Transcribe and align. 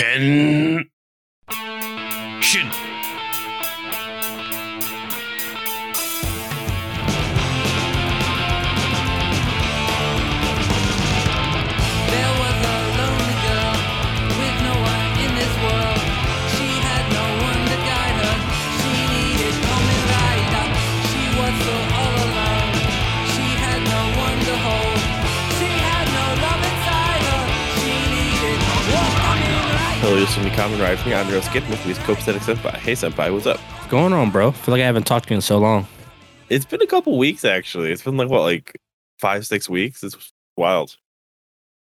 Henshin. 0.00 0.88
There 2.42 3.29
Hello, 30.02 30.16
this 30.18 30.36
is 30.36 30.44
me, 30.44 30.50
Common 30.50 30.80
Ride 30.80 30.98
from 30.98 31.12
Andrew 31.12 31.40
Skip 31.42 31.68
with 31.68 31.84
me, 31.86 31.92
Copacetic 31.94 32.38
Senpai. 32.40 32.74
Hey, 32.76 32.92
Senpai, 32.92 33.32
what's 33.32 33.46
up? 33.46 33.58
What's 33.58 33.86
going 33.88 34.12
on, 34.12 34.30
bro? 34.30 34.50
feel 34.52 34.72
like 34.72 34.82
I 34.82 34.86
haven't 34.86 35.04
talked 35.06 35.28
to 35.28 35.34
you 35.34 35.36
in 35.36 35.42
so 35.42 35.58
long. 35.58 35.86
It's 36.48 36.64
been 36.64 36.80
a 36.82 36.86
couple 36.86 37.18
weeks, 37.18 37.44
actually. 37.44 37.92
It's 37.92 38.02
been 38.02 38.16
like, 38.16 38.28
what, 38.30 38.40
like 38.40 38.78
five, 39.18 39.46
six 39.46 39.68
weeks? 39.68 40.02
It's 40.02 40.32
wild. 40.56 40.96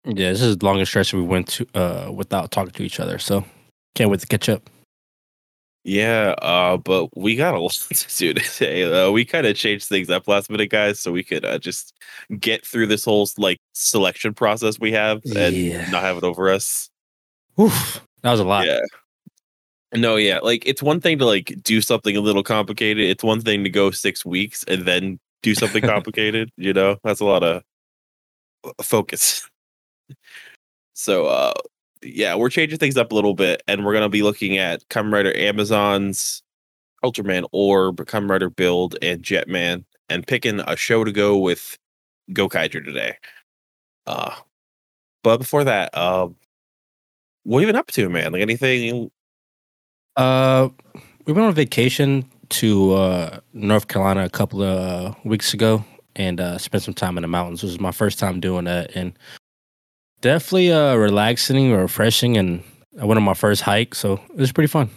Yeah, 0.04 0.32
this 0.32 0.42
is 0.42 0.58
the 0.58 0.66
longest 0.66 0.92
stretch 0.92 1.14
we 1.14 1.22
went 1.22 1.48
to 1.48 1.66
uh, 1.74 2.12
without 2.12 2.50
talking 2.50 2.72
to 2.72 2.82
each 2.84 3.00
other. 3.00 3.18
So 3.18 3.44
can't 3.94 4.10
wait 4.10 4.20
to 4.20 4.26
catch 4.26 4.48
up. 4.50 4.68
Yeah, 5.82 6.34
uh, 6.42 6.76
but 6.76 7.16
we 7.16 7.36
got 7.36 7.54
a 7.54 7.58
lot 7.60 7.72
to 7.72 8.16
do 8.16 8.34
today. 8.34 8.84
Uh, 8.84 9.10
we 9.10 9.24
kind 9.24 9.46
of 9.46 9.56
changed 9.56 9.88
things 9.88 10.10
up 10.10 10.28
last 10.28 10.50
minute, 10.50 10.70
guys, 10.70 11.00
so 11.00 11.10
we 11.10 11.22
could 11.24 11.44
uh, 11.44 11.58
just 11.58 11.94
get 12.38 12.66
through 12.66 12.86
this 12.88 13.04
whole 13.06 13.26
like 13.38 13.58
selection 13.72 14.34
process 14.34 14.78
we 14.78 14.92
have 14.92 15.22
and 15.36 15.56
Yeah. 15.56 15.90
not 15.90 16.02
have 16.02 16.18
it 16.18 16.24
over 16.24 16.50
us. 16.50 16.90
Oof, 17.60 18.06
that 18.22 18.30
was 18.30 18.40
a 18.40 18.44
lot. 18.44 18.66
Yeah. 18.66 18.80
No, 19.94 20.16
yeah. 20.16 20.40
Like 20.40 20.66
it's 20.66 20.82
one 20.82 21.00
thing 21.00 21.18
to 21.18 21.26
like 21.26 21.54
do 21.62 21.80
something 21.80 22.16
a 22.16 22.20
little 22.20 22.42
complicated. 22.42 23.04
It's 23.04 23.22
one 23.22 23.40
thing 23.40 23.64
to 23.64 23.70
go 23.70 23.90
six 23.90 24.24
weeks 24.24 24.64
and 24.66 24.84
then 24.84 25.20
do 25.42 25.54
something 25.54 25.82
complicated. 25.84 26.50
You 26.56 26.72
know, 26.72 26.96
that's 27.04 27.20
a 27.20 27.24
lot 27.24 27.42
of 27.42 27.62
uh, 28.64 28.82
focus. 28.82 29.48
So, 30.96 31.26
uh, 31.26 31.54
yeah, 32.02 32.36
we're 32.36 32.50
changing 32.50 32.78
things 32.78 32.96
up 32.96 33.10
a 33.10 33.14
little 33.16 33.34
bit, 33.34 33.62
and 33.66 33.84
we're 33.84 33.92
gonna 33.92 34.08
be 34.08 34.22
looking 34.22 34.58
at 34.58 34.88
Kamen 34.90 35.12
Rider 35.12 35.36
Amazon's 35.36 36.42
Ultraman 37.04 37.48
Orb, 37.52 37.96
Kamen 37.96 38.30
Rider 38.30 38.48
Build, 38.48 38.96
and 39.02 39.22
Jetman, 39.22 39.84
and 40.08 40.26
picking 40.26 40.60
a 40.60 40.76
show 40.76 41.02
to 41.02 41.10
go 41.10 41.36
with 41.36 41.76
Gokaiger 42.30 42.84
today. 42.84 43.16
Uh, 44.06 44.34
but 45.22 45.38
before 45.38 45.64
that, 45.64 45.96
um, 45.96 46.36
what 47.44 47.60
have 47.60 47.68
you 47.68 47.72
been 47.72 47.78
up 47.78 47.86
to, 47.92 48.08
man? 48.08 48.32
Like 48.32 48.42
anything 48.42 49.10
Uh, 50.16 50.68
we 51.26 51.32
went 51.32 51.46
on 51.46 51.54
vacation 51.54 52.24
to 52.50 52.92
uh, 52.94 53.40
North 53.52 53.88
Carolina 53.88 54.24
a 54.24 54.30
couple 54.30 54.62
of 54.62 54.78
uh, 54.78 55.14
weeks 55.24 55.54
ago 55.54 55.84
and 56.16 56.40
uh, 56.40 56.58
spent 56.58 56.82
some 56.82 56.94
time 56.94 57.16
in 57.18 57.22
the 57.22 57.28
mountains. 57.28 57.62
This 57.62 57.70
was 57.70 57.80
my 57.80 57.90
first 57.90 58.18
time 58.18 58.40
doing 58.40 58.64
that, 58.64 58.94
and 58.94 59.12
definitely 60.20 60.72
uh, 60.72 60.94
relaxing 60.94 61.72
or 61.72 61.80
refreshing. 61.80 62.36
And 62.36 62.62
I 63.00 63.04
went 63.04 63.18
on 63.18 63.24
my 63.24 63.34
first 63.34 63.62
hike, 63.62 63.94
so 63.94 64.14
it 64.30 64.36
was 64.36 64.52
pretty 64.52 64.68
fun. 64.68 64.90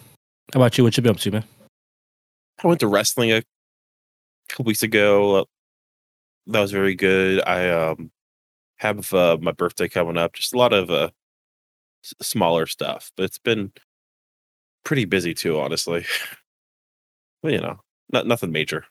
How 0.53 0.59
about 0.59 0.77
you? 0.77 0.83
What 0.83 0.95
you 0.95 1.03
been 1.03 1.11
up 1.11 1.17
to, 1.17 1.31
man? 1.31 1.43
I 2.63 2.67
went 2.67 2.79
to 2.79 2.87
wrestling 2.87 3.31
a 3.31 3.43
couple 4.49 4.65
weeks 4.65 4.83
ago. 4.83 5.45
That 6.47 6.61
was 6.61 6.71
very 6.71 6.95
good. 6.95 7.41
I 7.45 7.69
um 7.69 8.11
have 8.77 9.11
uh, 9.13 9.37
my 9.41 9.51
birthday 9.51 9.89
coming 9.89 10.17
up. 10.17 10.33
Just 10.33 10.53
a 10.53 10.57
lot 10.57 10.73
of 10.73 10.89
uh 10.89 11.09
smaller 12.21 12.65
stuff, 12.65 13.11
but 13.15 13.23
it's 13.23 13.39
been 13.39 13.71
pretty 14.83 15.05
busy 15.05 15.33
too, 15.33 15.59
honestly. 15.59 16.05
but 17.43 17.51
you 17.51 17.59
know, 17.59 17.79
not 18.11 18.27
nothing 18.27 18.51
major. 18.51 18.85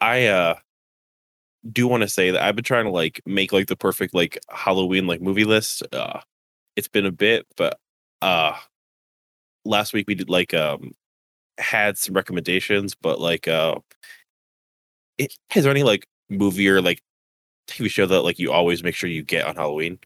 I 0.00 0.26
uh 0.26 0.54
do 1.70 1.88
want 1.88 2.02
to 2.02 2.08
say 2.08 2.30
that 2.30 2.42
I've 2.42 2.54
been 2.56 2.64
trying 2.64 2.84
to 2.84 2.90
like 2.90 3.20
make 3.26 3.52
like 3.52 3.66
the 3.66 3.76
perfect 3.76 4.14
like 4.14 4.38
Halloween 4.48 5.06
like 5.06 5.20
movie 5.20 5.44
list. 5.44 5.82
Uh 5.92 6.20
it's 6.76 6.88
been 6.88 7.06
a 7.06 7.12
bit, 7.12 7.46
but 7.56 7.78
uh 8.22 8.54
last 9.64 9.92
week 9.92 10.06
we 10.08 10.14
did 10.14 10.30
like 10.30 10.54
um 10.54 10.92
had 11.58 11.98
some 11.98 12.14
recommendations, 12.14 12.94
but 12.94 13.20
like 13.20 13.48
uh 13.48 13.76
it, 15.18 15.34
is 15.54 15.64
there 15.64 15.70
any 15.72 15.82
like 15.82 16.06
movie 16.30 16.68
or 16.68 16.80
like 16.80 17.02
TV 17.68 17.88
show 17.90 18.06
that 18.06 18.22
like 18.22 18.38
you 18.38 18.52
always 18.52 18.82
make 18.82 18.94
sure 18.94 19.10
you 19.10 19.22
get 19.22 19.46
on 19.46 19.56
Halloween? 19.56 19.98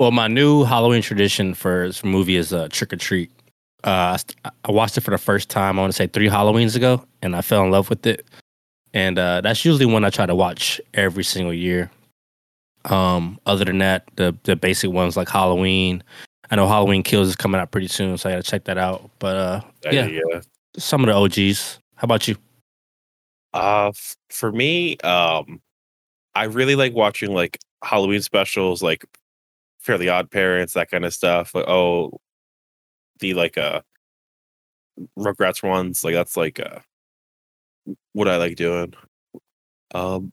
Well, 0.00 0.12
my 0.12 0.28
new 0.28 0.64
Halloween 0.64 1.02
tradition 1.02 1.52
for 1.52 1.86
this 1.86 2.02
movie 2.02 2.36
is 2.36 2.54
uh, 2.54 2.68
Trick 2.72 2.94
or 2.94 2.96
Treat. 2.96 3.30
Uh, 3.84 4.16
I 4.64 4.72
watched 4.72 4.96
it 4.96 5.02
for 5.02 5.10
the 5.10 5.18
first 5.18 5.50
time. 5.50 5.78
I 5.78 5.82
want 5.82 5.92
to 5.92 5.96
say 5.96 6.06
three 6.06 6.26
Halloweens 6.26 6.74
ago, 6.74 7.04
and 7.20 7.36
I 7.36 7.42
fell 7.42 7.62
in 7.64 7.70
love 7.70 7.90
with 7.90 8.06
it. 8.06 8.24
And 8.94 9.18
uh, 9.18 9.42
that's 9.42 9.62
usually 9.62 9.84
one 9.84 10.02
I 10.06 10.08
try 10.08 10.24
to 10.24 10.34
watch 10.34 10.80
every 10.94 11.22
single 11.22 11.52
year. 11.52 11.90
Um, 12.86 13.38
other 13.44 13.66
than 13.66 13.76
that, 13.78 14.04
the 14.16 14.34
the 14.44 14.56
basic 14.56 14.90
ones 14.90 15.18
like 15.18 15.28
Halloween. 15.28 16.02
I 16.50 16.56
know 16.56 16.66
Halloween 16.66 17.02
Kills 17.02 17.28
is 17.28 17.36
coming 17.36 17.60
out 17.60 17.70
pretty 17.70 17.88
soon, 17.88 18.16
so 18.16 18.30
I 18.30 18.32
got 18.32 18.42
to 18.42 18.50
check 18.50 18.64
that 18.64 18.78
out. 18.78 19.10
But 19.18 19.36
uh, 19.36 19.60
yeah, 19.92 20.06
yeah. 20.06 20.40
some 20.78 21.06
of 21.06 21.08
the 21.08 21.12
OGs. 21.12 21.78
How 21.96 22.06
about 22.06 22.26
you? 22.26 22.36
Uh 23.52 23.88
f- 23.88 24.16
for 24.30 24.50
me, 24.50 24.96
um 25.00 25.60
I 26.34 26.44
really 26.44 26.74
like 26.74 26.94
watching 26.94 27.34
like 27.34 27.58
Halloween 27.84 28.22
specials 28.22 28.82
like 28.82 29.04
Fairly 29.80 30.08
Odd 30.08 30.30
Parents, 30.30 30.74
that 30.74 30.90
kind 30.90 31.04
of 31.04 31.12
stuff. 31.14 31.54
Like, 31.54 31.66
oh 31.68 32.20
the 33.20 33.34
like 33.34 33.58
uh 33.58 33.80
Rugrats 35.18 35.62
ones, 35.62 36.04
like 36.04 36.14
that's 36.14 36.36
like 36.36 36.60
uh 36.60 36.80
what 38.12 38.28
I 38.28 38.36
like 38.36 38.56
doing. 38.56 38.94
Um 39.94 40.32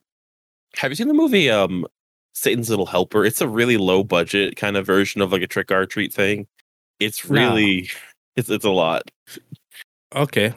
have 0.76 0.90
you 0.90 0.96
seen 0.96 1.08
the 1.08 1.14
movie 1.14 1.50
um 1.50 1.86
Satan's 2.34 2.70
Little 2.70 2.86
Helper? 2.86 3.24
It's 3.24 3.40
a 3.40 3.48
really 3.48 3.76
low 3.76 4.04
budget 4.04 4.56
kind 4.56 4.76
of 4.76 4.86
version 4.86 5.20
of 5.20 5.32
like 5.32 5.42
a 5.42 5.46
trick 5.46 5.72
or 5.72 5.86
treat 5.86 6.12
thing. 6.12 6.46
It's 7.00 7.28
No. 7.28 7.34
really 7.54 7.90
it's 8.36 8.50
it's 8.50 8.64
a 8.64 8.70
lot. 8.70 9.10
Okay, 10.14 10.54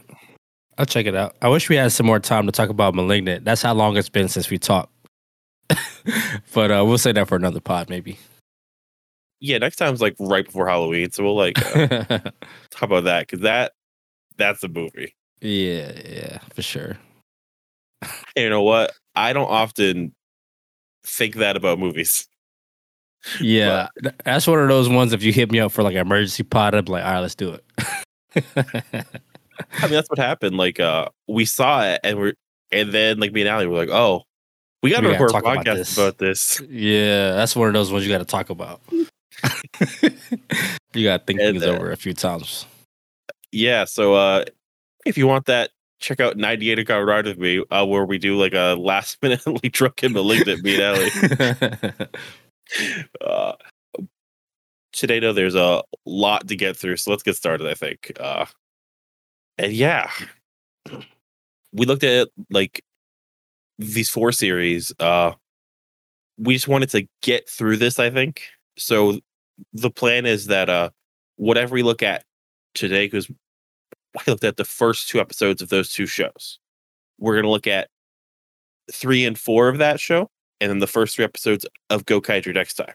I'll 0.77 0.85
check 0.85 1.05
it 1.05 1.15
out. 1.15 1.35
I 1.41 1.49
wish 1.49 1.67
we 1.67 1.75
had 1.75 1.91
some 1.91 2.05
more 2.05 2.19
time 2.19 2.45
to 2.45 2.51
talk 2.53 2.69
about 2.69 2.95
Malignant. 2.95 3.43
That's 3.43 3.61
how 3.61 3.73
long 3.73 3.97
it's 3.97 4.07
been 4.09 4.29
since 4.29 4.49
we 4.49 4.57
talked. 4.57 4.93
but 6.53 6.71
uh, 6.71 6.83
we'll 6.85 6.97
say 6.97 7.11
that 7.11 7.27
for 7.27 7.35
another 7.35 7.59
pod, 7.59 7.89
maybe. 7.89 8.17
Yeah, 9.41 9.57
next 9.57 9.77
time's 9.77 10.01
like 10.01 10.15
right 10.19 10.45
before 10.45 10.67
Halloween, 10.67 11.11
so 11.11 11.23
we'll 11.23 11.35
like 11.35 11.57
uh, 11.75 11.87
talk 12.69 12.83
about 12.83 13.05
that 13.05 13.27
because 13.27 13.41
that 13.41 13.73
that's 14.37 14.63
a 14.63 14.67
movie. 14.67 15.15
yeah, 15.41 15.91
yeah, 16.07 16.37
for 16.53 16.61
sure. 16.61 16.97
And 18.01 18.43
you 18.43 18.49
know 18.49 18.61
what? 18.61 18.93
I 19.15 19.33
don't 19.33 19.49
often 19.49 20.13
think 21.03 21.35
that 21.35 21.57
about 21.57 21.79
movies. 21.79 22.27
Yeah, 23.39 23.89
th- 24.01 24.15
that's 24.25 24.47
one 24.47 24.57
of 24.57 24.67
those 24.67 24.89
ones. 24.89 25.13
If 25.13 25.21
you 25.21 25.31
hit 25.31 25.51
me 25.51 25.59
up 25.59 25.71
for 25.71 25.83
like 25.83 25.93
an 25.93 26.01
emergency 26.01 26.41
pod, 26.41 26.73
I'd 26.73 26.85
be 26.85 26.93
like, 26.93 27.05
all 27.05 27.11
right, 27.11 27.19
let's 27.19 27.35
do 27.35 27.53
it. 27.53 27.63
I 28.35 29.83
mean, 29.83 29.91
that's 29.91 30.09
what 30.09 30.17
happened. 30.17 30.57
Like, 30.57 30.79
uh, 30.79 31.07
we 31.27 31.45
saw 31.45 31.83
it, 31.83 31.99
and 32.03 32.17
we're 32.17 32.33
and 32.71 32.91
then 32.91 33.19
like 33.19 33.31
me 33.31 33.41
and 33.41 33.49
Ali 33.51 33.67
were 33.67 33.77
like, 33.77 33.89
oh, 33.89 34.23
we 34.81 34.89
got 34.89 35.01
to 35.01 35.09
record 35.09 35.29
a 35.29 35.33
talk 35.33 35.43
about 35.43 35.63
podcast 35.63 35.75
this. 35.75 35.97
about 35.97 36.17
this. 36.17 36.61
yeah, 36.67 37.33
that's 37.33 37.55
one 37.55 37.67
of 37.67 37.75
those 37.75 37.91
ones 37.91 38.05
you 38.05 38.11
got 38.11 38.17
to 38.17 38.25
talk 38.25 38.49
about. 38.49 38.81
you 40.93 41.03
got 41.05 41.19
to 41.19 41.25
think 41.25 41.39
And, 41.39 41.59
things 41.59 41.63
uh, 41.63 41.71
over 41.71 41.91
a 41.91 41.97
few 41.97 42.13
times. 42.13 42.65
Yeah. 43.51 43.85
So, 43.85 44.13
uh, 44.15 44.45
if 45.05 45.17
you 45.17 45.27
want 45.27 45.45
that, 45.47 45.71
check 45.99 46.19
out 46.19 46.37
98 46.37 46.79
a 46.79 46.85
Car 46.85 47.05
Ride 47.05 47.25
with 47.25 47.37
me, 47.37 47.63
uh, 47.71 47.85
where 47.85 48.05
we 48.05 48.17
do 48.17 48.37
like 48.37 48.53
a 48.53 48.75
last 48.75 49.17
minute 49.21 49.41
drunken 49.71 50.13
malignant 50.13 50.63
me 50.63 50.81
and 50.81 50.83
Ali. 50.83 52.07
uh, 53.25 53.53
today 54.91 55.19
though 55.19 55.33
there's 55.33 55.55
a 55.55 55.81
lot 56.05 56.47
to 56.47 56.55
get 56.55 56.75
through 56.75 56.97
so 56.97 57.11
let's 57.11 57.23
get 57.23 57.35
started 57.35 57.67
i 57.67 57.73
think 57.73 58.11
uh 58.19 58.45
and 59.57 59.73
yeah 59.73 60.09
we 61.71 61.85
looked 61.85 62.03
at 62.03 62.29
like 62.49 62.83
these 63.79 64.09
four 64.09 64.31
series 64.31 64.93
uh 64.99 65.31
we 66.37 66.53
just 66.53 66.67
wanted 66.67 66.89
to 66.89 67.07
get 67.21 67.49
through 67.49 67.77
this 67.77 67.99
i 67.99 68.09
think 68.09 68.43
so 68.77 69.19
the 69.73 69.91
plan 69.91 70.25
is 70.25 70.47
that 70.47 70.69
uh 70.69 70.89
whatever 71.35 71.73
we 71.73 71.83
look 71.83 72.03
at 72.03 72.23
today 72.73 73.05
because 73.05 73.29
i 74.17 74.21
looked 74.27 74.43
at 74.43 74.57
the 74.57 74.65
first 74.65 75.09
two 75.09 75.19
episodes 75.19 75.61
of 75.61 75.69
those 75.69 75.91
two 75.91 76.05
shows 76.05 76.59
we're 77.21 77.35
going 77.35 77.43
to 77.43 77.49
look 77.49 77.67
at 77.67 77.87
three 78.91 79.25
and 79.25 79.39
four 79.39 79.69
of 79.69 79.77
that 79.77 79.99
show 79.99 80.29
and 80.59 80.69
then 80.69 80.79
the 80.79 80.87
first 80.87 81.15
three 81.15 81.25
episodes 81.25 81.65
of 81.89 82.05
Gokaiger 82.05 82.53
next 82.53 82.75
time. 82.75 82.93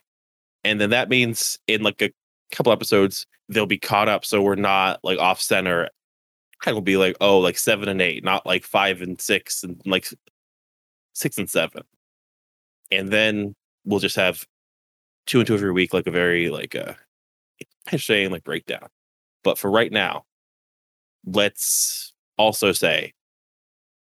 And 0.64 0.80
then 0.80 0.90
that 0.90 1.08
means 1.08 1.58
in 1.66 1.82
like 1.82 2.02
a 2.02 2.10
couple 2.52 2.72
episodes, 2.72 3.26
they'll 3.48 3.66
be 3.66 3.78
caught 3.78 4.08
up. 4.08 4.24
So 4.24 4.42
we're 4.42 4.56
not 4.56 5.00
like 5.02 5.18
off 5.18 5.40
center. 5.40 5.88
It'll 6.66 6.80
be 6.80 6.96
like, 6.96 7.16
oh, 7.20 7.38
like 7.38 7.58
seven 7.58 7.88
and 7.88 8.02
eight, 8.02 8.24
not 8.24 8.46
like 8.46 8.64
five 8.64 9.00
and 9.00 9.20
six 9.20 9.62
and 9.62 9.80
like 9.86 10.08
six 11.12 11.38
and 11.38 11.48
seven. 11.48 11.82
And 12.90 13.08
then 13.10 13.54
we'll 13.84 14.00
just 14.00 14.16
have 14.16 14.44
two 15.26 15.38
and 15.38 15.46
two 15.46 15.54
every 15.54 15.72
week, 15.72 15.92
like 15.92 16.06
a 16.06 16.10
very 16.10 16.50
like 16.50 16.74
uh 16.74 16.94
saying 17.96 18.30
like 18.30 18.44
breakdown. 18.44 18.88
But 19.44 19.58
for 19.58 19.70
right 19.70 19.92
now, 19.92 20.24
let's 21.24 22.12
also 22.38 22.72
say 22.72 23.12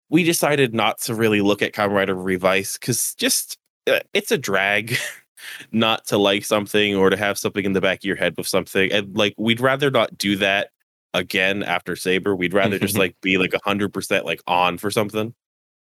we 0.10 0.24
decided 0.24 0.74
not 0.74 1.00
to 1.02 1.16
really 1.16 1.42
look 1.42 1.62
at 1.62 1.74
Kamen 1.74 1.92
Rider 1.92 2.16
Revice 2.16 2.78
because 2.78 3.16
just 3.16 3.58
uh, 3.88 4.00
it's 4.14 4.32
a 4.32 4.38
drag 4.38 4.96
not 5.72 6.06
to 6.08 6.18
like 6.18 6.46
something 6.46 6.96
or 6.96 7.10
to 7.10 7.18
have 7.18 7.38
something 7.38 7.66
in 7.66 7.74
the 7.74 7.82
back 7.82 8.00
of 8.00 8.06
your 8.06 8.16
head 8.16 8.36
with 8.38 8.48
something. 8.48 8.92
And 8.92 9.16
like 9.18 9.34
we'd 9.38 9.60
rather 9.60 9.90
not 9.92 10.18
do 10.18 10.36
that 10.38 10.70
again 11.14 11.64
after 11.64 11.96
Saber. 11.96 12.36
We'd 12.36 12.54
rather 12.54 12.80
just 12.80 12.98
like 13.00 13.16
be 13.22 13.38
like 13.38 13.54
a 13.54 13.60
hundred 13.64 13.94
percent 13.94 14.26
like 14.26 14.42
on 14.48 14.78
for 14.78 14.92
something, 14.92 15.34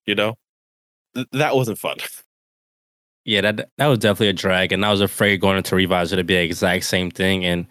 you 0.06 0.16
know? 0.16 0.36
Th- 1.16 1.28
that 1.32 1.56
wasn't 1.56 1.80
fun. 1.80 1.98
Yeah, 3.30 3.42
that 3.42 3.70
that 3.78 3.86
was 3.86 4.00
definitely 4.00 4.30
a 4.30 4.34
drag, 4.34 4.72
and 4.72 4.84
I 4.84 4.90
was 4.90 5.02
afraid 5.02 5.40
going 5.40 5.56
into 5.56 5.76
Revice 5.76 6.12
it'd 6.12 6.26
be 6.26 6.34
the 6.34 6.42
exact 6.42 6.86
same 6.86 7.12
thing. 7.12 7.46
And 7.46 7.68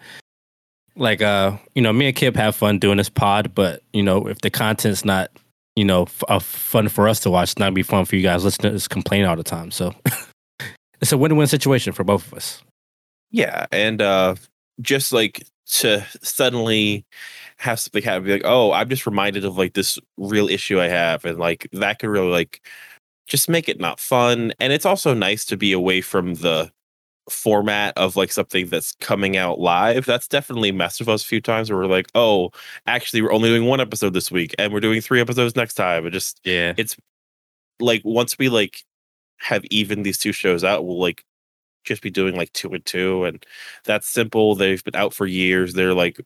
like, 0.95 1.21
uh, 1.21 1.57
you 1.75 1.81
know, 1.81 1.91
me 1.91 2.07
and 2.07 2.15
Kip 2.15 2.37
have 2.37 2.55
fun 2.55 2.79
doing 2.79 2.95
this 2.95 3.09
pod, 3.09 3.53
but 3.53 3.83
you 3.91 4.01
know, 4.01 4.25
if 4.25 4.39
the 4.39 4.49
content's 4.49 5.03
not, 5.03 5.31
you 5.75 5.83
know, 5.83 6.03
f- 6.03 6.23
uh, 6.29 6.39
fun 6.39 6.87
for 6.87 7.09
us 7.09 7.19
to 7.19 7.29
watch, 7.29 7.51
it's 7.51 7.59
not 7.59 7.65
gonna 7.65 7.73
be 7.73 7.83
fun 7.83 8.05
for 8.05 8.15
you 8.15 8.21
guys 8.21 8.45
us 8.45 8.87
complain 8.87 9.25
all 9.25 9.35
the 9.35 9.43
time. 9.43 9.69
So 9.69 9.93
it's 11.01 11.11
a 11.11 11.17
win-win 11.17 11.47
situation 11.47 11.91
for 11.91 12.05
both 12.05 12.25
of 12.27 12.35
us. 12.35 12.63
Yeah, 13.29 13.65
and 13.73 14.01
uh 14.01 14.35
just 14.79 15.11
like 15.11 15.45
to 15.71 16.07
suddenly 16.21 17.05
have 17.57 17.81
something 17.81 18.01
happen, 18.01 18.23
be 18.23 18.31
like, 18.31 18.43
oh, 18.45 18.71
I'm 18.71 18.87
just 18.87 19.05
reminded 19.05 19.43
of 19.43 19.57
like 19.57 19.73
this 19.73 19.99
real 20.15 20.47
issue 20.47 20.79
I 20.79 20.87
have, 20.87 21.25
and 21.25 21.37
like 21.37 21.67
that 21.73 21.99
could 21.99 22.07
really 22.07 22.31
like 22.31 22.61
just 23.29 23.47
make 23.49 23.69
it 23.69 23.79
not 23.79 23.99
fun. 23.99 24.53
And 24.59 24.73
it's 24.73 24.85
also 24.85 25.13
nice 25.13 25.45
to 25.45 25.57
be 25.57 25.71
away 25.71 26.01
from 26.01 26.35
the 26.35 26.71
format 27.29 27.95
of 27.97 28.15
like 28.15 28.31
something 28.31 28.67
that's 28.67 28.93
coming 28.99 29.37
out 29.37 29.59
live. 29.59 30.05
That's 30.05 30.27
definitely 30.27 30.71
messed 30.71 30.99
with 30.99 31.09
us 31.09 31.23
a 31.23 31.27
few 31.27 31.39
times 31.41 31.69
where 31.69 31.79
we're 31.79 31.85
like, 31.85 32.07
oh, 32.15 32.51
actually 32.87 33.21
we're 33.21 33.31
only 33.31 33.49
doing 33.49 33.65
one 33.65 33.79
episode 33.79 34.13
this 34.13 34.31
week 34.31 34.55
and 34.57 34.73
we're 34.73 34.79
doing 34.79 34.99
three 34.99 35.21
episodes 35.21 35.55
next 35.55 35.75
time. 35.75 36.07
It 36.07 36.11
just 36.11 36.41
Yeah, 36.43 36.73
it's 36.77 36.97
like 37.79 38.01
once 38.05 38.37
we 38.39 38.49
like 38.49 38.83
have 39.39 39.63
even 39.71 40.03
these 40.03 40.17
two 40.17 40.33
shows 40.33 40.63
out, 40.63 40.85
we'll 40.85 40.99
like 40.99 41.23
just 41.85 42.01
be 42.01 42.11
doing 42.11 42.35
like 42.35 42.53
two 42.53 42.73
and 42.73 42.85
two, 42.85 43.25
and 43.25 43.45
that's 43.85 44.07
simple. 44.07 44.55
They've 44.55 44.83
been 44.83 44.95
out 44.95 45.13
for 45.13 45.25
years. 45.27 45.73
They're 45.73 45.93
like 45.93 46.19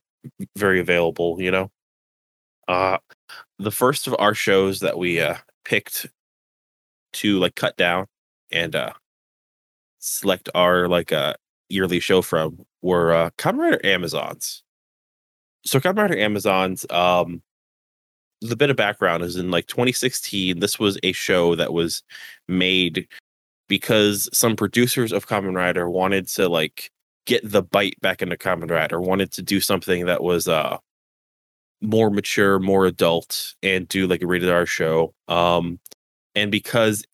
very 0.58 0.80
available, 0.80 1.42
you 1.42 1.52
know. 1.52 1.72
Uh 2.68 2.98
the 3.60 3.72
first 3.72 4.08
of 4.08 4.16
our 4.20 4.34
shows 4.36 4.80
that 4.82 4.98
we 4.98 5.20
uh 5.22 5.38
picked 5.66 6.08
to 7.14 7.40
like 7.40 7.56
cut 7.56 7.78
down 7.78 8.08
and 8.52 8.76
uh 8.76 8.94
select 10.00 10.50
our 10.56 10.88
like 10.88 11.12
uh 11.12 11.34
yearly 11.70 12.00
show 12.00 12.22
from 12.22 12.66
were 12.82 13.14
uh 13.14 13.30
Kamen 13.38 13.60
Rider 13.60 13.86
Amazons. 13.86 14.64
So 15.66 15.80
Kamen 15.80 15.98
Rider 15.98 16.18
Amazons, 16.18 16.86
um 16.90 17.42
the 18.44 18.58
bit 18.58 18.70
of 18.70 18.76
background 18.76 19.24
is 19.24 19.38
in 19.38 19.50
like 19.52 19.68
2016 19.68 20.60
this 20.60 20.78
was 20.78 20.98
a 21.02 21.14
show 21.14 21.56
that 21.56 21.72
was 21.72 22.04
made 22.50 23.08
because 23.70 24.30
some 24.34 24.56
producers 24.56 25.14
of 25.14 25.28
Kamen 25.28 25.56
Rider 25.56 25.90
wanted 25.90 26.28
to 26.28 26.50
like 26.50 26.92
get 27.26 27.50
the 27.50 27.64
bite 27.64 27.96
back 28.02 28.22
into 28.22 28.36
Kamen 28.36 28.70
Rider 28.70 29.00
wanted 29.00 29.32
to 29.32 29.42
do 29.42 29.62
something 29.62 30.06
that 30.06 30.22
was 30.22 30.48
uh 30.48 30.78
more 31.82 32.10
mature 32.10 32.60
more 32.60 32.86
adult 32.86 33.56
and 33.64 33.88
do 33.88 34.08
like 34.08 34.22
a 34.22 34.28
rated 34.28 34.50
R 34.50 34.66
show 34.66 35.14
um 35.30 35.80
and 36.36 36.52
because 36.52 37.06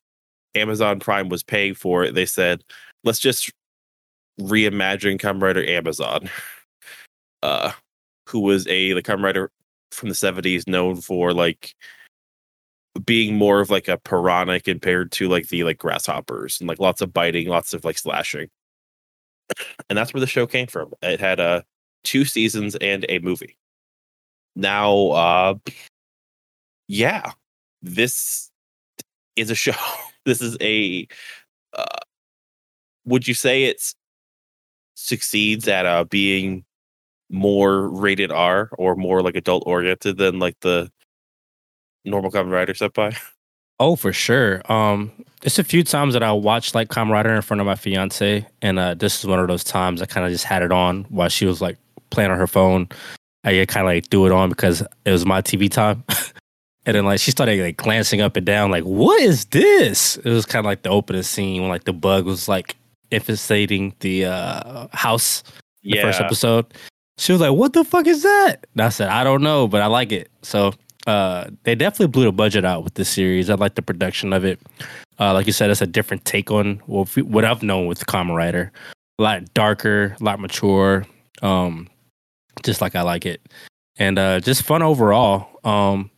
Amazon 0.56 1.00
Prime 1.00 1.30
was 1.30 1.44
paying 1.44 1.76
for 1.76 2.04
it 2.04 2.16
they 2.16 2.26
said 2.26 2.64
let's 3.04 3.20
just 3.20 3.52
reimagine 4.40 5.20
Kamen 5.20 5.42
Rider 5.42 5.66
Amazon 5.66 6.30
uh 7.44 7.72
who 8.28 8.40
was 8.40 8.68
a 8.68 8.94
the 8.94 9.04
Kamen 9.04 9.24
Rider 9.24 9.52
from 9.92 10.10
the 10.10 10.16
70s 10.16 10.68
known 10.68 11.02
for 11.02 11.34
like 11.34 11.76
being 13.06 13.36
more 13.36 13.60
of 13.60 13.70
like 13.70 13.88
a 13.88 13.98
piranha 13.98 14.60
compared 14.60 15.12
to 15.14 15.28
like 15.28 15.50
the 15.50 15.64
like 15.64 15.78
grasshoppers 15.78 16.60
and 16.60 16.68
like 16.68 16.80
lots 16.80 17.02
of 17.02 17.14
biting 17.14 17.48
lots 17.48 17.74
of 17.74 17.86
like 17.86 17.98
slashing. 17.98 18.50
And 19.90 19.98
that's 19.98 20.14
where 20.14 20.22
the 20.22 20.28
show 20.28 20.46
came 20.46 20.68
from. 20.68 20.94
It 21.02 21.20
had 21.20 21.40
uh 21.40 21.62
two 22.04 22.24
seasons 22.26 22.76
and 22.76 23.06
a 23.10 23.20
movie. 23.20 23.58
Now 24.56 24.94
uh 25.10 25.56
yeah 26.88 27.32
this 27.82 28.49
is 29.40 29.50
a 29.50 29.56
show 29.56 29.74
this 30.26 30.42
is 30.42 30.58
a 30.62 31.08
uh 31.74 31.98
would 33.06 33.28
you 33.28 33.34
say 33.34 33.66
it 33.66 33.82
succeeds 34.96 35.68
at 35.68 35.86
uh 35.86 36.04
being 36.06 36.64
more 37.30 37.90
rated 37.90 38.32
R 38.32 38.70
or 38.78 38.96
more 38.96 39.22
like 39.22 39.36
adult 39.36 39.64
oriented 39.66 40.18
than 40.18 40.40
like 40.40 40.60
the 40.62 40.92
normal 42.06 42.32
Kamen 42.32 42.52
Rider 42.52 42.74
Senpai. 42.74 43.18
Oh, 43.82 43.96
for 43.96 44.12
sure. 44.12 44.62
Um, 44.70 45.10
it's 45.42 45.58
a 45.58 45.64
few 45.64 45.86
times 45.86 46.12
that 46.12 46.22
I 46.22 46.34
watched 46.34 46.76
like 46.76 46.90
Kamen 46.90 47.12
Rider 47.12 47.34
in 47.34 47.42
front 47.42 47.62
of 47.62 47.66
my 47.66 47.76
fiance, 47.76 48.46
and 48.62 48.78
uh, 48.78 48.94
this 48.94 49.20
is 49.20 49.26
one 49.26 49.40
of 49.40 49.48
those 49.48 49.64
times 49.64 50.02
I 50.02 50.06
kind 50.06 50.26
of 50.26 50.34
just 50.34 50.44
had 50.44 50.64
it 50.64 50.74
on 50.74 51.06
while 51.06 51.30
she 51.30 51.46
was 51.46 51.62
like 51.62 51.78
playing 52.10 52.30
on 52.30 52.38
her 52.38 52.46
phone. 52.46 52.90
I 53.46 53.66
kind 53.70 53.88
of 53.88 53.94
like 53.94 54.10
threw 54.10 54.26
it 54.26 54.34
on 54.34 54.50
because 54.50 54.84
it 55.06 55.12
was 55.14 55.26
my 55.26 55.42
TV 55.42 55.72
time, 55.72 56.04
and 56.86 56.96
then 56.96 57.06
like 57.06 57.20
she 57.20 57.32
started 57.32 57.60
like 57.60 57.78
glancing 57.78 58.22
up 58.22 58.36
and 58.36 58.46
down, 58.46 58.72
like, 58.72 58.84
"What 58.84 59.22
is 59.22 59.46
this?" 59.46 60.18
It 60.18 60.26
was 60.26 60.46
kind 60.46 60.66
of 60.66 60.66
like 60.66 60.84
the 60.84 60.90
opening 60.90 61.24
scene 61.24 61.62
when 61.62 61.70
like 61.70 61.84
the 61.84 61.94
bug 61.94 62.26
was 62.26 62.48
like 62.48 62.76
infestating 63.12 63.94
the 64.00 64.26
uh, 64.26 64.88
house. 64.94 65.44
The 65.84 66.02
first 66.02 66.20
episode. 66.20 66.66
She 67.18 67.32
was 67.32 67.42
like, 67.42 67.54
"What 67.54 67.74
the 67.74 67.84
fuck 67.84 68.08
is 68.08 68.24
that?" 68.24 68.68
And 68.74 68.82
I 68.82 68.90
said, 68.90 69.10
"I 69.10 69.24
don't 69.24 69.42
know, 69.42 69.68
but 69.68 69.82
I 69.82 69.88
like 69.88 70.12
it." 70.12 70.30
So 70.42 70.74
uh, 71.08 71.50
they 71.64 71.76
definitely 71.76 72.08
blew 72.08 72.26
the 72.26 72.32
budget 72.32 72.66
out 72.66 72.84
with 72.84 72.96
this 72.96 73.10
series. 73.10 73.50
I 73.50 73.56
like 73.56 73.76
the 73.76 73.82
production 73.82 74.34
of 74.34 74.46
it. 74.46 74.60
Uh, 75.20 75.34
like 75.34 75.48
you 75.48 75.54
said, 75.54 75.70
it's 75.70 75.82
a 75.82 75.88
different 75.88 76.26
take 76.26 76.52
on 76.52 76.82
well, 76.88 77.06
what 77.24 77.46
I've 77.46 77.64
known 77.64 77.88
with 77.88 78.06
Kamen 78.06 78.36
Rider. 78.36 78.72
A 79.18 79.22
lot 79.22 79.54
darker, 79.54 80.16
a 80.20 80.24
lot 80.24 80.40
mature. 80.40 81.06
Um, 81.42 81.90
just 82.64 82.82
like 82.82 82.96
I 82.96 83.02
like 83.02 83.26
it, 83.26 83.42
and 83.98 84.20
uh, 84.20 84.40
just 84.40 84.64
fun 84.64 84.82
overall. 84.82 85.50
Um, 85.64 86.10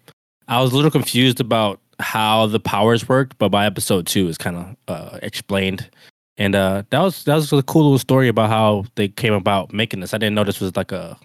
I 0.51 0.61
was 0.61 0.73
a 0.73 0.75
little 0.75 0.91
confused 0.91 1.39
about 1.39 1.79
how 1.97 2.45
the 2.45 2.59
powers 2.59 3.07
worked, 3.07 3.37
but 3.37 3.49
by 3.49 3.65
episode 3.65 4.05
two, 4.05 4.27
it's 4.27 4.37
kind 4.37 4.57
of 4.57 4.75
uh, 4.89 5.19
explained. 5.23 5.89
And 6.35 6.55
uh, 6.55 6.83
that 6.89 6.99
was 6.99 7.23
that 7.23 7.35
was 7.35 7.53
a 7.53 7.63
cool 7.63 7.83
little 7.83 7.97
story 7.97 8.27
about 8.27 8.49
how 8.49 8.83
they 8.95 9.07
came 9.07 9.31
about 9.31 9.71
making 9.71 10.01
this. 10.01 10.13
I 10.13 10.17
didn't 10.17 10.35
know 10.35 10.43
this 10.43 10.59
was 10.59 10.75
like 10.75 10.91
a, 10.91 11.17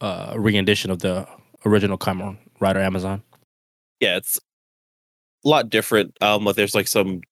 a 0.00 0.34
rendition 0.38 0.92
of 0.92 1.00
the 1.00 1.26
original 1.66 1.98
Kamen 1.98 2.38
Rider 2.60 2.78
Amazon. 2.78 3.20
yeah, 3.98 4.16
it's 4.16 4.38
a 5.44 5.48
lot 5.48 5.70
different. 5.70 6.16
Um, 6.20 6.44
like 6.44 6.54
there's 6.54 6.76
like 6.76 6.86
some 6.86 7.22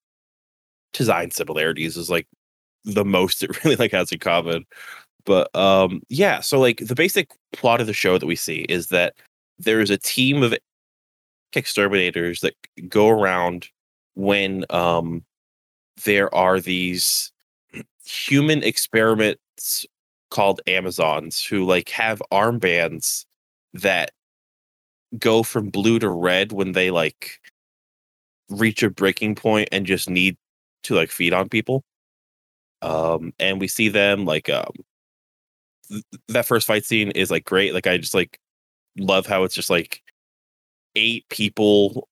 design 0.92 1.30
similarities 1.30 1.96
is 1.96 2.10
like 2.10 2.26
the 2.84 3.04
most 3.04 3.42
it 3.44 3.64
really 3.64 3.76
like 3.76 3.92
has 3.92 4.10
in 4.10 4.18
common. 4.18 4.66
But 5.24 5.54
um, 5.54 6.02
yeah, 6.08 6.40
so 6.40 6.58
like 6.58 6.78
the 6.78 6.96
basic 6.96 7.30
plot 7.52 7.80
of 7.80 7.86
the 7.86 7.92
show 7.92 8.18
that 8.18 8.26
we 8.26 8.34
see 8.34 8.66
is 8.68 8.88
that 8.88 9.14
there 9.60 9.80
is 9.80 9.90
a 9.90 9.98
team 9.98 10.42
of 10.42 10.52
exterminators 11.54 12.40
that 12.40 12.54
go 12.88 13.08
around 13.08 13.68
when 14.14 14.64
um 14.70 15.24
there 16.04 16.34
are 16.34 16.60
these 16.60 17.32
human 18.04 18.62
experiments 18.62 19.86
called 20.30 20.60
Amazons 20.66 21.44
who 21.44 21.64
like 21.64 21.88
have 21.90 22.22
armbands 22.32 23.24
that 23.74 24.10
go 25.18 25.42
from 25.42 25.70
blue 25.70 25.98
to 25.98 26.08
red 26.08 26.52
when 26.52 26.72
they 26.72 26.90
like 26.90 27.40
reach 28.50 28.82
a 28.82 28.90
breaking 28.90 29.34
point 29.34 29.68
and 29.72 29.86
just 29.86 30.08
need 30.08 30.36
to 30.84 30.94
like 30.94 31.10
feed 31.10 31.32
on 31.32 31.48
people. 31.48 31.82
Um 32.82 33.32
and 33.38 33.60
we 33.60 33.68
see 33.68 33.88
them 33.88 34.24
like 34.24 34.48
um 34.50 34.72
th- 35.88 36.04
that 36.28 36.46
first 36.46 36.66
fight 36.66 36.84
scene 36.84 37.10
is 37.12 37.30
like 37.30 37.44
great. 37.44 37.74
Like 37.74 37.86
I 37.86 37.98
just 37.98 38.14
like 38.14 38.38
love 38.98 39.26
how 39.26 39.44
it's 39.44 39.54
just 39.54 39.70
like 39.70 40.02
eight 40.96 41.28
people 41.28 42.08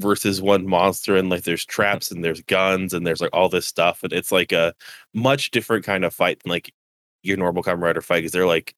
versus 0.00 0.40
one 0.40 0.66
monster 0.66 1.16
and 1.16 1.28
like 1.28 1.42
there's 1.42 1.64
mm-hmm. 1.64 1.82
traps 1.82 2.10
and 2.10 2.24
there's 2.24 2.40
guns 2.42 2.94
and 2.94 3.06
there's 3.06 3.20
like 3.20 3.30
all 3.34 3.48
this 3.48 3.66
stuff 3.66 4.02
and 4.02 4.12
it's 4.12 4.32
like 4.32 4.50
a 4.52 4.74
much 5.12 5.50
different 5.50 5.84
kind 5.84 6.04
of 6.04 6.14
fight 6.14 6.42
than 6.42 6.50
like 6.50 6.72
your 7.22 7.36
normal 7.36 7.62
Kamen 7.62 7.82
Rider 7.82 8.00
fight 8.00 8.20
because 8.20 8.32
they're 8.32 8.46
like 8.46 8.74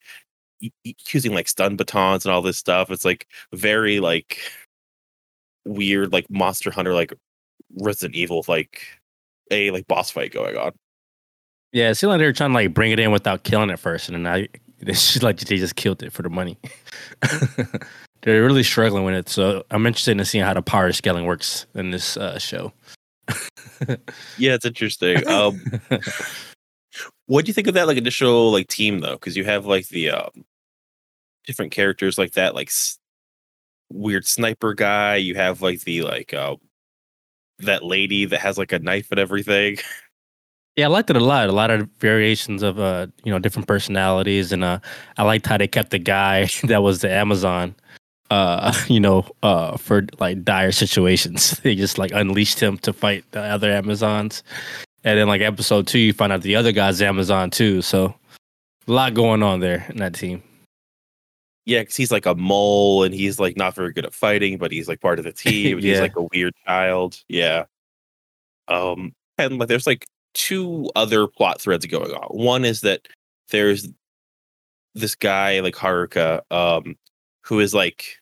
using 1.13 1.33
like 1.33 1.49
stun 1.49 1.77
batons 1.77 2.25
and 2.25 2.35
all 2.35 2.43
this 2.43 2.59
stuff. 2.59 2.91
It's 2.91 3.05
like 3.05 3.29
very 3.53 4.01
like 4.01 4.41
weird 5.65 6.13
like 6.13 6.29
Monster 6.29 6.71
Hunter 6.71 6.95
like 6.95 7.13
Resident 7.81 8.17
Evil 8.17 8.45
like 8.49 8.83
a 9.51 9.71
like 9.71 9.87
boss 9.87 10.11
fight 10.11 10.33
going 10.33 10.57
on. 10.57 10.73
Yeah, 11.73 11.91
it 11.91 11.95
seemed 11.95 12.11
like 12.11 12.19
they 12.19 12.27
were 12.27 12.33
trying 12.33 12.51
to 12.51 12.55
like 12.55 12.75
bring 12.75 12.93
it 12.93 12.99
in 12.99 13.13
without 13.13 13.45
killing 13.45 13.71
it 13.71 13.79
first, 13.79 14.09
and 14.09 14.27
then 14.27 14.33
I 14.33 14.49
it's 14.81 15.13
just 15.13 15.23
like 15.23 15.39
they 15.39 15.57
just 15.57 15.77
killed 15.77 16.03
it 16.03 16.13
for 16.13 16.23
the 16.23 16.31
money. 16.31 16.59
They're 18.23 18.43
really 18.45 18.63
struggling 18.63 19.05
with 19.05 19.15
it, 19.15 19.29
so 19.29 19.65
I'm 19.71 19.87
interested 19.87 20.17
in 20.19 20.25
seeing 20.25 20.45
how 20.45 20.55
the 20.55 20.63
power 20.63 20.93
scaling 20.93 21.25
works 21.27 21.67
in 21.75 21.91
this 21.91 22.17
uh, 22.17 22.39
show. 22.39 22.73
Yeah, 24.39 24.55
it's 24.55 24.65
interesting. 24.65 25.27
Um 25.29 25.61
What 27.27 27.45
do 27.45 27.49
you 27.49 27.55
think 27.55 27.67
of 27.67 27.75
that 27.75 27.87
like 27.89 27.97
initial 27.97 28.53
like 28.53 28.69
team 28.69 29.01
though? 29.01 29.15
Because 29.15 29.37
you 29.37 29.45
have 29.45 29.67
like 29.67 29.89
the 29.89 30.11
um 30.11 30.45
different 31.47 31.73
characters 31.73 32.19
like 32.19 32.33
that, 32.33 32.55
like 32.55 32.69
s- 32.69 32.99
weird 33.91 34.27
sniper 34.27 34.75
guy. 34.75 35.17
You 35.17 35.35
have 35.35 35.63
like 35.63 35.81
the 35.81 36.03
like 36.03 36.33
uh 36.33 36.57
that 37.61 37.85
lady 37.85 38.25
that 38.27 38.41
has 38.41 38.57
like 38.59 38.73
a 38.73 38.79
knife 38.79 39.09
and 39.11 39.21
everything. 39.21 39.79
Yeah, 40.77 40.87
I 40.87 40.89
liked 40.89 41.11
it 41.11 41.17
a 41.17 41.21
lot. 41.21 41.51
A 41.51 41.53
lot 41.53 41.71
of 41.71 41.87
variations 41.99 42.63
of 42.63 42.81
uh, 42.81 43.07
you 43.25 43.31
know, 43.31 43.39
different 43.39 43.69
personalities, 43.69 44.53
and 44.53 44.65
uh, 44.65 44.79
I 45.19 45.23
liked 45.25 45.47
how 45.47 45.59
they 45.59 45.69
kept 45.69 45.91
the 45.91 45.99
guy 45.99 46.49
that 46.65 46.83
was 46.83 47.03
the 47.03 47.11
Amazon, 47.13 47.75
uh, 48.33 48.73
you 48.89 48.99
know, 48.99 49.27
uh, 49.43 49.77
for 49.77 50.07
like 50.19 50.43
dire 50.43 50.73
situations. 50.73 51.61
They 51.63 51.77
just 51.77 51.99
like 51.99 52.13
unleashed 52.13 52.59
him 52.59 52.79
to 52.79 52.93
fight 52.93 53.25
the 53.33 53.41
other 53.41 53.71
Amazons, 53.71 54.43
and 55.05 55.19
then 55.19 55.29
like 55.29 55.43
episode 55.43 55.87
two, 55.87 55.99
you 55.99 56.13
find 56.13 56.33
out 56.33 56.43
the 56.43 56.57
other 56.57 56.73
guy's 56.73 57.03
Amazon 57.03 57.51
too. 57.51 57.83
So 57.83 58.15
a 58.89 58.93
lot 58.93 59.15
going 59.15 59.43
on 59.43 59.61
there 59.61 59.87
in 59.91 59.99
that 59.99 60.15
team. 60.15 60.43
Yeah, 61.65 61.81
because 61.81 61.95
he's 61.95 62.11
like 62.11 62.27
a 62.27 62.35
mole 62.35 63.05
and 63.05 63.15
he's 63.15 63.39
like 63.39 63.57
not 63.57 63.75
very 63.77 63.93
good 63.93 64.07
at 64.07 64.15
fighting, 64.15 64.59
but 64.59 64.73
he's 64.73 64.89
like 64.89 65.01
part 65.01 65.19
of 65.19 65.25
the 65.25 65.33
team. 65.45 65.77
and 65.77 65.85
He's 65.85 66.01
like 66.01 66.17
a 66.17 66.27
weird 66.33 66.55
child. 66.67 67.23
Yeah. 67.29 67.67
Um, 68.67 69.13
and 69.39 69.59
like 69.59 69.69
there's 69.69 69.87
like 69.87 70.07
two 70.35 70.91
other 70.97 71.27
plot 71.29 71.61
threads 71.61 71.87
going 71.87 72.11
on. 72.11 72.27
One 72.37 72.65
is 72.65 72.81
that 72.81 73.07
there's 73.51 73.89
this 74.95 75.15
guy 75.15 75.61
like 75.61 75.75
Haruka, 75.75 76.41
um, 76.51 76.97
who 77.45 77.61
is 77.61 77.75
like 77.75 78.22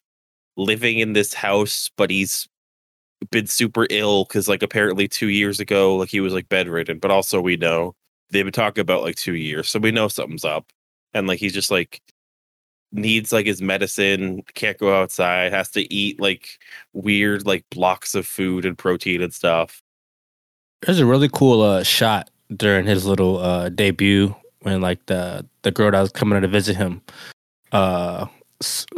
living 0.60 0.98
in 0.98 1.12
this 1.14 1.34
house, 1.34 1.90
but 1.96 2.10
he's 2.10 2.48
been 3.30 3.46
super 3.46 3.86
ill 3.90 4.24
because 4.24 4.48
like 4.48 4.62
apparently 4.62 5.08
two 5.08 5.28
years 5.28 5.60
ago, 5.60 5.96
like 5.96 6.08
he 6.08 6.20
was 6.20 6.32
like 6.32 6.48
bedridden, 6.48 6.98
but 6.98 7.10
also 7.10 7.40
we 7.40 7.56
know 7.56 7.94
they've 8.30 8.44
been 8.44 8.52
talking 8.52 8.82
about 8.82 9.02
like 9.02 9.16
two 9.16 9.34
years, 9.34 9.68
so 9.68 9.78
we 9.78 9.90
know 9.90 10.08
something's 10.08 10.44
up. 10.44 10.66
And 11.12 11.26
like 11.26 11.40
he's 11.40 11.52
just 11.52 11.70
like 11.70 12.00
needs 12.92 13.32
like 13.32 13.46
his 13.46 13.62
medicine, 13.62 14.42
can't 14.54 14.78
go 14.78 14.94
outside, 14.94 15.52
has 15.52 15.70
to 15.70 15.92
eat 15.92 16.20
like 16.20 16.58
weird 16.92 17.46
like 17.46 17.64
blocks 17.70 18.14
of 18.14 18.26
food 18.26 18.64
and 18.64 18.78
protein 18.78 19.22
and 19.22 19.34
stuff. 19.34 19.82
There's 20.82 21.00
a 21.00 21.06
really 21.06 21.28
cool 21.28 21.62
uh, 21.62 21.82
shot 21.82 22.30
during 22.56 22.86
his 22.86 23.06
little 23.06 23.38
uh, 23.38 23.68
debut 23.68 24.34
when 24.62 24.80
like 24.80 25.06
the 25.06 25.46
the 25.62 25.70
girl 25.70 25.90
that 25.90 26.00
was 26.00 26.12
coming 26.12 26.40
to 26.40 26.48
visit 26.48 26.76
him 26.76 27.02
uh, 27.72 28.26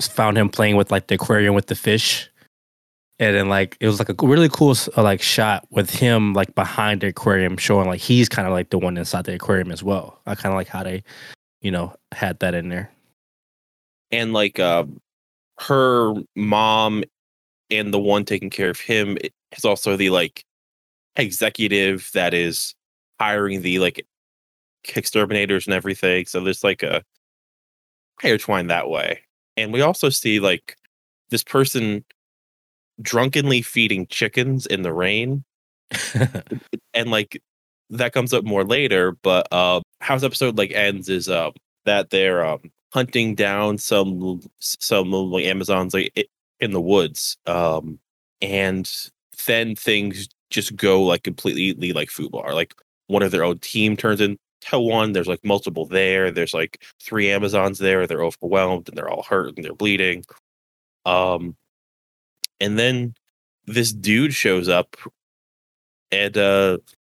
found 0.00 0.36
him 0.36 0.48
playing 0.48 0.76
with 0.76 0.90
like 0.90 1.06
the 1.06 1.14
aquarium 1.14 1.54
with 1.54 1.66
the 1.66 1.74
fish, 1.74 2.30
and 3.18 3.36
then 3.36 3.48
like 3.48 3.76
it 3.80 3.86
was 3.86 3.98
like 3.98 4.08
a 4.08 4.26
really 4.26 4.48
cool 4.48 4.74
uh, 4.96 5.02
like 5.02 5.22
shot 5.22 5.66
with 5.70 5.90
him 5.90 6.32
like 6.32 6.54
behind 6.54 7.00
the 7.00 7.08
aquarium, 7.08 7.56
showing 7.56 7.88
like 7.88 8.00
he's 8.00 8.28
kind 8.28 8.46
of 8.46 8.52
like 8.52 8.70
the 8.70 8.78
one 8.78 8.96
inside 8.96 9.24
the 9.24 9.34
aquarium 9.34 9.70
as 9.70 9.82
well. 9.82 10.20
I 10.26 10.34
kind 10.34 10.52
of 10.52 10.56
like 10.56 10.68
how 10.68 10.82
they, 10.82 11.02
you 11.60 11.70
know, 11.70 11.94
had 12.12 12.38
that 12.40 12.54
in 12.54 12.68
there. 12.68 12.90
And 14.10 14.32
like 14.32 14.58
uh, 14.58 14.84
her 15.60 16.14
mom 16.36 17.04
and 17.70 17.94
the 17.94 17.98
one 17.98 18.24
taking 18.24 18.50
care 18.50 18.70
of 18.70 18.80
him 18.80 19.16
is 19.56 19.64
also 19.64 19.96
the 19.96 20.10
like 20.10 20.44
executive 21.16 22.10
that 22.14 22.34
is 22.34 22.74
hiring 23.20 23.62
the 23.62 23.78
like 23.78 24.04
exterminators 24.96 25.66
and 25.66 25.74
everything. 25.74 26.26
So 26.26 26.40
there's 26.40 26.64
like 26.64 26.82
a 26.82 27.02
intertwined 28.22 28.70
that 28.70 28.88
way. 28.88 29.20
And 29.56 29.72
we 29.72 29.80
also 29.80 30.08
see 30.08 30.40
like 30.40 30.76
this 31.30 31.44
person 31.44 32.04
drunkenly 33.00 33.62
feeding 33.62 34.06
chickens 34.06 34.66
in 34.66 34.82
the 34.82 34.92
rain. 34.92 35.44
and 36.94 37.10
like 37.10 37.40
that 37.90 38.12
comes 38.12 38.32
up 38.32 38.44
more 38.44 38.64
later 38.64 39.12
but 39.22 39.46
uh 39.52 39.80
how 40.00 40.14
this 40.14 40.24
episode 40.24 40.56
like 40.56 40.72
ends 40.72 41.08
is 41.08 41.28
uh 41.28 41.50
that 41.84 42.10
they're 42.10 42.44
um 42.44 42.60
hunting 42.92 43.34
down 43.34 43.78
some 43.78 44.40
some 44.58 45.10
like 45.12 45.44
amazons 45.44 45.94
like 45.94 46.28
in 46.60 46.72
the 46.72 46.80
woods 46.80 47.36
um 47.46 47.98
and 48.40 49.10
then 49.46 49.76
things 49.76 50.28
just 50.50 50.74
go 50.76 51.02
like 51.02 51.22
completely 51.22 51.92
like 51.92 52.10
football 52.10 52.54
like 52.54 52.74
one 53.06 53.22
of 53.22 53.30
their 53.30 53.44
own 53.44 53.58
team 53.58 53.96
turns 53.96 54.20
into 54.20 54.38
one 54.72 55.12
there's 55.12 55.28
like 55.28 55.44
multiple 55.44 55.86
there 55.86 56.30
there's 56.30 56.54
like 56.54 56.82
three 57.00 57.30
amazons 57.30 57.78
there 57.78 58.06
they're 58.06 58.24
overwhelmed 58.24 58.88
and 58.88 58.96
they're 58.96 59.10
all 59.10 59.22
hurt 59.22 59.54
and 59.56 59.64
they're 59.64 59.74
bleeding 59.74 60.24
um 61.04 61.56
and 62.60 62.78
then 62.78 63.14
this 63.66 63.92
dude 63.92 64.34
shows 64.34 64.68
up 64.68 64.96
and 66.10 66.36
uh 66.38 66.78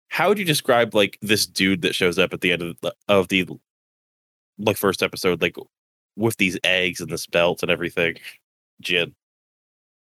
how 0.09 0.29
would 0.29 0.39
you 0.39 0.45
describe 0.45 0.95
like 0.95 1.19
this 1.23 1.47
dude 1.47 1.83
that 1.83 1.95
shows 1.95 2.19
up 2.19 2.33
at 2.35 2.43
the 2.43 2.53
end 2.53 2.63
of 2.63 2.77
the, 2.81 2.95
of 3.09 3.29
the 3.29 3.47
like 4.59 4.77
first 4.77 5.03
episode 5.03 5.41
like 5.43 5.57
with 6.17 6.37
these 6.37 6.59
eggs 6.63 7.01
and 7.01 7.11
this 7.11 7.27
belt 7.27 7.63
and 7.63 7.71
everything 7.71 8.15
jin 8.81 9.15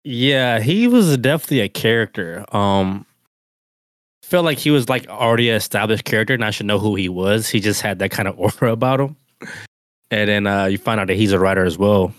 Yeah, 0.04 0.60
he 0.60 0.88
was 0.88 1.18
definitely 1.18 1.62
a 1.62 1.70
character. 1.70 2.46
Um 2.56 3.08
felt 4.26 4.44
like 4.46 4.58
he 4.58 4.72
was 4.72 4.90
like 4.90 5.08
already 5.08 5.50
an 5.50 5.56
established 5.56 6.04
character 6.04 6.34
and 6.34 6.44
I 6.44 6.50
should 6.52 6.66
know 6.66 6.80
who 6.80 6.96
he 6.96 7.10
was. 7.10 7.48
He 7.48 7.60
just 7.60 7.82
had 7.82 8.00
that 8.00 8.12
kind 8.12 8.28
of 8.28 8.38
aura 8.62 8.74
about 8.74 9.00
him. 9.00 9.16
And 10.12 10.30
then 10.30 10.48
uh 10.48 10.66
you 10.66 10.78
find 10.78 11.00
out 11.00 11.08
that 11.08 11.16
he's 11.18 11.32
a 11.32 11.40
rider 11.40 11.64
as 11.64 11.78
well. 11.78 12.14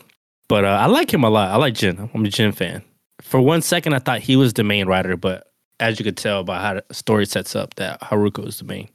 But 0.49 0.65
uh, 0.65 0.69
I 0.69 0.87
like 0.87 1.13
him 1.13 1.25
a 1.25 1.31
lot. 1.31 1.51
I 1.51 1.57
like 1.57 1.75
Jin. 1.75 2.09
I'm 2.15 2.25
a 2.25 2.29
Jin 2.29 2.53
fan. 2.53 2.83
For 3.21 3.41
one 3.41 3.63
second 3.63 3.95
I 3.95 3.99
thought 3.99 4.21
he 4.21 4.37
was 4.37 4.53
the 4.53 4.63
main 4.65 4.87
rider, 4.87 5.17
but 5.17 5.49
as 5.81 5.99
you 5.99 6.05
could 6.05 6.17
tell 6.17 6.45
by 6.45 6.61
how 6.61 6.75
the 6.75 6.95
story 6.95 7.27
sets 7.27 7.55
up 7.57 7.75
that 7.75 8.01
Haruka 8.01 8.47
is 8.47 8.59
the 8.59 8.65
main. 8.65 8.89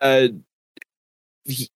uh 0.00 0.28
he, 1.44 1.68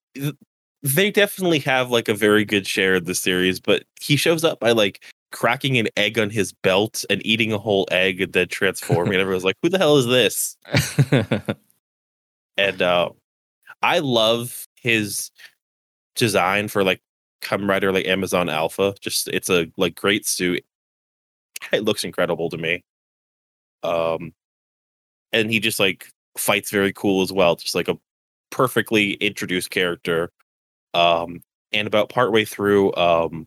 they 0.82 1.10
definitely 1.10 1.60
have 1.60 1.90
like 1.90 2.08
a 2.08 2.14
very 2.14 2.44
good 2.44 2.66
share 2.66 2.96
of 2.96 3.06
the 3.06 3.14
series 3.14 3.58
but 3.60 3.84
he 4.00 4.16
shows 4.16 4.44
up 4.44 4.60
by 4.60 4.72
like 4.72 5.02
cracking 5.32 5.78
an 5.78 5.88
egg 5.96 6.18
on 6.18 6.30
his 6.30 6.52
belt 6.52 7.04
and 7.10 7.24
eating 7.26 7.52
a 7.52 7.58
whole 7.58 7.88
egg 7.90 8.20
and 8.20 8.32
then 8.32 8.48
transforming 8.48 9.14
and 9.14 9.22
everyone's 9.22 9.44
like 9.44 9.56
who 9.62 9.68
the 9.68 9.78
hell 9.78 9.96
is 9.96 10.06
this 10.06 10.56
and 12.56 12.82
uh 12.82 13.08
i 13.82 13.98
love 13.98 14.66
his 14.76 15.30
design 16.14 16.68
for 16.68 16.84
like 16.84 17.00
Kamen 17.42 17.68
Rider 17.68 17.92
like 17.92 18.06
Amazon 18.06 18.48
Alpha. 18.48 18.94
Just 19.00 19.28
it's 19.28 19.50
a 19.50 19.66
like 19.76 19.94
great 19.94 20.26
suit. 20.26 20.64
It 21.72 21.84
looks 21.84 22.04
incredible 22.04 22.48
to 22.50 22.58
me. 22.58 22.84
Um 23.82 24.32
and 25.32 25.50
he 25.50 25.60
just 25.60 25.80
like 25.80 26.08
fights 26.38 26.70
very 26.70 26.92
cool 26.92 27.22
as 27.22 27.32
well. 27.32 27.56
Just 27.56 27.74
like 27.74 27.88
a 27.88 27.98
perfectly 28.50 29.14
introduced 29.14 29.70
character. 29.70 30.30
Um 30.94 31.40
and 31.72 31.86
about 31.86 32.08
partway 32.08 32.44
through, 32.44 32.94
um 32.96 33.46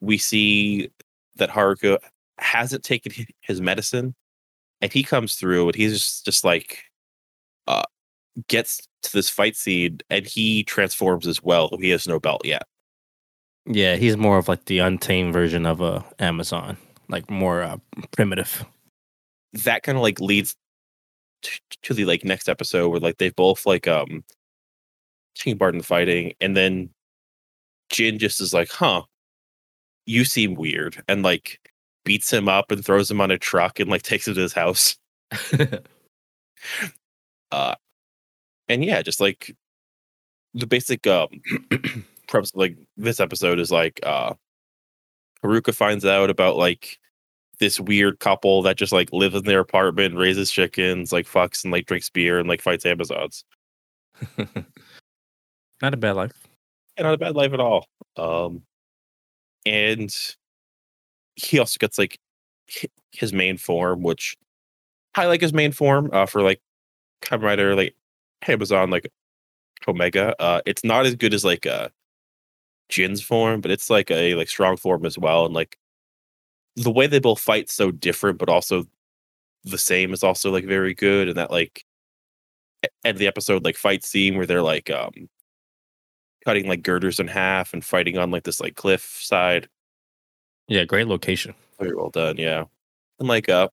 we 0.00 0.18
see 0.18 0.90
that 1.38 1.50
Haruka 1.50 1.98
hasn't 2.38 2.84
taken 2.84 3.12
his 3.40 3.60
medicine 3.60 4.14
and 4.80 4.92
he 4.92 5.02
comes 5.02 5.34
through 5.34 5.66
and 5.66 5.74
he's 5.74 5.92
just, 5.92 6.24
just 6.24 6.44
like 6.44 6.84
uh 7.66 7.82
gets 8.48 8.86
to 9.02 9.12
this 9.12 9.28
fight 9.30 9.56
scene 9.56 9.98
and 10.10 10.26
he 10.26 10.62
transforms 10.64 11.26
as 11.26 11.42
well. 11.42 11.70
He 11.80 11.90
has 11.90 12.06
no 12.06 12.20
belt 12.20 12.42
yet. 12.44 12.62
yeah, 13.66 13.96
he's 13.96 14.16
more 14.16 14.38
of 14.38 14.48
like 14.48 14.64
the 14.66 14.78
untamed 14.78 15.32
version 15.32 15.66
of 15.66 15.80
a 15.80 16.04
Amazon, 16.18 16.76
like 17.08 17.28
more 17.30 17.62
uh, 17.62 17.78
primitive. 18.12 18.64
that 19.52 19.82
kind 19.82 19.96
of 19.98 20.02
like 20.02 20.20
leads 20.20 20.54
t- 21.42 21.58
to 21.82 21.94
the 21.94 22.04
like 22.04 22.24
next 22.24 22.48
episode 22.48 22.88
where 22.90 23.00
like 23.00 23.18
they 23.18 23.30
both 23.30 23.66
like 23.66 23.88
um 23.88 24.22
taking 25.34 25.58
part 25.58 25.74
in 25.74 25.78
the 25.78 25.84
fighting 25.84 26.32
and 26.40 26.56
then 26.56 26.90
Jin 27.90 28.18
just 28.18 28.40
is 28.40 28.52
like, 28.52 28.70
huh, 28.70 29.02
you 30.08 30.24
seem 30.24 30.54
weird 30.54 31.02
and 31.06 31.22
like 31.22 31.60
beats 32.04 32.32
him 32.32 32.48
up 32.48 32.70
and 32.70 32.84
throws 32.84 33.10
him 33.10 33.20
on 33.20 33.30
a 33.30 33.38
truck 33.38 33.78
and 33.78 33.90
like 33.90 34.02
takes 34.02 34.26
him 34.26 34.34
to 34.34 34.40
his 34.40 34.54
house. 34.54 34.96
Uh 37.50 37.74
and 38.68 38.84
yeah, 38.84 39.00
just 39.00 39.22
like 39.22 39.56
the 40.52 40.66
basic 40.66 41.06
um 41.06 41.28
premise 42.28 42.54
like 42.54 42.76
this 42.98 43.20
episode 43.20 43.58
is 43.58 43.70
like 43.70 44.00
uh 44.02 44.34
Haruka 45.42 45.74
finds 45.74 46.04
out 46.04 46.28
about 46.28 46.56
like 46.56 46.98
this 47.58 47.80
weird 47.80 48.18
couple 48.20 48.60
that 48.62 48.76
just 48.76 48.92
like 48.92 49.10
lives 49.12 49.34
in 49.34 49.44
their 49.44 49.60
apartment, 49.60 50.16
raises 50.16 50.50
chickens, 50.50 51.10
like 51.10 51.26
fucks 51.26 51.64
and 51.64 51.72
like 51.72 51.86
drinks 51.86 52.10
beer 52.10 52.38
and 52.38 52.48
like 52.48 52.60
fights 52.60 52.84
Amazons. 52.84 53.44
Not 55.80 55.94
a 55.94 55.96
bad 55.96 56.16
life. 56.16 56.32
Yeah, 56.98 57.04
not 57.04 57.14
a 57.14 57.18
bad 57.18 57.36
life 57.36 57.52
at 57.54 57.60
all. 57.60 57.86
Um 58.16 58.62
and 59.66 60.14
he 61.36 61.58
also 61.58 61.76
gets 61.78 61.98
like 61.98 62.18
his 63.12 63.32
main 63.32 63.56
form, 63.56 64.02
which 64.02 64.36
I 65.14 65.26
like 65.26 65.40
his 65.40 65.52
main 65.52 65.72
form 65.72 66.10
uh 66.12 66.26
for 66.26 66.42
like 66.42 66.60
Kamen 67.22 67.42
Rider 67.42 67.74
like 67.76 67.96
Amazon 68.48 68.90
like 68.90 69.10
Omega. 69.88 70.34
Uh 70.40 70.62
it's 70.66 70.84
not 70.84 71.06
as 71.06 71.16
good 71.16 71.34
as 71.34 71.44
like 71.44 71.66
uh 71.66 71.88
Jin's 72.88 73.22
form, 73.22 73.60
but 73.60 73.70
it's 73.70 73.90
like 73.90 74.10
a 74.10 74.34
like 74.34 74.48
strong 74.48 74.76
form 74.76 75.04
as 75.06 75.18
well. 75.18 75.46
And 75.46 75.54
like 75.54 75.78
the 76.76 76.90
way 76.90 77.06
they 77.06 77.18
both 77.18 77.40
fight 77.40 77.70
so 77.70 77.90
different 77.90 78.38
but 78.38 78.48
also 78.48 78.84
the 79.64 79.78
same 79.78 80.12
is 80.12 80.22
also 80.22 80.50
like 80.50 80.64
very 80.64 80.94
good 80.94 81.28
and 81.28 81.36
that 81.36 81.50
like 81.50 81.84
end 83.04 83.16
of 83.16 83.18
the 83.18 83.26
episode 83.26 83.64
like 83.64 83.76
fight 83.76 84.04
scene 84.04 84.36
where 84.36 84.46
they're 84.46 84.62
like 84.62 84.90
um 84.90 85.12
cutting 86.48 86.66
like 86.68 86.82
girders 86.82 87.20
in 87.20 87.28
half 87.28 87.74
and 87.74 87.84
fighting 87.84 88.16
on 88.18 88.30
like 88.30 88.44
this 88.44 88.58
like 88.60 88.74
cliff 88.76 89.02
side. 89.22 89.68
Yeah, 90.68 90.84
great 90.84 91.08
location. 91.08 91.54
Very 91.78 91.94
well 91.94 92.10
done, 92.10 92.36
yeah. 92.38 92.64
And 93.20 93.28
like 93.28 93.48
uh 93.48 93.68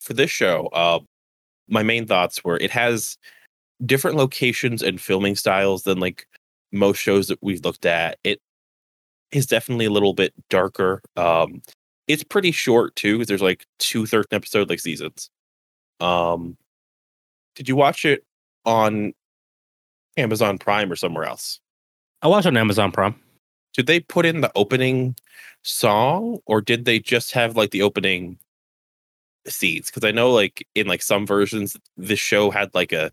for 0.00 0.14
this 0.14 0.30
show, 0.30 0.68
uh 0.72 1.00
my 1.68 1.82
main 1.82 2.06
thoughts 2.06 2.44
were 2.44 2.58
it 2.58 2.70
has 2.72 3.18
different 3.86 4.16
locations 4.16 4.82
and 4.82 5.00
filming 5.00 5.36
styles 5.36 5.84
than 5.84 6.00
like 6.00 6.26
most 6.72 6.98
shows 6.98 7.28
that 7.28 7.38
we've 7.42 7.64
looked 7.64 7.86
at. 7.86 8.18
It 8.24 8.40
is 9.32 9.46
definitely 9.46 9.86
a 9.86 9.90
little 9.92 10.14
bit 10.14 10.34
darker. 10.50 11.02
Um 11.16 11.62
it's 12.08 12.24
pretty 12.24 12.52
short 12.52 12.96
too, 12.96 13.18
'cause 13.18 13.28
there's 13.28 13.42
like 13.42 13.66
two 13.80 14.06
13 14.06 14.36
episode 14.36 14.70
like 14.70 14.80
seasons. 14.80 15.30
Um 16.00 16.56
did 17.56 17.68
you 17.68 17.76
watch 17.76 18.04
it 18.04 18.24
on 18.66 19.12
Amazon 20.16 20.58
Prime 20.58 20.90
or 20.92 20.96
somewhere 20.96 21.24
else? 21.24 21.60
I 22.22 22.28
watched 22.28 22.46
on 22.46 22.56
Amazon 22.56 22.92
Prime. 22.92 23.14
Did 23.74 23.86
they 23.86 24.00
put 24.00 24.26
in 24.26 24.40
the 24.40 24.50
opening 24.56 25.14
song 25.62 26.38
or 26.46 26.60
did 26.60 26.84
they 26.84 26.98
just 26.98 27.32
have 27.32 27.56
like 27.56 27.70
the 27.70 27.82
opening 27.82 28.38
scenes? 29.46 29.86
Because 29.86 30.04
I 30.04 30.10
know 30.10 30.30
like 30.32 30.66
in 30.74 30.86
like 30.86 31.02
some 31.02 31.26
versions, 31.26 31.76
this 31.96 32.18
show 32.18 32.50
had 32.50 32.74
like 32.74 32.92
a 32.92 33.12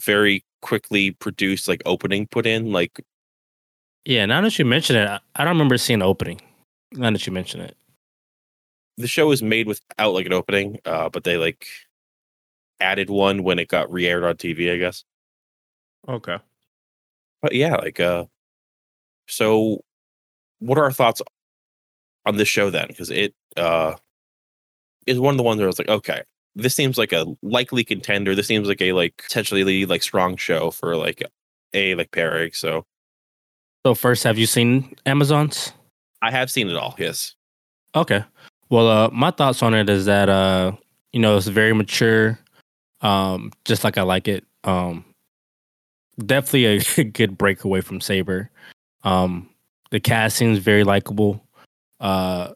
very 0.00 0.44
quickly 0.62 1.10
produced 1.12 1.68
like 1.68 1.82
opening 1.84 2.26
put 2.26 2.46
in. 2.46 2.72
Like 2.72 3.00
Yeah, 4.04 4.24
now 4.26 4.40
that 4.40 4.58
you 4.58 4.64
mention 4.64 4.96
it, 4.96 5.08
I- 5.08 5.20
I 5.36 5.44
don't 5.44 5.54
remember 5.54 5.76
seeing 5.76 5.98
the 5.98 6.06
opening. 6.06 6.40
Now 6.92 7.10
that 7.10 7.26
you 7.26 7.32
mention 7.32 7.60
it. 7.60 7.76
the 8.96 9.06
show 9.06 9.28
was 9.28 9.42
made 9.42 9.66
without 9.68 10.12
like 10.12 10.26
an 10.26 10.32
opening, 10.32 10.80
uh, 10.84 11.08
but 11.08 11.22
they 11.22 11.36
like 11.36 11.66
added 12.80 13.10
one 13.10 13.42
when 13.44 13.58
it 13.58 13.68
got 13.68 13.92
re-aired 13.92 14.24
on 14.24 14.36
TV, 14.36 14.72
I 14.72 14.76
guess. 14.76 15.04
Okay. 16.08 16.38
But 17.42 17.54
yeah, 17.54 17.76
like 17.76 18.00
uh 18.00 18.24
so 19.28 19.82
what 20.60 20.78
are 20.78 20.84
our 20.84 20.92
thoughts 20.92 21.22
on 22.26 22.36
this 22.36 22.48
show 22.48 22.70
then? 22.70 22.86
Because 22.88 23.10
it 23.10 23.34
uh 23.56 23.94
is 25.06 25.18
one 25.18 25.34
of 25.34 25.38
the 25.38 25.42
ones 25.44 25.58
where 25.58 25.66
I 25.66 25.68
was 25.68 25.78
like, 25.78 25.88
okay, 25.88 26.22
this 26.54 26.74
seems 26.74 26.98
like 26.98 27.12
a 27.12 27.26
likely 27.42 27.84
contender. 27.84 28.34
This 28.34 28.46
seems 28.46 28.68
like 28.68 28.82
a 28.82 28.92
like 28.92 29.16
potentially 29.16 29.86
like 29.86 30.02
strong 30.02 30.36
show 30.36 30.70
for 30.70 30.96
like 30.96 31.22
a 31.72 31.94
like 31.94 32.10
pairing. 32.10 32.52
So 32.52 32.84
So 33.86 33.94
first, 33.94 34.24
have 34.24 34.38
you 34.38 34.46
seen 34.46 34.94
Amazon's? 35.06 35.72
I 36.20 36.30
have 36.30 36.50
seen 36.50 36.68
it 36.68 36.76
all, 36.76 36.94
yes. 36.98 37.36
Okay. 37.94 38.24
Well, 38.70 38.88
uh, 38.88 39.08
my 39.12 39.30
thoughts 39.30 39.62
on 39.62 39.72
it 39.72 39.88
is 39.88 40.04
that 40.06 40.28
uh, 40.28 40.72
you 41.12 41.20
know, 41.20 41.36
it's 41.36 41.46
very 41.46 41.72
mature, 41.72 42.38
um, 43.00 43.52
just 43.64 43.84
like 43.84 43.96
I 43.96 44.02
like 44.02 44.28
it. 44.28 44.44
Um, 44.64 45.04
definitely 46.24 46.66
a 46.66 47.04
good 47.12 47.38
breakaway 47.38 47.80
from 47.80 48.00
Saber. 48.00 48.50
Um, 49.04 49.48
the 49.90 50.00
cast 50.00 50.36
seems 50.36 50.58
very 50.58 50.84
likable. 50.84 51.42
Uh, 52.00 52.52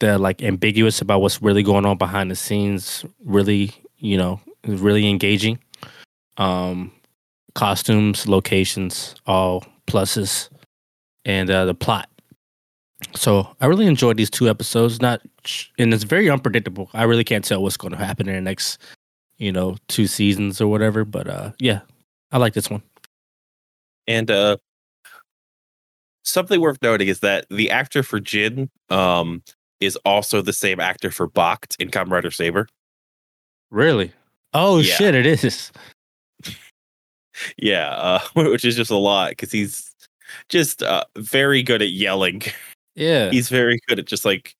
they're 0.00 0.18
like 0.18 0.42
ambiguous 0.42 1.00
about 1.00 1.20
what's 1.20 1.42
really 1.42 1.62
going 1.62 1.84
on 1.84 1.98
behind 1.98 2.30
the 2.30 2.36
scenes. 2.36 3.04
Really, 3.24 3.72
you 3.98 4.16
know, 4.16 4.40
really 4.64 5.08
engaging. 5.08 5.58
Um, 6.36 6.92
costumes, 7.54 8.28
locations, 8.28 9.16
all 9.26 9.64
pluses, 9.86 10.48
and 11.24 11.50
uh, 11.50 11.64
the 11.64 11.74
plot. 11.74 12.08
So 13.14 13.48
I 13.60 13.66
really 13.66 13.86
enjoyed 13.86 14.16
these 14.16 14.30
two 14.30 14.48
episodes. 14.48 15.00
Not, 15.00 15.20
and 15.78 15.92
it's 15.92 16.04
very 16.04 16.30
unpredictable. 16.30 16.90
I 16.92 17.04
really 17.04 17.24
can't 17.24 17.44
tell 17.44 17.62
what's 17.62 17.76
going 17.76 17.92
to 17.92 17.98
happen 17.98 18.28
in 18.28 18.36
the 18.36 18.40
next, 18.40 18.78
you 19.36 19.52
know, 19.52 19.76
two 19.88 20.06
seasons 20.06 20.60
or 20.60 20.68
whatever. 20.68 21.04
But 21.04 21.28
uh, 21.28 21.52
yeah, 21.58 21.80
I 22.30 22.38
like 22.38 22.54
this 22.54 22.70
one. 22.70 22.82
And 24.06 24.30
uh 24.30 24.56
something 26.28 26.60
worth 26.60 26.78
noting 26.82 27.08
is 27.08 27.20
that 27.20 27.46
the 27.50 27.70
actor 27.70 28.02
for 28.02 28.20
Jin 28.20 28.70
um 28.90 29.42
is 29.80 29.96
also 30.04 30.42
the 30.42 30.52
same 30.52 30.80
actor 30.80 31.10
for 31.10 31.28
Bahato 31.28 31.76
in 31.78 31.90
Kamen 31.90 32.10
Rider 32.10 32.30
Saber. 32.30 32.66
Really? 33.70 34.12
Oh 34.54 34.78
Yeah. 34.78 34.94
shit! 34.94 35.14
It 35.14 35.26
is. 35.26 35.72
Yeah, 37.56 37.90
uh, 37.90 38.20
which 38.34 38.64
is 38.64 38.76
just 38.76 38.90
a 38.90 38.96
lot 38.96 39.30
because 39.30 39.52
he's 39.52 39.94
just 40.48 40.82
uh, 40.82 41.04
very 41.16 41.62
good 41.62 41.82
at 41.82 41.90
yelling. 41.90 42.42
Yeah. 42.94 43.30
He's 43.30 43.48
very 43.48 43.78
good 43.86 44.00
at 44.00 44.06
just 44.06 44.24
like 44.24 44.56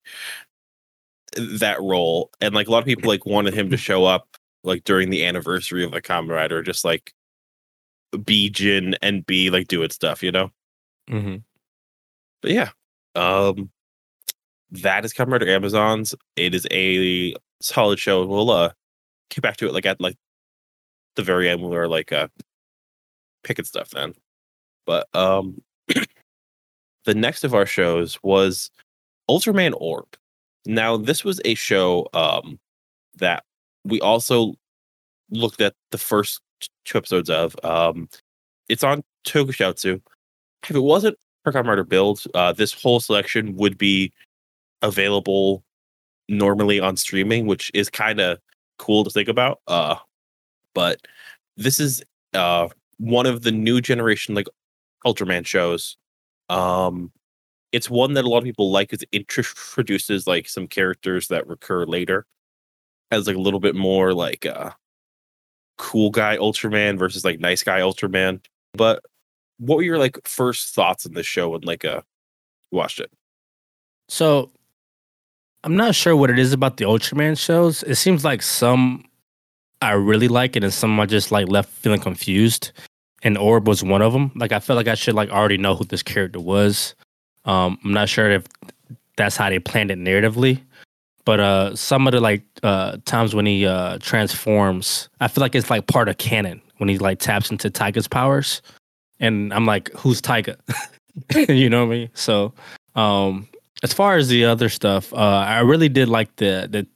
that 1.36 1.80
role, 1.80 2.30
and 2.40 2.54
like 2.54 2.68
a 2.68 2.70
lot 2.70 2.78
of 2.78 2.84
people 2.84 3.08
like 3.10 3.26
wanted 3.26 3.52
him 3.52 3.68
to 3.70 3.76
show 3.76 4.04
up 4.04 4.28
like 4.62 4.84
during 4.84 5.10
the 5.10 5.24
anniversary 5.24 5.84
of 5.84 5.90
the 5.90 6.00
Kamen 6.00 6.28
Rider, 6.30 6.62
just 6.62 6.84
like 6.84 7.12
be 8.24 8.48
Jin 8.48 8.94
and 9.02 9.26
be 9.26 9.50
like 9.50 9.66
doing 9.66 9.90
stuff, 9.90 10.22
you 10.22 10.30
know. 10.30 10.50
hmm 11.08 11.36
But 12.42 12.50
yeah, 12.52 12.70
um, 13.14 13.70
that 14.70 15.04
is 15.04 15.12
Kamen 15.12 15.32
Rider 15.32 15.48
Amazons. 15.48 16.14
It 16.36 16.54
is 16.54 16.66
a 16.70 17.34
solid 17.60 17.98
show. 17.98 18.26
We'll 18.26 18.50
uh 18.50 18.72
get 19.30 19.42
back 19.42 19.56
to 19.58 19.66
it 19.66 19.72
like 19.72 19.86
at 19.86 20.00
like 20.00 20.16
the 21.16 21.22
very 21.22 21.48
end 21.48 21.62
when 21.62 21.70
we're 21.70 21.88
like 21.88 22.12
uh 22.12 22.28
picking 23.44 23.64
stuff 23.64 23.90
then. 23.90 24.14
But 24.86 25.08
um 25.14 25.60
the 27.04 27.14
next 27.14 27.44
of 27.44 27.54
our 27.54 27.66
shows 27.66 28.18
was 28.22 28.70
Ultraman 29.28 29.74
Orb. 29.78 30.06
Now 30.66 30.96
this 30.96 31.24
was 31.24 31.40
a 31.44 31.54
show 31.54 32.06
um 32.12 32.58
that 33.16 33.44
we 33.84 34.00
also 34.00 34.54
looked 35.30 35.60
at 35.60 35.74
the 35.90 35.98
first 35.98 36.40
two 36.84 36.98
episodes 36.98 37.30
of. 37.30 37.56
Um 37.64 38.08
it's 38.68 38.84
on 38.84 39.02
Tokusatsu. 39.26 40.00
If 40.68 40.76
it 40.76 40.80
wasn't 40.80 41.16
Kamen 41.52 41.66
Rider 41.66 41.84
Build, 41.84 42.22
uh 42.34 42.52
this 42.52 42.72
whole 42.72 43.00
selection 43.00 43.56
would 43.56 43.78
be 43.78 44.12
available 44.82 45.64
normally 46.28 46.80
on 46.80 46.96
streaming, 46.96 47.46
which 47.46 47.70
is 47.74 47.90
kind 47.90 48.20
of 48.20 48.38
cool 48.78 49.04
to 49.04 49.10
think 49.10 49.28
about. 49.28 49.60
Uh 49.66 49.96
but 50.74 51.00
this 51.56 51.80
is 51.80 52.02
uh 52.34 52.68
one 52.98 53.26
of 53.26 53.42
the 53.42 53.52
new 53.52 53.80
generation 53.80 54.34
like 54.34 54.48
Ultraman 55.06 55.46
shows. 55.46 55.96
Um 56.48 57.12
it's 57.72 57.90
one 57.90 58.14
that 58.14 58.24
a 58.24 58.28
lot 58.28 58.38
of 58.38 58.44
people 58.44 58.70
like 58.70 58.90
because 58.90 59.04
it 59.12 59.26
introduces 59.36 60.26
like 60.26 60.48
some 60.48 60.66
characters 60.66 61.28
that 61.28 61.46
recur 61.46 61.84
later 61.84 62.26
as 63.10 63.26
like 63.26 63.36
a 63.36 63.40
little 63.40 63.60
bit 63.60 63.74
more 63.74 64.14
like 64.14 64.46
uh 64.46 64.70
cool 65.78 66.10
guy 66.10 66.36
Ultraman 66.36 66.98
versus 66.98 67.24
like 67.24 67.40
nice 67.40 67.62
guy 67.62 67.80
Ultraman. 67.80 68.44
But 68.74 69.02
what 69.58 69.76
were 69.76 69.82
your 69.82 69.98
like 69.98 70.18
first 70.24 70.74
thoughts 70.74 71.06
on 71.06 71.14
this 71.14 71.26
show 71.26 71.50
when 71.50 71.62
like 71.62 71.84
uh 71.84 72.02
watched 72.70 73.00
it? 73.00 73.10
So 74.08 74.50
I'm 75.64 75.76
not 75.76 75.94
sure 75.94 76.16
what 76.16 76.30
it 76.30 76.38
is 76.38 76.52
about 76.52 76.76
the 76.76 76.84
Ultraman 76.84 77.38
shows. 77.38 77.82
It 77.82 77.96
seems 77.96 78.24
like 78.24 78.42
some 78.42 79.04
I 79.82 79.92
really 79.92 80.28
like 80.28 80.56
it, 80.56 80.64
and 80.64 80.72
some 80.72 80.98
I 80.98 81.06
just 81.06 81.30
like 81.30 81.48
left 81.48 81.70
feeling 81.70 82.00
confused. 82.00 82.72
And 83.22 83.36
Orb 83.36 83.66
was 83.66 83.82
one 83.82 84.00
of 84.00 84.12
them. 84.12 84.30
Like 84.36 84.52
I 84.52 84.60
felt 84.60 84.76
like 84.76 84.88
I 84.88 84.94
should 84.94 85.14
like 85.14 85.30
already 85.30 85.56
know 85.58 85.74
who 85.74 85.84
this 85.84 86.02
character 86.02 86.40
was. 86.40 86.94
Um, 87.44 87.78
I'm 87.84 87.92
not 87.92 88.08
sure 88.08 88.30
if 88.30 88.44
that's 89.16 89.36
how 89.36 89.50
they 89.50 89.58
planned 89.58 89.90
it 89.90 89.98
narratively, 89.98 90.60
but 91.24 91.40
uh, 91.40 91.74
some 91.74 92.06
of 92.06 92.12
the 92.12 92.20
like 92.20 92.42
uh 92.62 92.98
times 93.04 93.34
when 93.34 93.46
he 93.46 93.66
uh 93.66 93.98
transforms, 93.98 95.08
I 95.20 95.28
feel 95.28 95.42
like 95.42 95.54
it's 95.54 95.70
like 95.70 95.86
part 95.88 96.08
of 96.08 96.18
canon 96.18 96.62
when 96.76 96.88
he 96.88 96.98
like 96.98 97.18
taps 97.18 97.50
into 97.50 97.70
Tiga's 97.70 98.06
powers, 98.06 98.62
and 99.20 99.52
I'm 99.52 99.66
like, 99.66 99.90
who's 99.92 100.20
Tiga? 100.20 100.56
you 101.48 101.68
know 101.68 101.86
what 101.86 101.94
I 101.94 101.98
mean? 101.98 102.10
So, 102.14 102.52
um, 102.94 103.48
as 103.82 103.92
far 103.92 104.16
as 104.16 104.28
the 104.28 104.44
other 104.44 104.68
stuff, 104.68 105.12
uh, 105.12 105.44
I 105.46 105.60
really 105.60 105.88
did 105.88 106.08
like 106.08 106.34
the 106.36 106.68
the 106.70 106.86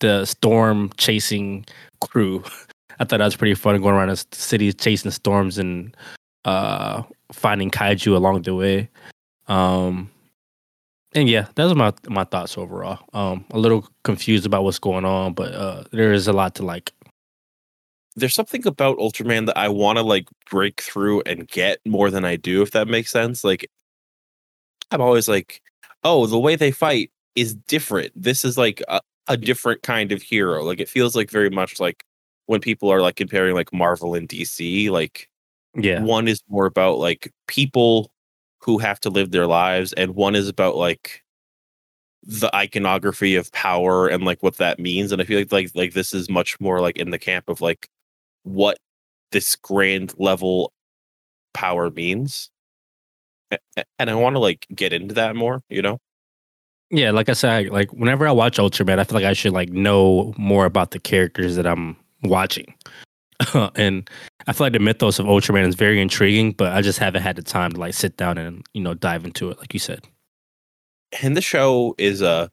the 0.00 0.24
storm 0.26 0.90
chasing 0.96 1.64
crew. 2.00 2.44
I 2.98 3.04
thought 3.04 3.18
that 3.18 3.24
was 3.24 3.36
pretty 3.36 3.54
fun 3.54 3.80
going 3.80 3.94
around 3.94 4.10
the 4.10 4.24
city 4.32 4.72
chasing 4.72 5.10
storms 5.10 5.58
and 5.58 5.96
uh, 6.44 7.02
finding 7.32 7.70
kaiju 7.70 8.14
along 8.14 8.42
the 8.42 8.54
way. 8.54 8.88
Um, 9.48 10.10
and 11.14 11.28
yeah, 11.28 11.46
those 11.54 11.72
are 11.72 11.76
my 11.76 11.92
my 12.08 12.24
thoughts 12.24 12.56
overall. 12.56 12.98
Um, 13.12 13.44
a 13.50 13.58
little 13.58 13.88
confused 14.04 14.46
about 14.46 14.64
what's 14.64 14.78
going 14.78 15.04
on, 15.04 15.34
but 15.34 15.52
uh, 15.54 15.84
there 15.92 16.12
is 16.12 16.28
a 16.28 16.32
lot 16.32 16.54
to 16.56 16.64
like. 16.64 16.92
There's 18.16 18.34
something 18.34 18.66
about 18.66 18.98
Ultraman 18.98 19.46
that 19.46 19.56
I 19.58 19.68
want 19.68 19.98
to 19.98 20.02
like 20.02 20.28
break 20.50 20.80
through 20.82 21.22
and 21.26 21.48
get 21.48 21.78
more 21.86 22.10
than 22.10 22.24
I 22.24 22.36
do, 22.36 22.62
if 22.62 22.72
that 22.72 22.88
makes 22.88 23.10
sense. 23.10 23.44
Like, 23.44 23.68
I'm 24.90 25.00
always 25.00 25.28
like, 25.28 25.62
oh, 26.04 26.26
the 26.26 26.38
way 26.38 26.56
they 26.56 26.70
fight 26.70 27.10
is 27.34 27.54
different. 27.54 28.12
This 28.14 28.44
is 28.44 28.58
like 28.58 28.82
a, 28.88 29.00
a 29.28 29.36
different 29.36 29.82
kind 29.82 30.12
of 30.12 30.22
hero. 30.22 30.62
Like, 30.64 30.80
it 30.80 30.88
feels 30.88 31.16
like 31.16 31.30
very 31.30 31.50
much 31.50 31.80
like 31.80 32.04
when 32.46 32.60
people 32.60 32.90
are 32.90 33.00
like 33.00 33.16
comparing 33.16 33.54
like 33.54 33.72
Marvel 33.72 34.14
and 34.14 34.28
DC, 34.28 34.90
like 34.90 35.28
Yeah, 35.74 36.00
one 36.02 36.28
is 36.28 36.42
more 36.48 36.66
about 36.66 36.98
like 36.98 37.32
people 37.48 38.12
who 38.60 38.78
have 38.78 39.00
to 39.00 39.10
live 39.10 39.30
their 39.32 39.46
lives 39.46 39.92
and 39.94 40.14
one 40.14 40.34
is 40.36 40.48
about 40.48 40.76
like 40.76 41.22
the 42.24 42.54
iconography 42.54 43.34
of 43.36 43.50
power 43.52 44.08
and 44.08 44.24
like 44.24 44.42
what 44.42 44.56
that 44.58 44.78
means 44.78 45.10
and 45.12 45.20
i 45.20 45.24
feel 45.24 45.38
like 45.38 45.50
like 45.52 45.70
like 45.74 45.92
this 45.94 46.14
is 46.14 46.30
much 46.30 46.60
more 46.60 46.80
like 46.80 46.96
in 46.96 47.10
the 47.10 47.18
camp 47.18 47.48
of 47.48 47.60
like 47.60 47.88
what 48.44 48.78
this 49.32 49.56
grand 49.56 50.14
level 50.18 50.72
power 51.54 51.90
means. 51.90 52.50
And 53.98 54.10
I 54.10 54.14
want 54.14 54.34
to 54.36 54.40
like 54.40 54.66
get 54.74 54.92
into 54.92 55.14
that 55.14 55.36
more, 55.36 55.62
you 55.68 55.82
know? 55.82 55.98
Yeah, 56.90 57.10
like 57.10 57.28
I 57.28 57.32
said, 57.32 57.70
like 57.70 57.90
whenever 57.92 58.26
I 58.28 58.32
watch 58.32 58.58
Ultraman, 58.58 58.98
I 58.98 59.04
feel 59.04 59.16
like 59.16 59.24
I 59.24 59.32
should 59.32 59.52
like 59.52 59.70
know 59.70 60.34
more 60.36 60.66
about 60.66 60.90
the 60.90 60.98
characters 60.98 61.56
that 61.56 61.66
I'm 61.66 61.96
watching. 62.22 62.74
and 63.74 64.08
I 64.46 64.52
feel 64.52 64.66
like 64.66 64.74
the 64.74 64.78
mythos 64.78 65.18
of 65.18 65.26
Ultraman 65.26 65.66
is 65.66 65.74
very 65.74 66.00
intriguing, 66.00 66.52
but 66.52 66.72
I 66.72 66.82
just 66.82 66.98
haven't 66.98 67.22
had 67.22 67.36
the 67.36 67.42
time 67.42 67.72
to 67.72 67.80
like 67.80 67.94
sit 67.94 68.16
down 68.16 68.38
and 68.38 68.64
you 68.74 68.82
know 68.82 68.94
dive 68.94 69.24
into 69.24 69.50
it, 69.50 69.58
like 69.58 69.72
you 69.74 69.80
said. 69.80 70.00
and 71.22 71.36
the 71.36 71.40
show 71.42 71.94
is 71.98 72.22
uh 72.22 72.48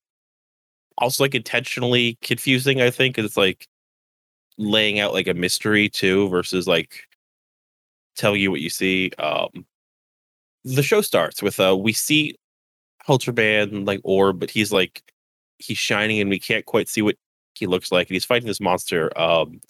also 0.97 1.23
like 1.23 1.35
intentionally 1.35 2.17
confusing 2.21 2.81
i 2.81 2.89
think 2.89 3.17
it's 3.17 3.37
like 3.37 3.67
laying 4.59 4.99
out 4.99 5.13
like 5.13 5.27
a 5.27 5.33
mystery 5.33 5.89
too 5.89 6.27
versus 6.29 6.67
like 6.67 7.07
telling 8.15 8.41
you 8.41 8.51
what 8.51 8.59
you 8.59 8.69
see 8.69 9.09
um 9.17 9.65
the 10.65 10.83
show 10.83 11.01
starts 11.01 11.41
with 11.41 11.59
uh 11.59 11.75
we 11.75 11.93
see 11.93 12.35
ultraman 13.07 13.87
like 13.87 14.01
orb 14.03 14.39
but 14.39 14.51
he's 14.51 14.71
like 14.71 15.01
he's 15.57 15.77
shining 15.77 16.19
and 16.19 16.29
we 16.29 16.37
can't 16.37 16.65
quite 16.65 16.89
see 16.89 17.01
what 17.01 17.15
he 17.55 17.65
looks 17.65 17.91
like 17.91 18.07
and 18.07 18.15
he's 18.15 18.25
fighting 18.25 18.47
this 18.47 18.59
monster 18.59 19.17
um 19.17 19.61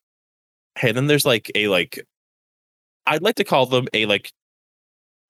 and 0.82 0.98
then 0.98 1.06
there's 1.06 1.26
like 1.26 1.52
a 1.54 1.68
like 1.68 2.04
i'd 3.06 3.22
like 3.22 3.36
to 3.36 3.44
call 3.44 3.68
them 3.68 3.88
a 3.94 4.08
like 4.08 4.32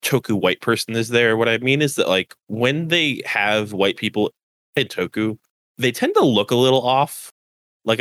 Toku 0.02 0.40
white 0.40 0.62
person 0.62 0.96
is 0.96 1.10
there. 1.10 1.36
What 1.36 1.50
I 1.50 1.58
mean 1.58 1.82
is 1.82 1.96
that 1.96 2.08
like 2.08 2.34
when 2.48 2.88
they 2.88 3.22
have 3.26 3.74
white 3.74 3.98
people 3.98 4.32
in 4.76 4.88
Toku, 4.88 5.38
they 5.78 5.92
tend 5.92 6.14
to 6.16 6.24
look 6.24 6.52
a 6.52 6.56
little 6.56 6.82
off. 6.82 7.32
Like 7.86 8.00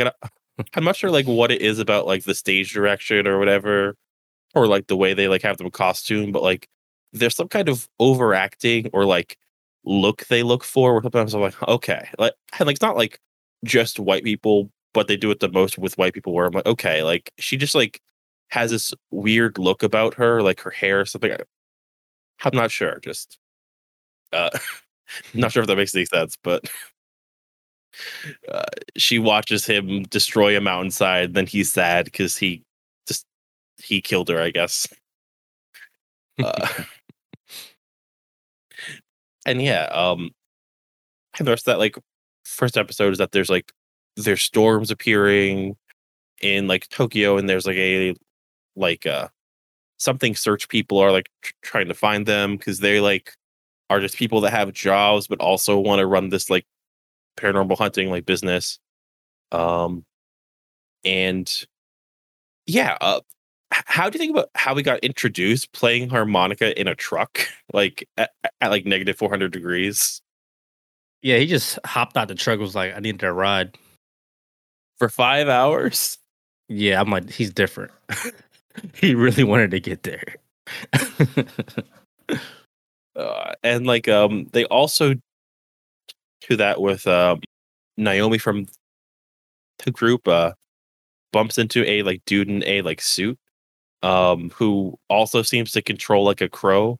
I'm 0.75 0.83
not 0.83 0.95
sure 0.95 1.11
like 1.11 1.27
what 1.27 1.51
it 1.51 1.61
is 1.61 1.79
about 1.79 2.05
like 2.05 2.23
the 2.23 2.35
stage 2.35 2.73
direction 2.73 3.27
or 3.27 3.39
whatever, 3.39 3.95
or 4.55 4.67
like 4.67 4.87
the 4.87 4.97
way 4.97 5.13
they 5.13 5.27
like 5.27 5.43
have 5.43 5.57
them 5.57 5.71
costume, 5.71 6.31
but 6.31 6.43
like 6.43 6.67
there's 7.13 7.35
some 7.35 7.49
kind 7.49 7.69
of 7.69 7.89
overacting 7.99 8.89
or 8.93 9.05
like 9.05 9.37
look 9.85 10.27
they 10.27 10.43
look 10.43 10.63
for. 10.63 10.93
Where 10.93 11.03
sometimes 11.03 11.33
I'm 11.35 11.41
like, 11.41 11.61
okay, 11.69 12.09
like 12.19 12.33
and 12.59 12.67
like 12.67 12.75
it's 12.75 12.83
not 12.83 12.97
like 12.97 13.19
just 13.65 13.99
white 13.99 14.23
people, 14.23 14.71
but 14.93 15.07
they 15.07 15.17
do 15.17 15.31
it 15.31 15.39
the 15.41 15.51
most 15.51 15.77
with 15.79 15.97
white 15.97 16.13
people. 16.13 16.33
Where 16.33 16.47
I'm 16.47 16.53
like, 16.53 16.67
okay, 16.67 17.03
like 17.03 17.31
she 17.39 17.57
just 17.57 17.75
like 17.75 18.01
has 18.51 18.71
this 18.71 18.93
weird 19.11 19.57
look 19.59 19.83
about 19.83 20.15
her, 20.15 20.41
like 20.43 20.61
her 20.61 20.71
hair 20.71 21.01
or 21.01 21.05
something. 21.05 21.31
I'm 22.43 22.55
not 22.55 22.71
sure. 22.71 22.99
Just 23.03 23.37
uh 24.33 24.51
not 25.33 25.51
sure 25.51 25.63
if 25.63 25.67
that 25.67 25.77
makes 25.77 25.95
any 25.95 26.05
sense, 26.05 26.37
but 26.43 26.69
uh, 28.49 28.63
she 28.97 29.19
watches 29.19 29.65
him 29.65 30.03
destroy 30.03 30.57
a 30.57 30.61
mountainside, 30.61 31.33
then 31.33 31.45
he's 31.47 31.71
sad 31.71 32.05
because 32.05 32.37
he 32.37 32.63
just 33.07 33.25
he 33.77 34.01
killed 34.01 34.29
her, 34.29 34.41
I 34.41 34.51
guess. 34.51 34.87
Uh, 36.41 36.67
and 39.45 39.61
yeah, 39.61 39.83
um 39.91 40.31
I 41.39 41.43
noticed 41.43 41.65
that 41.65 41.79
like 41.79 41.95
first 42.45 42.77
episode 42.77 43.13
is 43.13 43.17
that 43.19 43.31
there's 43.31 43.49
like 43.49 43.71
there's 44.15 44.41
storms 44.41 44.91
appearing 44.91 45.75
in 46.41 46.67
like 46.67 46.87
Tokyo 46.89 47.37
and 47.37 47.49
there's 47.49 47.65
like 47.65 47.77
a 47.77 48.15
like 48.75 49.05
uh 49.05 49.27
something 49.97 50.35
search 50.35 50.69
people 50.69 50.97
are 50.99 51.11
like 51.11 51.29
tr- 51.41 51.53
trying 51.61 51.87
to 51.87 51.93
find 51.93 52.25
them 52.25 52.57
because 52.57 52.79
they 52.79 52.99
like 53.01 53.33
are 53.89 53.99
just 53.99 54.17
people 54.17 54.41
that 54.41 54.51
have 54.51 54.73
jobs 54.73 55.27
but 55.27 55.39
also 55.39 55.79
want 55.79 55.99
to 55.99 56.07
run 56.07 56.29
this 56.29 56.49
like 56.49 56.65
paranormal 57.39 57.77
hunting 57.77 58.09
like 58.09 58.25
business 58.25 58.79
um 59.51 60.03
and 61.05 61.65
yeah 62.65 62.97
uh 63.01 63.19
how 63.71 64.09
do 64.09 64.17
you 64.17 64.19
think 64.19 64.35
about 64.35 64.49
how 64.55 64.73
we 64.73 64.81
got 64.83 64.99
introduced 65.01 65.71
playing 65.73 66.09
harmonica 66.09 66.79
in 66.79 66.87
a 66.87 66.95
truck 66.95 67.47
like 67.73 68.07
at, 68.17 68.31
at 68.61 68.71
like 68.71 68.85
negative 68.85 69.17
400 69.17 69.51
degrees 69.51 70.21
Yeah, 71.21 71.37
he 71.37 71.45
just 71.47 71.79
hopped 71.85 72.15
out 72.17 72.27
the 72.29 72.35
truck. 72.35 72.59
Was 72.59 72.75
like, 72.75 72.95
I 72.95 72.99
needed 72.99 73.23
a 73.23 73.33
ride. 73.33 73.77
for 74.97 75.09
five 75.09 75.47
hours 75.49 76.17
Yeah, 76.67 77.01
I'm 77.01 77.09
like, 77.09 77.29
he's 77.31 77.51
different. 77.51 77.91
he 78.93 79.15
really 79.15 79.43
wanted 79.43 79.71
to 79.71 79.79
get 79.79 80.03
there. 80.03 80.35
uh, 83.15 83.53
and 83.63 83.87
like 83.87 84.07
um 84.07 84.47
they 84.53 84.65
also 84.65 85.15
do 86.47 86.55
that 86.55 86.81
with 86.81 87.05
um 87.07 87.41
naomi 87.97 88.37
from 88.37 88.65
the 89.83 89.91
group 89.91 90.27
uh 90.27 90.51
bumps 91.31 91.57
into 91.57 91.87
a 91.89 92.01
like 92.03 92.21
dude 92.25 92.49
in 92.49 92.63
a 92.63 92.81
like 92.81 93.01
suit 93.01 93.37
um 94.03 94.49
who 94.51 94.97
also 95.09 95.41
seems 95.41 95.71
to 95.71 95.81
control 95.81 96.23
like 96.23 96.41
a 96.41 96.49
crow 96.49 96.97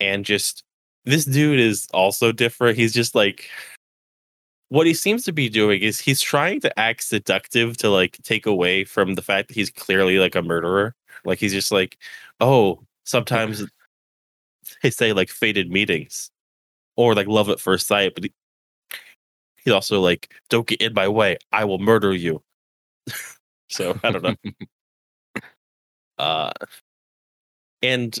and 0.00 0.24
just 0.24 0.64
this 1.04 1.24
dude 1.24 1.60
is 1.60 1.88
also 1.92 2.32
different. 2.32 2.76
He's 2.76 2.92
just 2.92 3.14
like 3.14 3.48
what 4.68 4.86
he 4.86 4.94
seems 4.94 5.24
to 5.24 5.32
be 5.32 5.48
doing 5.48 5.82
is 5.82 5.98
he's 5.98 6.20
trying 6.20 6.60
to 6.60 6.78
act 6.78 7.02
seductive 7.02 7.76
to 7.78 7.90
like 7.90 8.18
take 8.22 8.46
away 8.46 8.84
from 8.84 9.14
the 9.14 9.22
fact 9.22 9.48
that 9.48 9.54
he's 9.54 9.70
clearly 9.70 10.18
like 10.18 10.34
a 10.34 10.42
murderer. 10.42 10.94
Like 11.24 11.38
he's 11.38 11.52
just 11.52 11.72
like 11.72 11.98
oh 12.40 12.82
sometimes 13.04 13.64
they 14.82 14.90
say 14.90 15.12
like 15.12 15.30
fated 15.30 15.70
meetings 15.70 16.30
or 16.96 17.14
like 17.14 17.26
love 17.26 17.48
at 17.48 17.60
first 17.60 17.86
sight 17.86 18.14
but 18.14 18.24
he's 19.64 19.72
also 19.72 20.00
like 20.00 20.32
don't 20.48 20.66
get 20.66 20.80
in 20.80 20.94
my 20.94 21.08
way 21.08 21.36
i 21.52 21.64
will 21.64 21.78
murder 21.78 22.12
you 22.12 22.42
so 23.70 23.98
i 24.02 24.10
don't 24.10 24.22
know 24.22 24.34
uh 26.18 26.50
and 27.82 28.20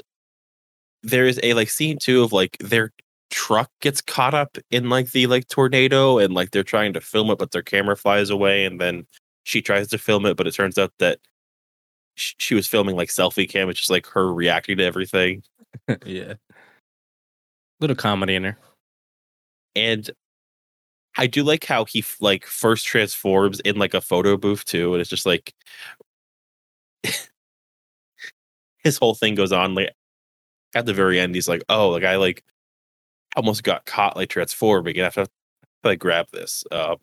there 1.02 1.26
is 1.26 1.40
a 1.42 1.54
like 1.54 1.70
scene 1.70 1.98
too 1.98 2.22
of 2.22 2.32
like 2.32 2.56
their 2.58 2.92
truck 3.30 3.70
gets 3.80 4.00
caught 4.00 4.34
up 4.34 4.58
in 4.70 4.88
like 4.88 5.12
the 5.12 5.26
like 5.26 5.46
tornado 5.48 6.18
and 6.18 6.34
like 6.34 6.50
they're 6.50 6.62
trying 6.62 6.92
to 6.92 7.00
film 7.00 7.30
it 7.30 7.38
but 7.38 7.52
their 7.52 7.62
camera 7.62 7.96
flies 7.96 8.28
away 8.28 8.64
and 8.64 8.80
then 8.80 9.06
she 9.44 9.62
tries 9.62 9.88
to 9.88 9.98
film 9.98 10.26
it 10.26 10.36
but 10.36 10.46
it 10.46 10.54
turns 10.54 10.76
out 10.78 10.92
that 10.98 11.18
sh- 12.16 12.34
she 12.38 12.54
was 12.54 12.66
filming 12.66 12.96
like 12.96 13.08
selfie 13.08 13.48
cam 13.48 13.68
it's 13.70 13.78
just 13.78 13.90
like 13.90 14.06
her 14.06 14.32
reacting 14.32 14.76
to 14.76 14.84
everything 14.84 15.42
yeah. 16.04 16.34
Little 17.80 17.96
comedy 17.96 18.34
in 18.34 18.42
there. 18.42 18.58
and 19.74 20.10
I 21.16 21.26
do 21.26 21.42
like 21.42 21.64
how 21.64 21.84
he 21.84 22.04
like 22.20 22.46
first 22.46 22.86
transforms 22.86 23.60
in 23.60 23.76
like 23.76 23.94
a 23.94 24.00
photo 24.00 24.36
booth 24.36 24.64
too, 24.64 24.94
and 24.94 25.00
it's 25.00 25.10
just 25.10 25.26
like 25.26 25.54
his 28.78 28.98
whole 28.98 29.14
thing 29.14 29.34
goes 29.34 29.52
on. 29.52 29.74
Like 29.74 29.90
at 30.74 30.86
the 30.86 30.94
very 30.94 31.20
end, 31.20 31.34
he's 31.34 31.48
like, 31.48 31.62
"Oh, 31.68 31.90
like 31.90 32.04
I 32.04 32.16
like 32.16 32.44
almost 33.36 33.64
got 33.64 33.86
caught 33.86 34.16
like 34.16 34.30
transforming, 34.30 34.96
and 34.96 35.02
I 35.02 35.06
have 35.06 35.14
to 35.14 35.28
like 35.84 35.98
grab 36.00 36.28
this." 36.32 36.64
Uh, 36.70 36.96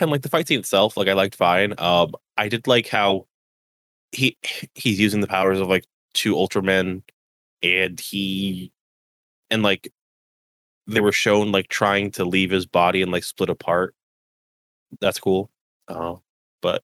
and 0.00 0.10
like 0.10 0.22
the 0.22 0.28
fight 0.28 0.48
scene 0.48 0.58
itself, 0.58 0.96
like 0.96 1.08
I 1.08 1.12
liked 1.14 1.36
fine. 1.36 1.74
Um, 1.78 2.12
I 2.36 2.48
did 2.48 2.66
like 2.66 2.88
how 2.88 3.26
he 4.12 4.36
he's 4.74 5.00
using 5.00 5.20
the 5.20 5.26
powers 5.28 5.60
of 5.60 5.68
like 5.68 5.84
two 6.14 6.34
Ultramen, 6.34 7.02
and 7.62 8.00
he 8.00 8.72
and 9.50 9.62
like 9.62 9.92
they 10.90 11.00
were 11.00 11.12
shown 11.12 11.52
like 11.52 11.68
trying 11.68 12.10
to 12.12 12.24
leave 12.24 12.50
his 12.50 12.66
body 12.66 13.02
and 13.02 13.12
like 13.12 13.24
split 13.24 13.48
apart. 13.50 13.94
That's 15.00 15.20
cool. 15.20 15.50
Uh, 15.88 16.16
but 16.62 16.82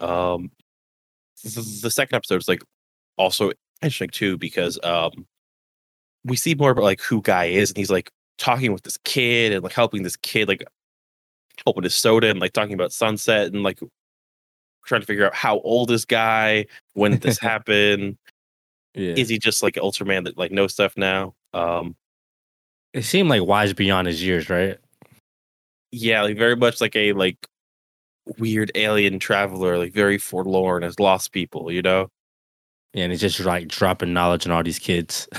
um 0.00 0.50
the, 1.42 1.78
the 1.82 1.90
second 1.90 2.14
episode 2.16 2.36
is 2.40 2.48
like 2.48 2.62
also 3.16 3.50
interesting 3.82 4.10
too 4.10 4.36
because 4.38 4.78
um 4.84 5.26
we 6.24 6.36
see 6.36 6.54
more 6.54 6.70
about 6.70 6.84
like 6.84 7.00
who 7.00 7.20
guy 7.22 7.46
is 7.46 7.70
and 7.70 7.76
he's 7.78 7.90
like 7.90 8.10
talking 8.38 8.72
with 8.72 8.82
this 8.82 8.98
kid 9.04 9.52
and 9.52 9.62
like 9.64 9.72
helping 9.72 10.02
this 10.02 10.16
kid 10.16 10.46
like 10.48 10.62
open 11.66 11.82
his 11.82 11.94
soda 11.94 12.30
and 12.30 12.38
like 12.40 12.52
talking 12.52 12.74
about 12.74 12.92
sunset 12.92 13.48
and 13.52 13.62
like 13.64 13.80
trying 14.84 15.00
to 15.00 15.06
figure 15.06 15.26
out 15.26 15.34
how 15.34 15.58
old 15.60 15.90
is 15.90 16.04
guy 16.04 16.64
when 16.94 17.10
did 17.12 17.20
this 17.22 17.38
happened 17.50 18.16
Yeah. 18.94 19.14
is 19.16 19.28
he 19.28 19.38
just 19.38 19.62
like 19.62 19.76
an 19.76 19.82
ultraman 19.82 20.24
that 20.24 20.38
like 20.38 20.52
knows 20.52 20.72
stuff 20.72 20.96
now 20.96 21.34
um 21.54 21.96
it 22.98 23.04
seemed 23.04 23.28
like 23.30 23.42
wise 23.44 23.72
beyond 23.72 24.06
his 24.08 24.22
years, 24.22 24.50
right? 24.50 24.78
yeah, 25.90 26.20
like 26.22 26.36
very 26.36 26.54
much 26.54 26.80
like 26.82 26.94
a 26.96 27.14
like 27.14 27.38
weird 28.38 28.70
alien 28.74 29.18
traveler, 29.18 29.78
like 29.78 29.92
very 29.94 30.18
forlorn, 30.18 30.82
has 30.82 31.00
lost 31.00 31.32
people, 31.32 31.72
you 31.72 31.80
know? 31.80 32.08
Yeah, 32.92 33.04
and 33.04 33.12
he's 33.12 33.22
just 33.22 33.40
like 33.40 33.68
dropping 33.68 34.12
knowledge 34.12 34.44
on 34.46 34.52
all 34.52 34.62
these 34.62 34.78
kids. 34.78 35.28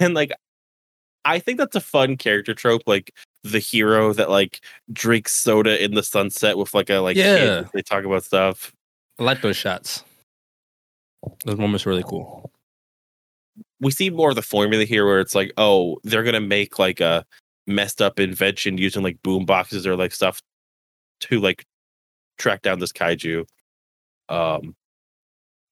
And 0.00 0.14
like 0.14 0.32
I 1.24 1.38
think 1.38 1.58
that's 1.58 1.76
a 1.76 1.80
fun 1.80 2.16
character 2.16 2.54
trope, 2.54 2.82
like 2.86 3.12
the 3.44 3.58
hero 3.60 4.12
that 4.12 4.30
like 4.30 4.64
drinks 4.92 5.32
soda 5.32 5.82
in 5.82 5.94
the 5.94 6.02
sunset 6.02 6.56
with 6.58 6.74
like 6.74 6.90
a 6.90 6.98
like 6.98 7.16
Yeah. 7.16 7.64
as 7.64 7.70
they 7.72 7.82
talk 7.82 8.04
about 8.04 8.24
stuff. 8.24 8.72
I 9.18 9.24
like 9.24 9.42
those 9.42 9.56
shots. 9.56 10.04
Those 11.44 11.56
moments 11.58 11.84
were 11.84 11.90
really 11.90 12.02
cool. 12.04 12.51
We 13.82 13.90
see 13.90 14.08
more 14.08 14.30
of 14.30 14.36
the 14.36 14.42
formula 14.42 14.84
here 14.84 15.04
where 15.04 15.20
it's 15.20 15.34
like, 15.34 15.52
oh, 15.58 15.98
they're 16.04 16.22
gonna 16.22 16.40
make 16.40 16.78
like 16.78 17.00
a 17.00 17.26
messed 17.66 18.00
up 18.00 18.18
invention 18.18 18.78
using 18.78 19.02
like 19.02 19.22
boom 19.22 19.44
boxes 19.44 19.86
or 19.86 19.96
like 19.96 20.12
stuff 20.12 20.40
to 21.20 21.40
like 21.40 21.66
track 22.38 22.62
down 22.62 22.78
this 22.78 22.92
kaiju. 22.92 23.44
Um, 24.28 24.74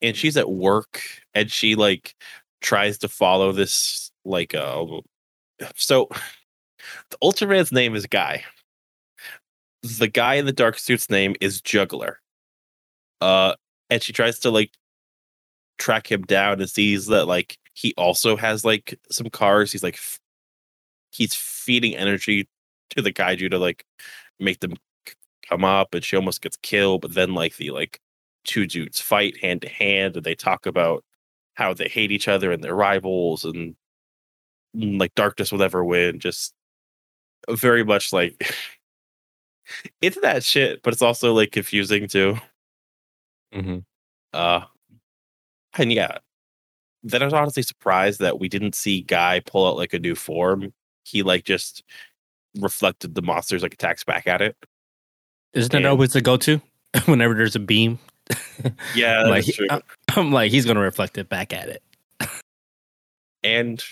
and 0.02 0.16
she's 0.16 0.36
at 0.36 0.50
work, 0.50 1.02
and 1.34 1.50
she 1.50 1.74
like 1.76 2.14
tries 2.60 2.98
to 2.98 3.08
follow 3.08 3.52
this 3.52 4.10
like 4.24 4.54
uh, 4.54 4.84
so 5.76 6.08
the 7.10 7.18
Ultraman's 7.22 7.72
name 7.72 7.94
is 7.94 8.06
Guy. 8.06 8.44
The 9.82 10.08
guy 10.08 10.34
in 10.34 10.46
the 10.46 10.52
dark 10.52 10.78
suit's 10.78 11.08
name 11.08 11.34
is 11.40 11.60
Juggler. 11.60 12.20
Uh, 13.20 13.54
and 13.88 14.02
she 14.02 14.12
tries 14.12 14.38
to 14.40 14.50
like 14.50 14.72
track 15.78 16.10
him 16.10 16.22
down 16.22 16.60
and 16.60 16.68
sees 16.68 17.06
that 17.06 17.26
like 17.26 17.58
he 17.74 17.94
also 17.96 18.37
has 18.37 18.64
like 18.64 18.98
some 19.11 19.30
cars. 19.30 19.72
He's 19.72 19.83
like 19.83 19.94
f- 19.94 20.18
he's 21.11 21.35
feeding 21.35 21.96
energy 21.96 22.48
to 22.90 23.02
the 23.02 23.12
kaiju 23.12 23.50
to 23.50 23.59
like 23.59 23.85
make 24.38 24.61
them 24.61 24.74
c- 25.09 25.14
come 25.48 25.64
up, 25.64 25.94
and 25.94 26.04
she 26.04 26.16
almost 26.16 26.42
gets 26.42 26.56
killed. 26.59 27.02
But 27.02 27.14
then 27.14 27.35
like 27.35 27.56
the 27.56 27.70
like 27.70 28.00
two 28.44 28.66
dudes 28.66 29.00
fight 29.00 29.38
hand 29.38 29.62
to 29.62 29.68
hand, 29.68 30.16
and 30.16 30.24
they 30.24 30.35
talk 30.35 30.66
about 30.66 31.04
how 31.54 31.74
they 31.74 31.88
hate 31.88 32.12
each 32.12 32.28
other 32.28 32.52
and 32.52 32.62
they're 32.62 32.74
rivals, 32.74 33.44
and 33.44 33.76
mm, 34.76 35.00
like 35.00 35.14
darkness 35.14 35.52
will 35.52 35.59
never 35.59 35.85
win. 35.85 36.20
Just 36.20 36.54
very 37.48 37.85
much 37.85 38.12
like 38.12 38.54
it's 40.00 40.20
that 40.20 40.44
shit, 40.44 40.83
but 40.83 40.92
it's 40.92 41.02
also 41.02 41.33
like 41.33 41.52
confusing 41.52 42.09
too. 42.09 42.37
Mm-hmm. 43.54 43.78
Uh, 44.33 44.64
and 45.78 45.92
yeah, 45.92 46.18
then 47.02 47.22
I 47.22 47.24
was 47.24 47.34
honestly 47.34 47.62
surprised 47.62 48.20
that 48.20 48.38
we 48.38 48.48
didn't 48.48 48.74
see 48.74 49.02
Guy 49.02 49.40
pull 49.46 49.66
out 49.66 49.76
like 49.76 49.94
a 49.94 49.98
new 49.98 50.14
form. 50.14 50.72
He 51.04 51.22
like 51.22 51.44
just 51.44 51.82
reflected 52.58 53.14
the 53.14 53.22
monsters 53.22 53.62
like 53.62 53.74
attacks 53.74 54.04
back 54.04 54.26
at 54.26 54.42
it. 54.42 54.56
Isn't 55.54 55.72
that 55.72 55.84
always 55.86 56.12
the 56.12 56.20
go-to 56.20 56.60
whenever 57.06 57.34
there's 57.34 57.56
a 57.56 57.60
beam? 57.60 57.98
Yeah, 58.94 59.22
like 59.24 59.46
true. 59.46 59.66
I- 59.70 59.82
I'm 60.10 60.30
like 60.32 60.50
he's 60.50 60.66
gonna 60.66 60.80
reflect 60.80 61.16
it 61.18 61.28
back 61.28 61.52
at 61.52 61.68
it. 61.68 61.82
and 63.42 63.82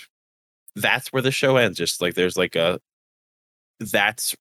that's 0.75 1.11
where 1.11 1.21
the 1.21 1.31
show 1.31 1.57
ends. 1.57 1.77
Just 1.77 2.01
like 2.01 2.13
there's 2.13 2.37
like 2.37 2.55
a 2.55 2.79
that's 3.79 4.35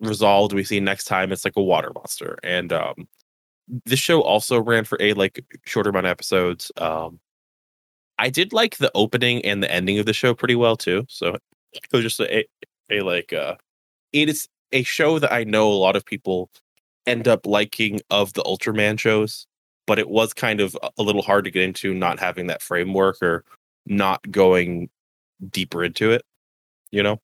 resolved. 0.00 0.52
We 0.52 0.64
see 0.64 0.80
next 0.80 1.04
time 1.04 1.32
it's 1.32 1.44
like 1.44 1.56
a 1.56 1.62
water 1.62 1.90
monster, 1.94 2.38
and 2.42 2.72
um, 2.72 3.08
this 3.84 3.98
show 3.98 4.22
also 4.22 4.60
ran 4.60 4.84
for 4.84 4.96
a 5.00 5.12
like 5.14 5.44
shorter 5.66 5.90
amount 5.90 6.06
of 6.06 6.10
episodes. 6.10 6.70
Um, 6.76 7.18
I 8.18 8.30
did 8.30 8.52
like 8.52 8.76
the 8.78 8.90
opening 8.94 9.44
and 9.44 9.62
the 9.62 9.70
ending 9.70 9.98
of 9.98 10.06
the 10.06 10.12
show 10.12 10.34
pretty 10.34 10.54
well 10.54 10.76
too. 10.76 11.04
So 11.08 11.36
it 11.72 11.82
was 11.92 12.02
just 12.02 12.20
a, 12.20 12.44
a 12.90 13.00
like 13.00 13.32
uh, 13.32 13.56
it 14.12 14.28
is 14.28 14.48
a 14.72 14.82
show 14.84 15.18
that 15.18 15.32
I 15.32 15.44
know 15.44 15.70
a 15.70 15.74
lot 15.74 15.96
of 15.96 16.04
people 16.06 16.50
end 17.06 17.28
up 17.28 17.46
liking 17.46 18.00
of 18.10 18.32
the 18.34 18.42
Ultraman 18.44 18.98
shows, 18.98 19.46
but 19.86 19.98
it 19.98 20.08
was 20.08 20.34
kind 20.34 20.60
of 20.60 20.76
a- 20.82 20.90
a 20.98 21.02
little 21.02 21.22
hard 21.22 21.44
to 21.46 21.50
get 21.50 21.64
into 21.64 21.94
not 21.94 22.18
having 22.20 22.48
that 22.48 22.62
framework 22.62 23.22
or 23.22 23.44
not 23.86 24.30
going 24.30 24.90
deeper 25.50 25.84
into 25.84 26.12
it. 26.12 26.22
You 26.92 27.02
know. 27.02 27.20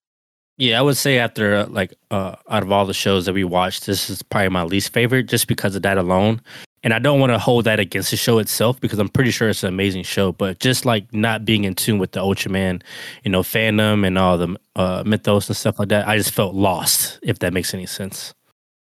Yeah, 0.61 0.79
I 0.79 0.83
would 0.83 0.99
say 0.99 1.19
after 1.19 1.55
uh, 1.55 1.67
like 1.69 1.95
uh, 2.11 2.37
out 2.51 2.63
of 2.63 2.71
all 2.71 2.85
the 2.85 2.93
shows 2.93 3.25
that 3.25 3.33
we 3.33 3.45
watched, 3.45 3.87
this 3.87 4.11
is 4.11 4.23
probably 4.23 4.51
my 4.51 4.63
least 4.63 4.93
favorite, 4.93 5.23
just 5.23 5.49
because 5.49 5.75
of 5.75 5.81
that 5.83 5.97
alone. 5.97 6.43
And 6.83 6.93
I 6.93 6.99
don't 6.99 7.19
want 7.19 7.33
to 7.33 7.39
hold 7.39 7.65
that 7.65 7.81
against 7.81 8.11
the 8.11 8.19
show 8.19 8.39
itself 8.39 8.79
because 8.79 8.99
I'm 8.99 9.09
pretty 9.09 9.31
sure 9.31 9.49
it's 9.49 9.63
an 9.63 9.71
amazing 9.71 10.03
show. 10.03 10.33
But 10.33 10.59
just 10.61 10.85
like 10.85 11.15
not 11.15 11.47
being 11.47 11.65
in 11.65 11.75
tune 11.75 11.99
with 11.99 12.13
the 12.13 12.21
Ultraman, 12.21 12.83
you 13.25 13.31
know, 13.31 13.41
fandom 13.41 14.07
and 14.07 14.19
all 14.19 14.37
the 14.37 14.55
uh, 14.77 15.03
mythos 15.07 15.49
and 15.49 15.57
stuff 15.57 15.79
like 15.79 15.89
that, 15.89 16.07
I 16.07 16.19
just 16.19 16.33
felt 16.33 16.55
lost. 16.55 17.19
If 17.23 17.39
that 17.39 17.55
makes 17.55 17.73
any 17.73 17.87
sense. 17.87 18.35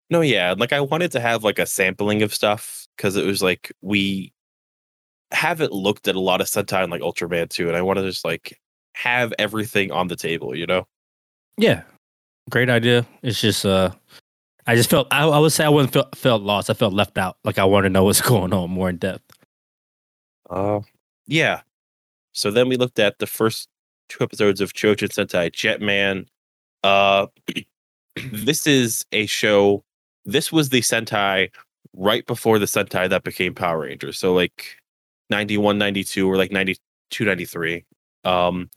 No, 0.09 0.21
yeah, 0.21 0.55
like 0.57 0.71
I 0.71 0.79
wanted 0.79 1.11
to 1.11 1.19
have 1.19 1.43
like 1.43 1.59
a 1.59 1.65
sampling 1.65 2.23
of 2.23 2.33
stuff 2.33 2.87
because 2.95 3.17
it 3.17 3.25
was 3.25 3.43
like 3.43 3.73
we 3.81 4.31
haven't 5.31 5.73
looked 5.73 6.07
at 6.07 6.15
a 6.15 6.21
lot 6.21 6.39
of 6.39 6.47
Sentai 6.47 6.83
and 6.83 6.91
like 6.93 7.01
Ultraman 7.01 7.49
too, 7.49 7.67
and 7.67 7.75
I 7.75 7.81
want 7.81 7.99
to 7.99 8.03
just 8.03 8.23
like 8.23 8.57
have 8.93 9.33
everything 9.37 9.91
on 9.91 10.07
the 10.07 10.15
table, 10.15 10.55
you 10.55 10.65
know? 10.65 10.87
Yeah, 11.57 11.83
great 12.49 12.69
idea. 12.69 13.05
It's 13.23 13.41
just 13.41 13.65
uh, 13.65 13.91
I 14.67 14.75
just 14.75 14.89
felt 14.89 15.07
I, 15.11 15.27
I 15.27 15.39
would 15.39 15.51
say 15.51 15.65
I 15.65 15.69
wasn't 15.69 15.93
felt, 15.93 16.15
felt 16.15 16.41
lost. 16.43 16.69
I 16.69 16.73
felt 16.73 16.93
left 16.93 17.17
out. 17.17 17.37
Like 17.43 17.57
I 17.57 17.65
want 17.65 17.85
to 17.85 17.89
know 17.89 18.03
what's 18.03 18.21
going 18.27 18.53
on 18.53 18.69
more 18.69 18.89
in 18.89 18.97
depth. 18.97 19.23
Uh, 20.49 20.81
yeah. 21.25 21.61
So 22.33 22.51
then 22.51 22.69
we 22.69 22.77
looked 22.77 22.99
at 22.99 23.19
the 23.19 23.27
first 23.27 23.67
two 24.09 24.23
episodes 24.23 24.61
of 24.61 24.73
Chojin 24.73 25.09
Sentai 25.09 25.51
Jetman. 25.51 26.27
Uh, 26.83 27.27
this 28.31 28.67
is 28.67 29.05
a 29.11 29.25
show. 29.25 29.83
This 30.25 30.51
was 30.51 30.69
the 30.69 30.81
Sentai 30.81 31.49
right 31.93 32.25
before 32.25 32.59
the 32.59 32.65
Sentai 32.65 33.09
that 33.09 33.23
became 33.23 33.55
Power 33.55 33.79
Rangers. 33.79 34.19
So 34.19 34.33
like 34.33 34.77
91, 35.29 35.77
92, 35.77 36.29
or 36.29 36.37
like 36.37 36.51
92, 36.51 37.25
93. 37.25 37.85
Um, 38.23 38.69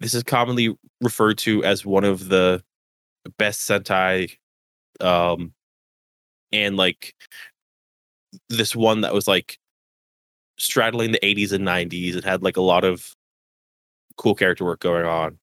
this 0.00 0.14
is 0.14 0.22
commonly 0.22 0.76
referred 1.00 1.38
to 1.38 1.64
as 1.64 1.84
one 1.84 2.04
of 2.04 2.28
the 2.28 2.62
best 3.38 3.68
Sentai. 3.68 4.36
Um, 5.00 5.52
and 6.52 6.76
like 6.76 7.14
this 8.48 8.74
one 8.74 9.02
that 9.02 9.14
was 9.14 9.28
like 9.28 9.58
straddling 10.58 11.12
the 11.12 11.20
80s 11.20 11.52
and 11.52 11.66
90s 11.66 12.14
and 12.14 12.24
had 12.24 12.42
like 12.42 12.56
a 12.56 12.62
lot 12.62 12.84
of 12.84 13.14
cool 14.16 14.34
character 14.34 14.64
work 14.64 14.80
going 14.80 15.06
on. 15.06 15.38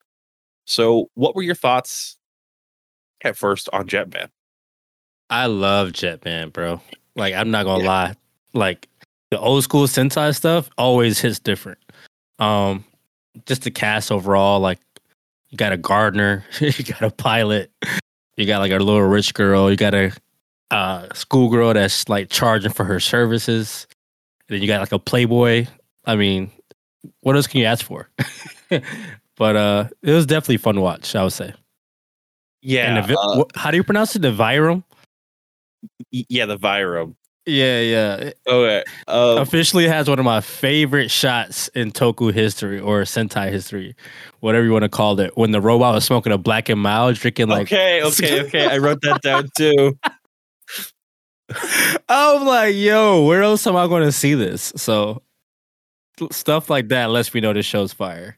So, 0.65 1.09
what 1.13 1.35
were 1.35 1.43
your 1.43 1.55
thoughts 1.55 2.17
at 3.23 3.37
first 3.37 3.69
on 3.71 3.87
Jetman? 3.87 4.29
I 5.29 5.45
love 5.45 5.89
Jetman, 5.89 6.53
bro. 6.53 6.81
Like 7.15 7.33
I'm 7.33 7.51
not 7.51 7.65
gonna 7.65 7.83
lie. 7.83 8.15
Like 8.53 8.87
the 9.31 9.39
old 9.39 9.63
school 9.63 9.85
Sentai 9.85 10.35
stuff 10.35 10.69
always 10.77 11.19
hits 11.19 11.39
different. 11.39 11.79
Um 12.39 12.83
just 13.45 13.63
the 13.63 13.71
cast 13.71 14.11
overall, 14.11 14.59
like 14.59 14.79
you 15.49 15.57
got 15.57 15.71
a 15.71 15.77
gardener, 15.77 16.45
you 16.59 16.83
got 16.83 17.03
a 17.03 17.11
pilot, 17.11 17.71
you 18.37 18.45
got 18.45 18.59
like 18.59 18.71
a 18.71 18.77
little 18.77 19.01
rich 19.01 19.33
girl, 19.33 19.69
you 19.69 19.77
got 19.77 19.93
a 19.93 20.11
uh 20.71 21.07
schoolgirl 21.13 21.73
that's 21.73 22.09
like 22.09 22.29
charging 22.29 22.71
for 22.71 22.83
her 22.85 22.99
services. 22.99 23.87
then 24.49 24.61
you 24.61 24.67
got 24.67 24.81
like 24.81 24.91
a 24.91 24.99
playboy. 24.99 25.67
I 26.05 26.15
mean, 26.15 26.51
what 27.21 27.35
else 27.35 27.47
can 27.47 27.59
you 27.59 27.65
ask 27.65 27.85
for? 27.85 28.09
but 29.37 29.55
uh 29.55 29.87
it 30.01 30.11
was 30.11 30.25
definitely 30.25 30.57
fun 30.57 30.75
to 30.75 30.81
watch, 30.81 31.15
I 31.15 31.23
would 31.23 31.33
say. 31.33 31.53
Yeah, 32.61 32.95
and 32.95 33.07
the, 33.07 33.19
uh, 33.19 33.43
how 33.55 33.69
do 33.69 33.77
you 33.77 33.83
pronounce 33.83 34.15
it? 34.15 34.23
The 34.23 34.31
Vyram? 34.31 34.83
yeah, 36.11 36.47
the 36.47 36.57
Vyram. 36.57 37.15
Yeah, 37.47 37.79
yeah. 37.81 38.31
Okay, 38.47 38.83
uh, 39.07 39.35
officially 39.37 39.87
has 39.87 40.09
one 40.09 40.17
of 40.17 40.25
my 40.25 40.41
favorite 40.41 41.11
shots 41.11 41.67
in 41.69 41.91
Toku 41.91 42.33
history 42.33 42.79
or 42.79 43.01
Sentai 43.03 43.51
history, 43.51 43.95
whatever 44.39 44.65
you 44.65 44.71
want 44.71 44.83
to 44.83 44.89
call 44.89 45.19
it. 45.19 45.37
When 45.37 45.51
the 45.51 45.61
robot 45.61 45.93
was 45.93 46.05
smoking 46.05 46.33
a 46.33 46.39
black 46.39 46.69
and 46.69 46.81
mild, 46.81 47.15
drinking 47.15 47.49
like, 47.49 47.67
okay, 47.67 48.01
okay, 48.05 48.41
okay. 48.45 48.65
I 48.65 48.79
wrote 48.79 49.01
that 49.01 49.21
down 49.21 49.49
too. 49.55 49.97
I'm 52.09 52.45
like, 52.45 52.75
yo, 52.75 53.23
where 53.25 53.43
else 53.43 53.67
am 53.67 53.75
I 53.75 53.85
going 53.87 54.03
to 54.03 54.11
see 54.11 54.33
this? 54.33 54.73
So 54.75 55.21
stuff 56.31 56.69
like 56.69 56.87
that 56.89 57.11
lets 57.11 57.33
me 57.33 57.41
know 57.41 57.53
this 57.53 57.65
show's 57.65 57.93
fire. 57.93 58.37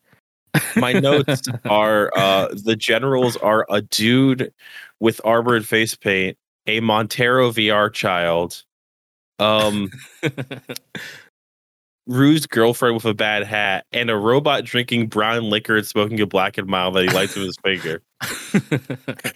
My 0.76 0.94
notes 1.00 1.44
are 1.66 2.12
uh 2.16 2.50
the 2.64 2.76
generals 2.76 3.38
are 3.38 3.66
a 3.70 3.82
dude 3.82 4.52
with 5.00 5.22
armored 5.24 5.68
face 5.68 5.96
paint, 5.96 6.38
a 6.66 6.80
Montero 6.80 7.52
VR 7.52 7.94
child, 7.94 8.64
um, 9.40 9.90
Ryu's 12.08 12.46
girlfriend 12.48 12.96
with 12.96 13.06
a 13.06 13.14
bad 13.14 13.44
hat, 13.44 13.86
and 13.92 14.10
a 14.10 14.16
robot 14.16 14.64
drinking 14.64 15.08
brown 15.08 15.50
liquor 15.50 15.78
and 15.78 15.86
smoking 15.86 16.20
a 16.22 16.26
black 16.26 16.58
and 16.58 16.68
mild 16.68 16.96
that 16.96 17.04
he 17.04 17.10
lights 17.10 17.36
with 17.36 17.46
his 17.46 17.58
finger. 17.64 18.02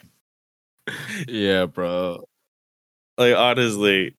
yeah, 1.27 1.65
bro. 1.65 2.23
Like 3.17 3.35
honestly, 3.35 4.15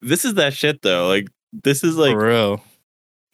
this 0.00 0.24
is 0.24 0.34
that 0.34 0.54
shit 0.54 0.82
though. 0.82 1.08
Like 1.08 1.28
this 1.52 1.82
is 1.82 1.96
like 1.96 2.12
For 2.12 2.26
real. 2.28 2.64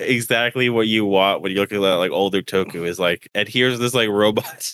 exactly 0.00 0.70
what 0.70 0.88
you 0.88 1.04
want 1.04 1.42
when 1.42 1.52
you're 1.52 1.60
looking 1.60 1.84
at 1.84 1.94
like 1.94 2.10
older 2.10 2.42
Toku 2.42 2.86
is 2.86 2.98
like, 2.98 3.28
and 3.34 3.46
here's 3.48 3.78
this 3.78 3.94
like 3.94 4.08
robot. 4.08 4.72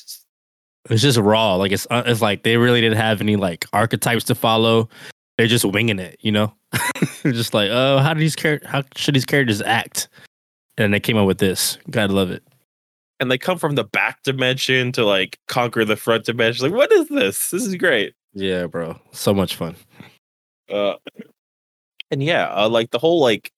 It's 0.91 1.03
just 1.03 1.19
raw. 1.19 1.57
Like 1.57 1.73
it's 1.73 1.87
uh, 1.91 2.05
it's 2.07 2.23
like 2.23 2.45
they 2.45 2.57
really 2.57 2.81
didn't 2.81 2.97
have 2.97 3.21
any 3.21 3.37
like 3.37 3.67
archetypes 3.73 4.25
to 4.25 4.35
follow. 4.35 4.89
They're 5.39 5.47
just 5.47 5.65
winging 5.65 5.99
it, 6.01 6.19
you 6.21 6.33
know. 6.33 6.53
They're 7.23 7.33
just 7.33 7.55
like, 7.55 7.71
oh, 7.73 7.99
how 7.99 8.13
do 8.15 8.21
these 8.21 8.37
char- 8.37 8.61
how 8.67 8.83
should 8.97 9.15
these 9.15 9.25
characters 9.25 9.63
act? 9.63 10.09
And 10.77 10.93
they 10.93 11.01
came 11.01 11.17
up 11.17 11.27
with 11.27 11.39
this. 11.39 11.79
Gotta 11.91 12.13
love 12.13 12.31
it. 12.31 12.43
and 13.21 13.31
they 13.31 13.39
come 13.39 13.59
from 13.59 13.75
the 13.77 13.85
back 13.85 14.23
dimension 14.25 14.93
to 14.93 15.05
like 15.05 15.39
conquer 15.49 15.85
the 15.85 15.97
front 15.97 16.25
dimension. 16.25 16.65
Like, 16.71 16.77
what 16.77 16.93
is 16.93 17.09
this? 17.09 17.51
This 17.51 17.65
is 17.65 17.75
great. 17.77 18.15
Yeah, 18.35 18.67
bro. 18.67 18.99
So 19.13 19.33
much 19.35 19.57
fun. 19.57 19.75
Uh, 20.71 20.95
and 22.11 22.23
yeah, 22.23 22.47
uh, 22.55 22.69
like 22.69 22.91
the 22.91 22.99
whole 22.99 23.21
like 23.21 23.51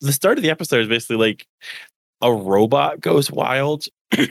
the 0.00 0.12
start 0.12 0.38
of 0.38 0.42
the 0.42 0.50
episode 0.50 0.80
is 0.82 0.88
basically 0.88 1.16
like 1.16 1.46
a 2.22 2.32
robot 2.32 3.00
goes 3.00 3.30
wild. 3.30 3.84
it 4.12 4.30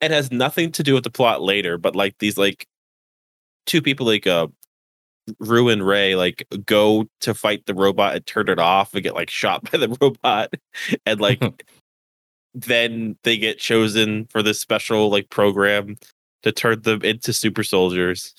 has 0.00 0.30
nothing 0.32 0.72
to 0.72 0.82
do 0.82 0.94
with 0.94 1.04
the 1.04 1.10
plot 1.10 1.42
later, 1.42 1.78
but 1.78 1.94
like 1.96 2.16
these 2.18 2.36
like 2.38 2.66
two 3.66 3.82
people 3.82 4.06
like 4.06 4.26
uh 4.26 4.48
Ryu 5.38 5.68
and 5.68 5.86
Ray 5.86 6.14
like 6.14 6.46
go 6.66 7.06
to 7.20 7.34
fight 7.34 7.66
the 7.66 7.74
robot 7.74 8.16
and 8.16 8.26
turn 8.26 8.48
it 8.48 8.58
off 8.58 8.94
and 8.94 9.02
get 9.02 9.14
like 9.14 9.30
shot 9.30 9.62
by 9.70 9.78
the 9.78 9.96
robot, 10.00 10.54
and 11.06 11.20
like 11.20 11.42
then 12.54 13.16
they 13.24 13.36
get 13.36 13.58
chosen 13.58 14.26
for 14.26 14.42
this 14.42 14.60
special 14.60 15.10
like 15.10 15.30
program 15.30 15.96
to 16.42 16.52
turn 16.52 16.82
them 16.82 17.02
into 17.02 17.32
super 17.32 17.62
soldiers. 17.62 18.34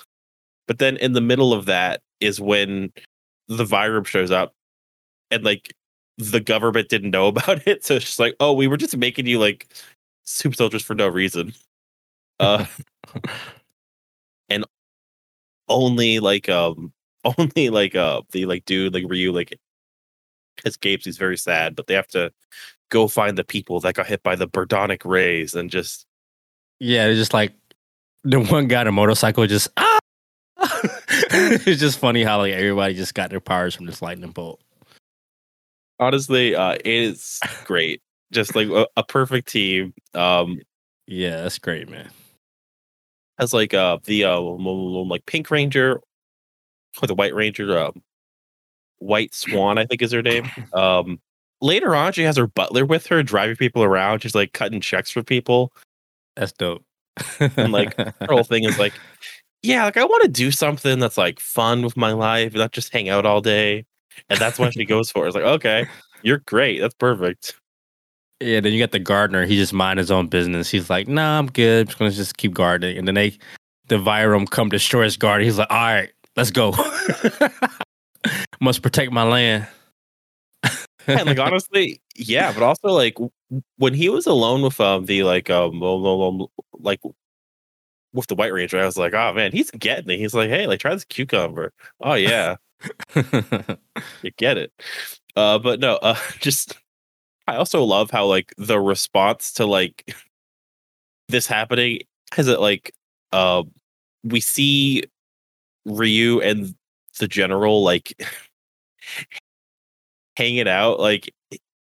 But 0.67 0.79
then 0.79 0.97
in 0.97 1.13
the 1.13 1.21
middle 1.21 1.53
of 1.53 1.65
that 1.65 2.01
is 2.19 2.39
when 2.39 2.91
the 3.47 3.65
Vyram 3.65 4.05
shows 4.05 4.31
up 4.31 4.53
and 5.31 5.43
like 5.43 5.73
the 6.17 6.39
government 6.39 6.89
didn't 6.89 7.11
know 7.11 7.27
about 7.29 7.67
it. 7.67 7.85
So 7.85 7.95
it's 7.95 8.05
just 8.05 8.19
like, 8.19 8.35
oh, 8.39 8.53
we 8.53 8.67
were 8.67 8.77
just 8.77 8.97
making 8.97 9.25
you 9.25 9.39
like 9.39 9.67
super 10.23 10.55
soldiers 10.55 10.83
for 10.83 10.95
no 10.95 11.07
reason. 11.07 11.53
Uh 12.39 12.65
only 15.69 16.19
like 16.19 16.49
um 16.49 16.93
only 17.37 17.69
like 17.69 17.95
uh 17.95 18.21
the 18.31 18.45
like 18.45 18.65
dude 18.65 18.93
like 18.93 19.05
Ryu 19.07 19.31
like 19.31 19.57
escapes. 20.65 21.05
He's 21.05 21.17
very 21.17 21.37
sad, 21.37 21.75
but 21.75 21.87
they 21.87 21.93
have 21.93 22.07
to 22.09 22.31
go 22.89 23.07
find 23.07 23.37
the 23.37 23.43
people 23.43 23.79
that 23.81 23.93
got 23.93 24.07
hit 24.07 24.23
by 24.23 24.35
the 24.35 24.47
Birdonic 24.47 25.05
rays 25.05 25.53
and 25.53 25.69
just 25.69 26.05
Yeah, 26.79 27.07
it's 27.07 27.19
just 27.19 27.33
like 27.33 27.53
the 28.23 28.39
one 28.39 28.67
guy 28.67 28.81
on 28.81 28.87
a 28.87 28.91
motorcycle 28.91 29.47
just 29.47 29.69
ah. 29.77 29.99
it's 31.31 31.79
just 31.79 31.99
funny 31.99 32.23
how 32.23 32.39
like 32.39 32.53
everybody 32.53 32.93
just 32.93 33.13
got 33.13 33.29
their 33.29 33.39
powers 33.39 33.75
from 33.75 33.85
this 33.85 34.01
lightning 34.01 34.31
bolt. 34.31 34.59
honestly 35.99 36.55
uh 36.55 36.73
it 36.73 36.85
is 36.85 37.39
great. 37.65 38.01
Just 38.31 38.55
like 38.55 38.67
a, 38.69 38.87
a 38.97 39.03
perfect 39.03 39.47
team. 39.47 39.93
Um 40.13 40.59
Yeah, 41.07 41.41
that's 41.41 41.59
great, 41.59 41.89
man. 41.89 42.09
Has 43.39 43.53
like 43.53 43.73
uh 43.73 43.97
the 44.03 44.25
uh 44.25 44.39
like 44.39 45.25
Pink 45.25 45.49
Ranger 45.49 46.01
or 47.01 47.07
the 47.07 47.15
White 47.15 47.33
Ranger, 47.33 47.77
um, 47.77 48.01
White 48.99 49.33
Swan, 49.33 49.77
I 49.77 49.85
think 49.85 50.01
is 50.01 50.11
her 50.11 50.21
name. 50.21 50.49
Um, 50.73 51.19
later 51.61 51.95
on, 51.95 52.13
she 52.13 52.23
has 52.23 52.37
her 52.37 52.47
butler 52.47 52.85
with 52.85 53.07
her, 53.07 53.23
driving 53.23 53.55
people 53.55 53.83
around. 53.83 54.19
She's 54.21 54.35
like 54.35 54.53
cutting 54.53 54.81
checks 54.81 55.11
for 55.11 55.23
people. 55.23 55.73
That's 56.35 56.51
dope. 56.51 56.83
And 57.39 57.73
like 57.73 57.95
her 57.97 58.13
whole 58.29 58.43
thing 58.43 58.63
is 58.63 58.79
like, 58.79 58.93
yeah, 59.61 59.85
like 59.85 59.97
I 59.97 60.05
want 60.05 60.23
to 60.23 60.29
do 60.29 60.51
something 60.51 60.99
that's 60.99 61.17
like 61.17 61.39
fun 61.39 61.81
with 61.81 61.97
my 61.97 62.13
life, 62.13 62.53
not 62.53 62.71
just 62.71 62.93
hang 62.93 63.09
out 63.09 63.25
all 63.25 63.41
day. 63.41 63.85
And 64.29 64.39
that's 64.39 64.59
what 64.59 64.73
she 64.73 64.85
goes 64.85 65.11
for. 65.11 65.25
It's 65.27 65.35
like, 65.35 65.43
okay, 65.43 65.87
you're 66.23 66.39
great. 66.39 66.79
That's 66.79 66.95
perfect. 66.95 67.58
Yeah, 68.41 68.61
then 68.61 68.71
you 68.71 68.79
got 68.79 68.91
the 68.91 68.99
gardener. 68.99 69.45
He 69.45 69.57
just 69.57 69.73
mind 69.73 69.99
his 69.99 70.11
own 70.11 70.27
business. 70.27 70.69
He's 70.69 70.89
like, 70.89 71.07
"Nah, 71.07 71.39
I'm 71.39 71.47
good. 71.47 71.81
I'm 71.81 71.87
just 71.87 71.99
gonna 71.99 72.11
just 72.11 72.37
keep 72.37 72.53
gardening." 72.53 72.97
And 72.97 73.07
then 73.07 73.15
they, 73.15 73.37
the 73.87 73.97
Vyram 73.97 74.49
come 74.49 74.69
destroy 74.69 75.03
his 75.03 75.17
garden. 75.17 75.45
He's 75.45 75.57
like, 75.57 75.69
"All 75.69 75.77
right, 75.77 76.11
let's 76.35 76.51
go. 76.51 76.73
Must 78.61 78.81
protect 78.81 79.11
my 79.11 79.23
land." 79.23 79.67
and 81.07 81.25
like 81.25 81.39
honestly, 81.39 82.01
yeah, 82.15 82.51
but 82.51 82.63
also 82.63 82.89
like 82.89 83.17
when 83.77 83.93
he 83.93 84.09
was 84.09 84.25
alone 84.25 84.61
with 84.61 84.79
um 84.79 85.05
the 85.05 85.23
like 85.23 85.49
um 85.49 85.79
like 86.79 86.99
with 88.13 88.27
the 88.27 88.35
White 88.35 88.53
Ranger, 88.53 88.79
I 88.79 88.85
was 88.85 88.97
like, 88.97 89.13
oh 89.13 89.33
man, 89.33 89.51
he's 89.51 89.71
getting 89.71 90.09
it. 90.09 90.17
He's 90.17 90.33
like, 90.33 90.49
hey, 90.49 90.67
like 90.67 90.79
try 90.79 90.93
this 90.93 91.05
cucumber. 91.05 91.73
Oh 92.01 92.13
yeah, 92.13 92.55
you 93.15 94.31
get 94.37 94.57
it. 94.57 94.71
Uh, 95.35 95.59
but 95.59 95.79
no, 95.79 95.95
uh, 95.97 96.17
just 96.39 96.77
I 97.49 97.55
also 97.55 97.83
love 97.83 98.11
how 98.11 98.25
like 98.27 98.53
the 98.57 98.79
response 98.79 99.53
to 99.53 99.65
like 99.65 100.15
this 101.29 101.47
happening 101.47 102.01
is 102.37 102.47
it 102.47 102.59
like 102.59 102.93
uh 103.31 103.63
we 104.23 104.39
see 104.39 105.03
Ryu 105.85 106.41
and 106.41 106.75
the 107.19 107.27
general 107.27 107.83
like 107.83 108.13
hanging 110.37 110.67
out 110.67 110.99
like 110.99 111.33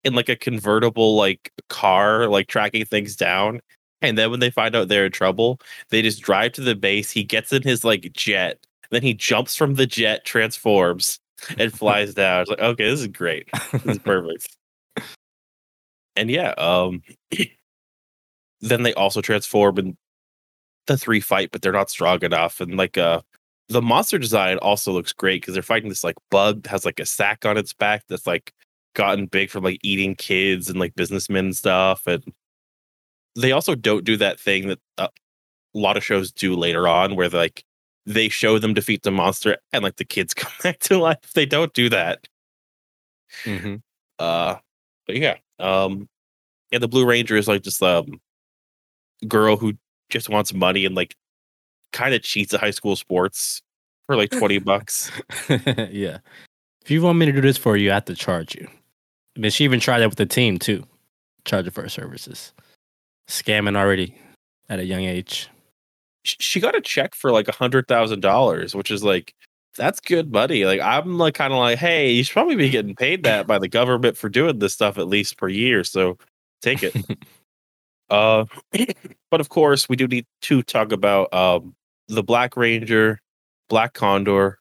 in 0.04 0.14
like 0.14 0.28
a 0.28 0.36
convertible 0.36 1.16
like 1.16 1.50
car 1.68 2.28
like 2.28 2.48
tracking 2.48 2.84
things 2.84 3.16
down 3.16 3.60
and 4.02 4.18
then 4.18 4.30
when 4.30 4.40
they 4.40 4.50
find 4.50 4.76
out 4.76 4.88
they're 4.88 5.06
in 5.06 5.12
trouble 5.12 5.58
they 5.88 6.02
just 6.02 6.22
drive 6.22 6.52
to 6.52 6.60
the 6.60 6.76
base 6.76 7.10
he 7.10 7.24
gets 7.24 7.52
in 7.52 7.62
his 7.62 7.82
like 7.82 8.10
jet 8.12 8.58
then 8.90 9.02
he 9.02 9.14
jumps 9.14 9.56
from 9.56 9.74
the 9.74 9.86
jet 9.86 10.24
transforms 10.24 11.18
and 11.58 11.72
flies 11.78 12.14
down 12.14 12.42
it's 12.42 12.50
like 12.50 12.60
okay 12.60 12.88
this 12.90 13.00
is 13.00 13.08
great. 13.08 13.48
This 13.72 13.84
is 13.86 13.98
perfect 13.98 14.55
and 16.16 16.30
yeah 16.30 16.50
um 16.58 17.02
then 18.60 18.82
they 18.82 18.94
also 18.94 19.20
transform 19.20 19.78
and 19.78 19.96
the 20.86 20.96
three 20.96 21.20
fight 21.20 21.50
but 21.50 21.62
they're 21.62 21.72
not 21.72 21.90
strong 21.90 22.22
enough 22.24 22.60
and 22.60 22.76
like 22.76 22.96
uh 22.96 23.20
the 23.68 23.82
monster 23.82 24.18
design 24.18 24.58
also 24.58 24.92
looks 24.92 25.12
great 25.12 25.42
because 25.42 25.54
they're 25.54 25.62
fighting 25.62 25.88
this 25.88 26.04
like 26.04 26.16
bug 26.30 26.62
that 26.62 26.70
has 26.70 26.84
like 26.84 27.00
a 27.00 27.06
sack 27.06 27.44
on 27.44 27.58
its 27.58 27.72
back 27.72 28.04
that's 28.08 28.26
like 28.26 28.52
gotten 28.94 29.26
big 29.26 29.50
from 29.50 29.64
like 29.64 29.78
eating 29.82 30.14
kids 30.14 30.70
and 30.70 30.78
like 30.78 30.94
businessmen 30.94 31.46
and 31.46 31.56
stuff 31.56 32.06
and 32.06 32.22
they 33.34 33.52
also 33.52 33.74
don't 33.74 34.04
do 34.04 34.16
that 34.16 34.40
thing 34.40 34.68
that 34.68 34.78
uh, 34.98 35.08
a 35.74 35.78
lot 35.78 35.96
of 35.96 36.04
shows 36.04 36.32
do 36.32 36.54
later 36.54 36.88
on 36.88 37.16
where 37.16 37.28
like 37.28 37.64
they 38.06 38.28
show 38.28 38.58
them 38.58 38.72
defeat 38.72 39.02
the 39.02 39.10
monster 39.10 39.58
and 39.72 39.82
like 39.82 39.96
the 39.96 40.04
kids 40.04 40.32
come 40.34 40.52
back 40.62 40.78
to 40.78 40.96
life 40.98 41.18
they 41.34 41.46
don't 41.46 41.74
do 41.74 41.88
that 41.88 42.26
Mhm. 43.44 43.82
uh 44.18 44.56
but 45.06 45.16
yeah 45.16 45.36
um 45.58 46.08
yeah 46.70 46.78
the 46.78 46.88
blue 46.88 47.06
ranger 47.06 47.36
is 47.36 47.48
like 47.48 47.62
just 47.62 47.82
um 47.82 48.20
girl 49.26 49.56
who 49.56 49.72
just 50.10 50.28
wants 50.28 50.52
money 50.52 50.84
and 50.84 50.94
like 50.94 51.14
kind 51.92 52.14
of 52.14 52.22
cheats 52.22 52.52
at 52.52 52.60
high 52.60 52.70
school 52.70 52.96
sports 52.96 53.62
for 54.06 54.16
like 54.16 54.30
20 54.30 54.58
bucks 54.60 55.10
yeah. 55.48 56.18
If 56.86 56.90
you 56.92 57.02
want 57.02 57.18
me 57.18 57.26
to 57.26 57.32
do 57.32 57.40
this 57.40 57.56
for 57.56 57.76
you, 57.76 57.90
I 57.90 57.94
have 57.94 58.04
to 58.04 58.14
charge 58.14 58.54
you. 58.54 58.68
I 59.36 59.40
mean, 59.40 59.50
she 59.50 59.64
even 59.64 59.80
tried 59.80 59.98
that 59.98 60.08
with 60.08 60.18
the 60.18 60.24
team 60.24 60.56
too. 60.56 60.84
Charge 61.44 61.64
her 61.64 61.72
for 61.72 61.82
her 61.82 61.88
services. 61.88 62.52
Scamming 63.26 63.76
already 63.76 64.14
at 64.68 64.78
a 64.78 64.84
young 64.84 65.02
age. 65.02 65.48
she 66.22 66.60
got 66.60 66.76
a 66.76 66.80
check 66.80 67.16
for 67.16 67.32
like 67.32 67.48
a 67.48 67.52
hundred 67.52 67.88
thousand 67.88 68.20
dollars 68.20 68.74
which 68.74 68.90
is 68.90 69.02
like 69.02 69.34
that's 69.76 70.00
good 70.00 70.32
money 70.32 70.64
like 70.64 70.80
i'm 70.80 71.18
like 71.18 71.34
kind 71.34 71.52
of 71.52 71.58
like 71.58 71.78
hey 71.78 72.10
you 72.10 72.24
should 72.24 72.32
probably 72.32 72.56
be 72.56 72.70
getting 72.70 72.94
paid 72.94 73.22
that 73.22 73.46
by 73.46 73.58
the 73.58 73.68
government 73.68 74.16
for 74.16 74.28
doing 74.28 74.58
this 74.58 74.72
stuff 74.72 74.98
at 74.98 75.08
least 75.08 75.36
per 75.36 75.48
year 75.48 75.84
so 75.84 76.16
take 76.62 76.82
it 76.82 76.94
uh 78.10 78.44
but 79.30 79.40
of 79.40 79.48
course 79.48 79.88
we 79.88 79.96
do 79.96 80.06
need 80.06 80.26
to 80.40 80.62
talk 80.62 80.92
about 80.92 81.32
um 81.32 81.74
the 82.08 82.22
black 82.22 82.56
ranger 82.56 83.20
black 83.68 83.92
condor 83.92 84.58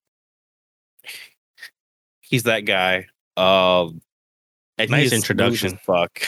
he's 2.22 2.44
that 2.44 2.62
guy 2.62 3.06
um 3.38 4.02
and 4.78 4.92
Nice 4.92 5.00
he 5.00 5.06
is 5.06 5.10
smooth 5.12 5.22
introduction. 5.22 5.80
fuck 5.84 6.22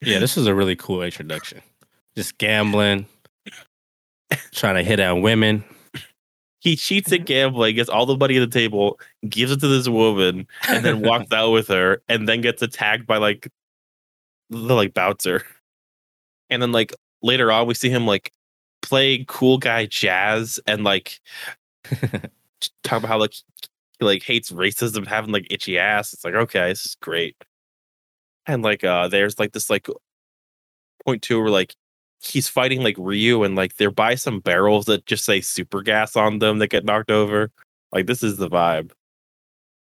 Yeah, 0.00 0.18
this 0.20 0.36
is 0.36 0.46
a 0.46 0.54
really 0.54 0.76
cool 0.76 1.02
introduction. 1.02 1.60
Just 2.16 2.38
gambling, 2.38 3.06
trying 4.52 4.76
to 4.76 4.82
hit 4.82 5.00
on 5.00 5.22
women. 5.22 5.64
He 6.60 6.76
cheats 6.76 7.12
at 7.12 7.24
gambling, 7.24 7.76
gets 7.76 7.88
all 7.88 8.06
the 8.06 8.16
money 8.16 8.36
at 8.36 8.50
the 8.50 8.58
table, 8.58 8.98
gives 9.28 9.52
it 9.52 9.60
to 9.60 9.68
this 9.68 9.88
woman, 9.88 10.46
and 10.68 10.84
then 10.84 11.00
walks 11.02 11.32
out 11.32 11.50
with 11.50 11.68
her, 11.68 12.02
and 12.08 12.28
then 12.28 12.40
gets 12.40 12.62
attacked 12.62 13.06
by 13.06 13.18
like 13.18 13.48
the 14.50 14.74
like 14.74 14.94
bouncer. 14.94 15.44
And 16.50 16.60
then 16.62 16.72
like 16.72 16.92
later 17.22 17.52
on, 17.52 17.66
we 17.66 17.74
see 17.74 17.90
him 17.90 18.06
like 18.06 18.32
play 18.82 19.24
cool 19.28 19.58
guy 19.58 19.86
jazz 19.86 20.58
and 20.66 20.82
like 20.82 21.20
talk 22.82 22.98
about 22.98 23.08
how 23.08 23.18
like 23.18 23.34
he 23.98 24.04
like 24.04 24.22
hates 24.22 24.50
racism, 24.50 25.06
having 25.06 25.30
like 25.30 25.46
itchy 25.50 25.78
ass. 25.78 26.12
It's 26.12 26.24
like 26.24 26.34
okay, 26.34 26.68
this 26.68 26.84
is 26.86 26.96
great. 27.00 27.36
And 28.46 28.62
like 28.62 28.82
uh 28.82 29.08
there's 29.08 29.38
like 29.38 29.52
this 29.52 29.70
like 29.70 29.88
point 31.04 31.22
two 31.22 31.40
where 31.40 31.50
like 31.50 31.74
he's 32.22 32.48
fighting 32.48 32.82
like 32.82 32.96
Ryu 32.98 33.42
and 33.44 33.54
like 33.56 33.76
they're 33.76 33.90
by 33.90 34.14
some 34.16 34.40
barrels 34.40 34.86
that 34.86 35.06
just 35.06 35.24
say 35.24 35.40
super 35.40 35.82
gas 35.82 36.16
on 36.16 36.40
them 36.40 36.58
that 36.58 36.68
get 36.68 36.84
knocked 36.84 37.10
over. 37.10 37.50
Like 37.92 38.06
this 38.06 38.22
is 38.22 38.36
the 38.36 38.50
vibe. 38.50 38.90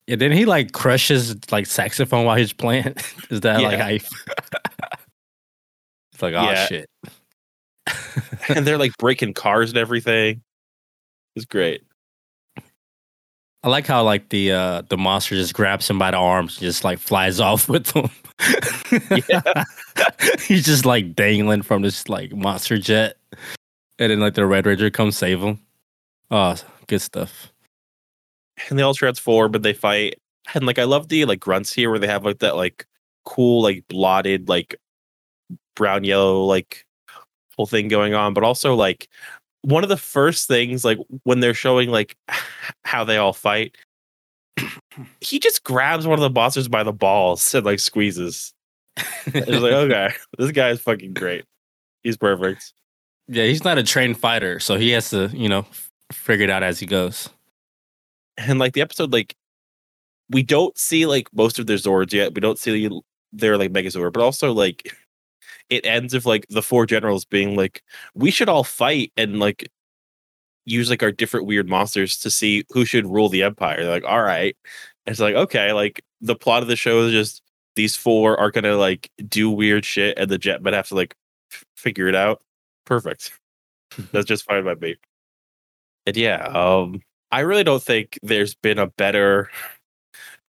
Yeah, 0.07 0.15
then 0.15 0.31
he 0.31 0.45
like 0.45 0.71
crushes 0.71 1.35
like 1.51 1.67
saxophone 1.67 2.25
while 2.25 2.35
he's 2.35 2.53
playing. 2.53 2.95
Is 3.29 3.41
that 3.41 3.61
like 3.61 3.77
Yeah. 3.77 3.89
you 3.89 3.99
It's 6.13 6.21
like, 6.21 6.33
oh 6.33 6.51
Yeah. 6.51 6.65
shit. 6.67 6.89
and 8.49 8.65
they're 8.65 8.77
like 8.77 8.95
breaking 8.97 9.33
cars 9.33 9.69
and 9.69 9.77
everything. 9.77 10.41
It's 11.35 11.45
great. 11.45 11.83
I 13.63 13.69
like 13.69 13.85
how 13.85 14.03
like 14.03 14.29
the 14.29 14.51
uh 14.51 14.81
the 14.89 14.97
monster 14.97 15.35
just 15.35 15.53
grabs 15.53 15.89
him 15.89 15.99
by 15.99 16.11
the 16.11 16.17
arms, 16.17 16.57
and 16.57 16.63
just 16.63 16.83
like 16.83 16.99
flies 16.99 17.39
off 17.39 17.69
with 17.69 17.91
him. 17.91 18.09
Yeah. 19.29 19.63
He's 20.47 20.65
just 20.65 20.85
like 20.85 21.15
dangling 21.15 21.61
from 21.61 21.83
this 21.83 22.09
like 22.09 22.33
monster 22.33 22.77
jet, 22.77 23.17
and 23.99 24.11
then 24.11 24.19
like 24.19 24.33
the 24.33 24.45
Red 24.45 24.65
Ranger 24.65 24.89
comes 24.89 25.17
save 25.17 25.41
him. 25.41 25.59
Oh, 26.31 26.55
good 26.87 27.01
stuff. 27.01 27.51
And 28.69 28.77
they 28.77 28.83
all 28.83 28.93
transform 28.93 29.51
but 29.51 29.63
they 29.63 29.73
fight. 29.73 30.15
And 30.55 30.65
like 30.65 30.79
I 30.79 30.85
love 30.85 31.07
the 31.07 31.25
like 31.25 31.39
grunts 31.39 31.71
here 31.71 31.89
where 31.89 31.99
they 31.99 32.07
have 32.07 32.25
like 32.25 32.39
that 32.39 32.55
like 32.55 32.87
cool 33.25 33.61
like 33.61 33.85
blotted 33.87 34.49
like 34.49 34.75
brown 35.75 36.03
yellow 36.03 36.43
like 36.45 36.85
whole 37.55 37.67
thing 37.67 37.87
going 37.87 38.15
on, 38.15 38.33
but 38.33 38.43
also 38.43 38.73
like 38.73 39.07
one 39.63 39.83
of 39.83 39.89
the 39.89 39.97
first 39.97 40.47
things 40.47 40.83
like 40.83 40.97
when 41.23 41.39
they're 41.39 41.53
showing 41.53 41.89
like 41.89 42.17
how 42.83 43.03
they 43.03 43.17
all 43.17 43.33
fight 43.33 43.75
he 45.21 45.39
just 45.39 45.63
grabs 45.63 46.05
one 46.07 46.19
of 46.19 46.23
the 46.23 46.29
monsters 46.29 46.67
by 46.67 46.83
the 46.83 46.93
balls 46.93 47.53
and 47.53 47.65
like 47.65 47.79
squeezes. 47.79 48.53
It's 49.27 49.47
like 49.49 49.73
okay 49.73 50.09
this 50.37 50.51
guy 50.51 50.69
is 50.69 50.81
fucking 50.81 51.13
great. 51.13 51.45
He's 52.03 52.17
perfect. 52.17 52.73
Yeah, 53.27 53.45
he's 53.45 53.63
not 53.63 53.77
a 53.77 53.83
trained 53.83 54.17
fighter, 54.17 54.59
so 54.59 54.77
he 54.77 54.89
has 54.89 55.09
to, 55.11 55.29
you 55.33 55.47
know, 55.47 55.65
figure 56.11 56.43
it 56.43 56.49
out 56.49 56.63
as 56.63 56.79
he 56.79 56.85
goes. 56.85 57.29
and 58.37 58.59
like 58.59 58.73
the 58.73 58.81
episode 58.81 59.13
like 59.13 59.35
we 60.29 60.43
don't 60.43 60.77
see 60.77 61.05
like 61.05 61.27
most 61.33 61.59
of 61.59 61.67
their 61.67 61.77
zords 61.77 62.13
yet. 62.13 62.33
We 62.33 62.41
don't 62.41 62.59
see 62.59 62.89
their 63.33 63.57
like 63.57 63.71
megazord 63.71 64.11
but 64.13 64.21
also 64.21 64.51
like 64.51 64.95
it 65.69 65.85
ends 65.85 66.13
with 66.13 66.25
like 66.25 66.45
the 66.49 66.61
four 66.61 66.85
generals 66.85 67.25
being 67.25 67.55
like 67.55 67.83
we 68.13 68.31
should 68.31 68.49
all 68.49 68.63
fight 68.63 69.11
and 69.17 69.39
like 69.39 69.69
use 70.65 70.89
like 70.89 71.03
our 71.03 71.11
different 71.11 71.45
weird 71.45 71.67
monsters 71.69 72.17
to 72.19 72.29
see 72.29 72.63
who 72.69 72.85
should 72.85 73.07
rule 73.07 73.29
the 73.29 73.43
empire. 73.43 73.81
They're 73.81 73.91
like 73.91 74.05
all 74.05 74.21
right. 74.21 74.55
And 75.05 75.13
it's 75.13 75.19
like 75.19 75.35
okay 75.35 75.73
like 75.73 76.03
the 76.21 76.35
plot 76.35 76.61
of 76.61 76.67
the 76.67 76.75
show 76.75 77.01
is 77.01 77.11
just 77.11 77.41
these 77.75 77.95
four 77.95 78.39
are 78.39 78.51
gonna 78.51 78.75
like 78.75 79.09
do 79.27 79.49
weird 79.49 79.85
shit 79.85 80.17
and 80.17 80.29
the 80.29 80.37
jetmen 80.39 80.73
have 80.73 80.87
to 80.89 80.95
like 80.95 81.15
f- 81.51 81.63
figure 81.75 82.07
it 82.07 82.15
out. 82.15 82.41
Perfect. 82.85 83.31
That's 84.11 84.25
just 84.25 84.45
fine 84.45 84.65
by 84.65 84.75
me. 84.75 84.95
And 86.05 86.17
yeah 86.17 86.43
um 86.47 87.01
I 87.31 87.41
really 87.41 87.63
don't 87.63 87.81
think 87.81 88.19
there's 88.23 88.55
been 88.55 88.77
a 88.77 88.87
better 88.87 89.49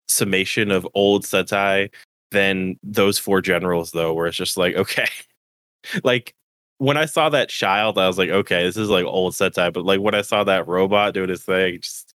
summation 0.09 0.71
of 0.71 0.87
old 0.95 1.25
Sentai 1.25 1.91
than 2.33 2.79
those 2.83 3.19
four 3.19 3.41
generals, 3.41 3.93
though, 3.93 4.13
where 4.15 4.27
it's 4.27 4.37
just 4.37 4.57
like, 4.57 4.75
okay. 4.75 5.07
like 6.05 6.35
when 6.79 6.97
I 6.97 7.05
saw 7.05 7.29
that 7.29 7.49
child, 7.49 7.97
I 7.99 8.09
was 8.09 8.19
like, 8.19 8.31
okay, 8.31 8.65
this 8.65 8.77
is 8.77 8.89
like 8.89 9.05
old 9.05 9.35
Sentai. 9.35 9.73
But 9.73 9.85
like 9.85 10.01
when 10.01 10.15
I 10.15 10.23
saw 10.23 10.43
that 10.45 10.67
robot 10.67 11.15
doing 11.15 11.29
his 11.29 11.45
thing, 11.45 11.81
just 11.81 12.15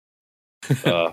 uh, 0.85 1.11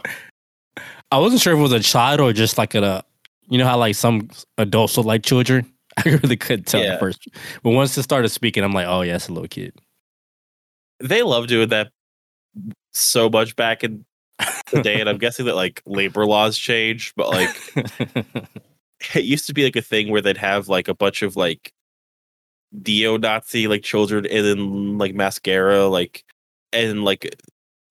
I 1.11 1.19
wasn't 1.19 1.43
sure 1.43 1.53
if 1.53 1.59
it 1.59 1.63
was 1.63 1.73
a 1.73 1.81
child 1.81 2.21
or 2.21 2.33
just 2.33 2.57
like 2.57 2.75
a, 2.75 3.05
you 3.49 3.59
know 3.59 3.67
how 3.67 3.77
like 3.77 3.95
some 3.95 4.31
adults 4.57 4.97
look 4.97 5.05
like 5.05 5.23
children. 5.23 5.71
I 5.99 6.09
really 6.09 6.39
couldn't 6.39 6.65
tell 6.67 6.83
Yeah. 6.83 6.95
at 6.95 7.01
first, 7.01 7.29
but 7.63 7.71
once 7.71 7.99
it 7.99 8.03
started 8.03 8.31
speaking, 8.31 8.65
I'm 8.65 8.73
like, 8.73 8.87
oh 8.87 9.03
yeah, 9.03 9.17
it's 9.17 9.29
a 9.29 9.33
little 9.33 9.49
kid. 9.49 9.75
they 11.01 11.23
love 11.23 11.49
doing 11.49 11.69
that 11.69 11.91
so 12.95 13.29
much 13.29 13.55
back 13.57 13.85
in 13.85 14.07
the 14.71 14.83
day. 14.83 15.01
and 15.01 15.09
I'm 15.11 15.19
guessing 15.19 15.45
that 15.47 15.57
like 15.57 15.83
labor 15.85 16.25
laws 16.25 16.57
changed, 16.57 17.13
but 17.15 17.29
like 17.29 17.51
it 19.15 19.25
used 19.25 19.47
to 19.47 19.55
be 19.55 19.65
like 19.65 19.77
a 19.77 19.83
thing 19.83 20.11
where 20.11 20.21
they'd 20.21 20.37
have 20.37 20.69
like 20.69 20.89
a 20.89 20.95
bunch 20.95 21.23
of 21.23 21.37
like 21.37 21.73
neo-Nazi 22.73 23.69
like 23.69 23.83
children 23.83 24.27
and 24.27 24.47
then 24.47 24.99
like 24.99 25.15
mascara, 25.15 25.87
like 25.87 26.25
and 26.73 27.05
like 27.05 27.37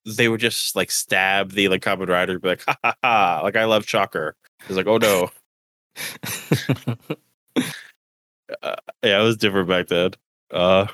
they 0.05 0.27
would 0.27 0.39
just 0.39 0.75
like 0.75 0.91
stab 0.91 1.51
the 1.51 1.67
like 1.67 1.81
Kamen 1.81 2.09
Rider, 2.09 2.39
be 2.39 2.49
like 2.49 2.63
ha 2.65 2.75
ha 2.83 2.95
ha, 3.03 3.41
like 3.43 3.55
I 3.55 3.65
love 3.65 3.85
Shocker. 3.87 4.35
It's 4.67 4.77
like 4.77 4.87
oh 4.87 4.97
no, 4.97 5.29
uh, 8.61 8.75
yeah, 9.03 9.19
it 9.19 9.23
was 9.23 9.37
different 9.37 9.69
back 9.69 9.87
then. 9.87 10.11
Uh, 10.51 10.87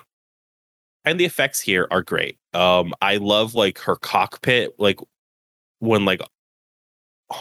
and 1.05 1.19
the 1.19 1.25
effects 1.25 1.59
here 1.61 1.87
are 1.89 2.01
great. 2.01 2.37
Um, 2.53 2.93
I 3.01 3.17
love 3.17 3.55
like 3.55 3.79
her 3.79 3.95
cockpit, 3.95 4.75
like 4.77 4.99
when 5.79 6.05
like 6.05 6.21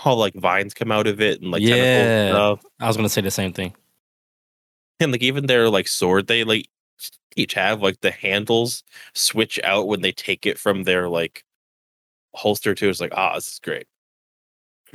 all 0.04 0.16
like 0.16 0.34
vines 0.34 0.74
come 0.74 0.90
out 0.90 1.06
of 1.06 1.20
it 1.20 1.40
and 1.40 1.50
like 1.50 1.62
Yeah. 1.62 2.28
stuff. 2.28 2.64
I 2.80 2.86
was 2.88 2.96
gonna 2.96 3.08
say 3.08 3.20
the 3.20 3.30
same 3.30 3.52
thing. 3.52 3.74
and 5.00 5.12
like 5.12 5.22
even 5.22 5.46
their 5.46 5.68
like 5.68 5.86
sword 5.88 6.26
they 6.26 6.42
like 6.44 6.68
each 7.36 7.52
have 7.54 7.82
like 7.82 8.00
the 8.00 8.10
handles 8.10 8.82
switch 9.14 9.60
out 9.62 9.86
when 9.86 10.00
they 10.00 10.10
take 10.12 10.46
it 10.46 10.58
from 10.58 10.84
their 10.84 11.08
like 11.08 11.44
holster 12.34 12.74
too 12.74 12.88
it's 12.88 13.00
like 13.00 13.12
ah 13.14 13.34
this 13.34 13.46
is 13.48 13.58
great 13.60 13.86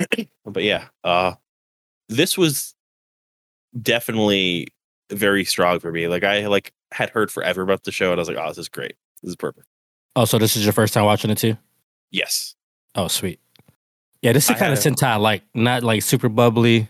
but 0.44 0.62
yeah 0.64 0.86
uh 1.04 1.34
this 2.08 2.36
was 2.36 2.74
definitely 3.80 4.66
very 5.10 5.44
strong 5.44 5.78
for 5.78 5.92
me 5.92 6.08
like 6.08 6.24
i 6.24 6.46
like 6.46 6.72
had 6.90 7.10
heard 7.10 7.30
forever 7.30 7.62
about 7.62 7.84
the 7.84 7.92
show 7.92 8.10
and 8.10 8.18
i 8.18 8.22
was 8.22 8.28
like 8.28 8.36
oh 8.36 8.48
this 8.48 8.58
is 8.58 8.68
great 8.68 8.94
this 9.22 9.30
is 9.30 9.36
perfect 9.36 9.66
Oh, 10.14 10.26
so 10.26 10.36
this 10.36 10.56
is 10.56 10.64
your 10.64 10.74
first 10.74 10.92
time 10.92 11.04
watching 11.06 11.30
it 11.30 11.38
too? 11.38 11.56
yes 12.10 12.54
Oh, 12.94 13.08
sweet. 13.08 13.40
Yeah, 14.22 14.32
this 14.32 14.44
is 14.44 14.50
I 14.50 14.54
kind 14.58 14.72
of 14.72 14.78
Sentai 14.78 15.20
like, 15.20 15.42
not 15.54 15.82
like 15.82 16.02
super 16.02 16.28
bubbly, 16.28 16.88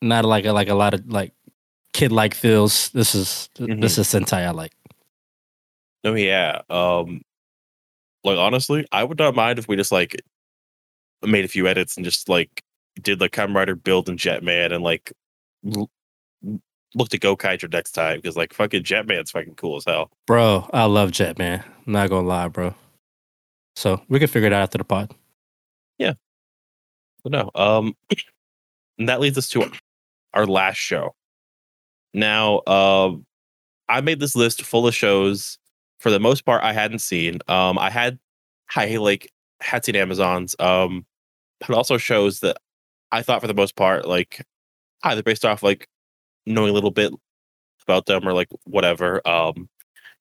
not 0.00 0.24
like 0.24 0.44
a, 0.44 0.52
like 0.52 0.68
a 0.68 0.74
lot 0.74 0.94
of 0.94 1.06
like 1.10 1.32
kid 1.92 2.12
like 2.12 2.34
feels. 2.34 2.90
This 2.90 3.14
is 3.14 3.48
this 3.56 3.98
is 3.98 4.06
Sentai 4.06 4.46
I 4.46 4.50
like. 4.50 4.72
oh 6.04 6.14
yeah 6.14 6.60
um 6.70 7.20
like 8.22 8.38
honestly 8.38 8.86
i 8.92 9.02
would 9.02 9.18
not 9.18 9.34
mind 9.34 9.58
if 9.58 9.66
we 9.66 9.74
just 9.76 9.90
like 9.90 10.14
made 11.24 11.44
a 11.44 11.48
few 11.48 11.66
edits 11.66 11.96
and 11.96 12.04
just 12.04 12.28
like 12.28 12.62
did 13.02 13.20
like 13.20 13.32
Kamen 13.32 13.54
Rider 13.56 13.74
build 13.74 14.08
and 14.08 14.18
Jetman 14.18 14.72
and 14.72 14.84
like 14.84 15.12
l- 15.74 15.90
looked 16.94 17.14
at 17.14 17.20
Gokaiger 17.20 17.70
next 17.72 17.92
time 17.92 18.18
because 18.18 18.36
like 18.36 18.52
fucking 18.54 18.84
Jetman's 18.84 19.30
fucking 19.32 19.54
cool 19.56 19.76
as 19.76 19.84
hell. 19.84 20.10
Bro, 20.26 20.68
I 20.72 20.84
love 20.84 21.10
Jet, 21.10 21.38
man. 21.38 21.64
Not 21.86 22.10
gonna 22.10 22.26
lie, 22.26 22.48
bro. 22.48 22.74
So 23.74 24.00
we 24.08 24.18
can 24.18 24.28
figure 24.28 24.46
it 24.46 24.52
out 24.52 24.62
after 24.62 24.78
the 24.78 24.84
pod. 24.84 25.12
But 27.26 27.32
no, 27.32 27.50
um, 27.56 27.96
and 28.98 29.08
that 29.08 29.18
leads 29.18 29.36
us 29.36 29.48
to 29.48 29.68
our 30.32 30.46
last 30.46 30.76
show. 30.76 31.12
Now, 32.14 32.62
um, 32.68 33.26
I 33.88 34.00
made 34.00 34.20
this 34.20 34.36
list 34.36 34.62
full 34.62 34.86
of 34.86 34.94
shows. 34.94 35.58
For 35.98 36.10
the 36.12 36.20
most 36.20 36.44
part, 36.44 36.62
I 36.62 36.72
hadn't 36.72 37.00
seen. 37.00 37.40
Um, 37.48 37.78
I 37.78 37.90
had, 37.90 38.20
I 38.76 38.94
like 38.98 39.32
had 39.60 39.84
seen 39.84 39.96
Amazons. 39.96 40.54
Um, 40.60 41.04
but 41.58 41.70
also 41.70 41.98
shows 41.98 42.40
that 42.40 42.58
I 43.10 43.22
thought 43.22 43.40
for 43.40 43.48
the 43.48 43.54
most 43.54 43.74
part, 43.74 44.06
like 44.06 44.44
either 45.02 45.24
based 45.24 45.44
off 45.44 45.64
like 45.64 45.88
knowing 46.46 46.70
a 46.70 46.74
little 46.74 46.92
bit 46.92 47.12
about 47.82 48.06
them 48.06 48.28
or 48.28 48.34
like 48.34 48.48
whatever, 48.64 49.26
um, 49.26 49.68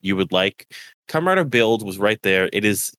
you 0.01 0.15
would 0.15 0.31
like. 0.31 0.73
Kamen 1.07 1.27
Rider 1.27 1.43
Build 1.43 1.85
was 1.85 1.99
right 1.99 2.21
there. 2.23 2.49
It 2.51 2.65
is 2.65 2.91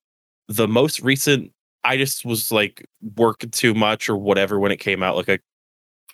the 0.47 0.69
most 0.69 1.01
recent 1.01 1.51
I 1.87 1.97
just 1.97 2.25
was 2.25 2.51
like 2.51 2.85
working 3.17 3.51
too 3.51 3.75
much 3.75 4.09
or 4.09 4.17
whatever 4.17 4.59
when 4.59 4.73
it 4.73 4.79
came 4.79 5.03
out 5.03 5.17
like 5.17 5.29
a 5.29 5.39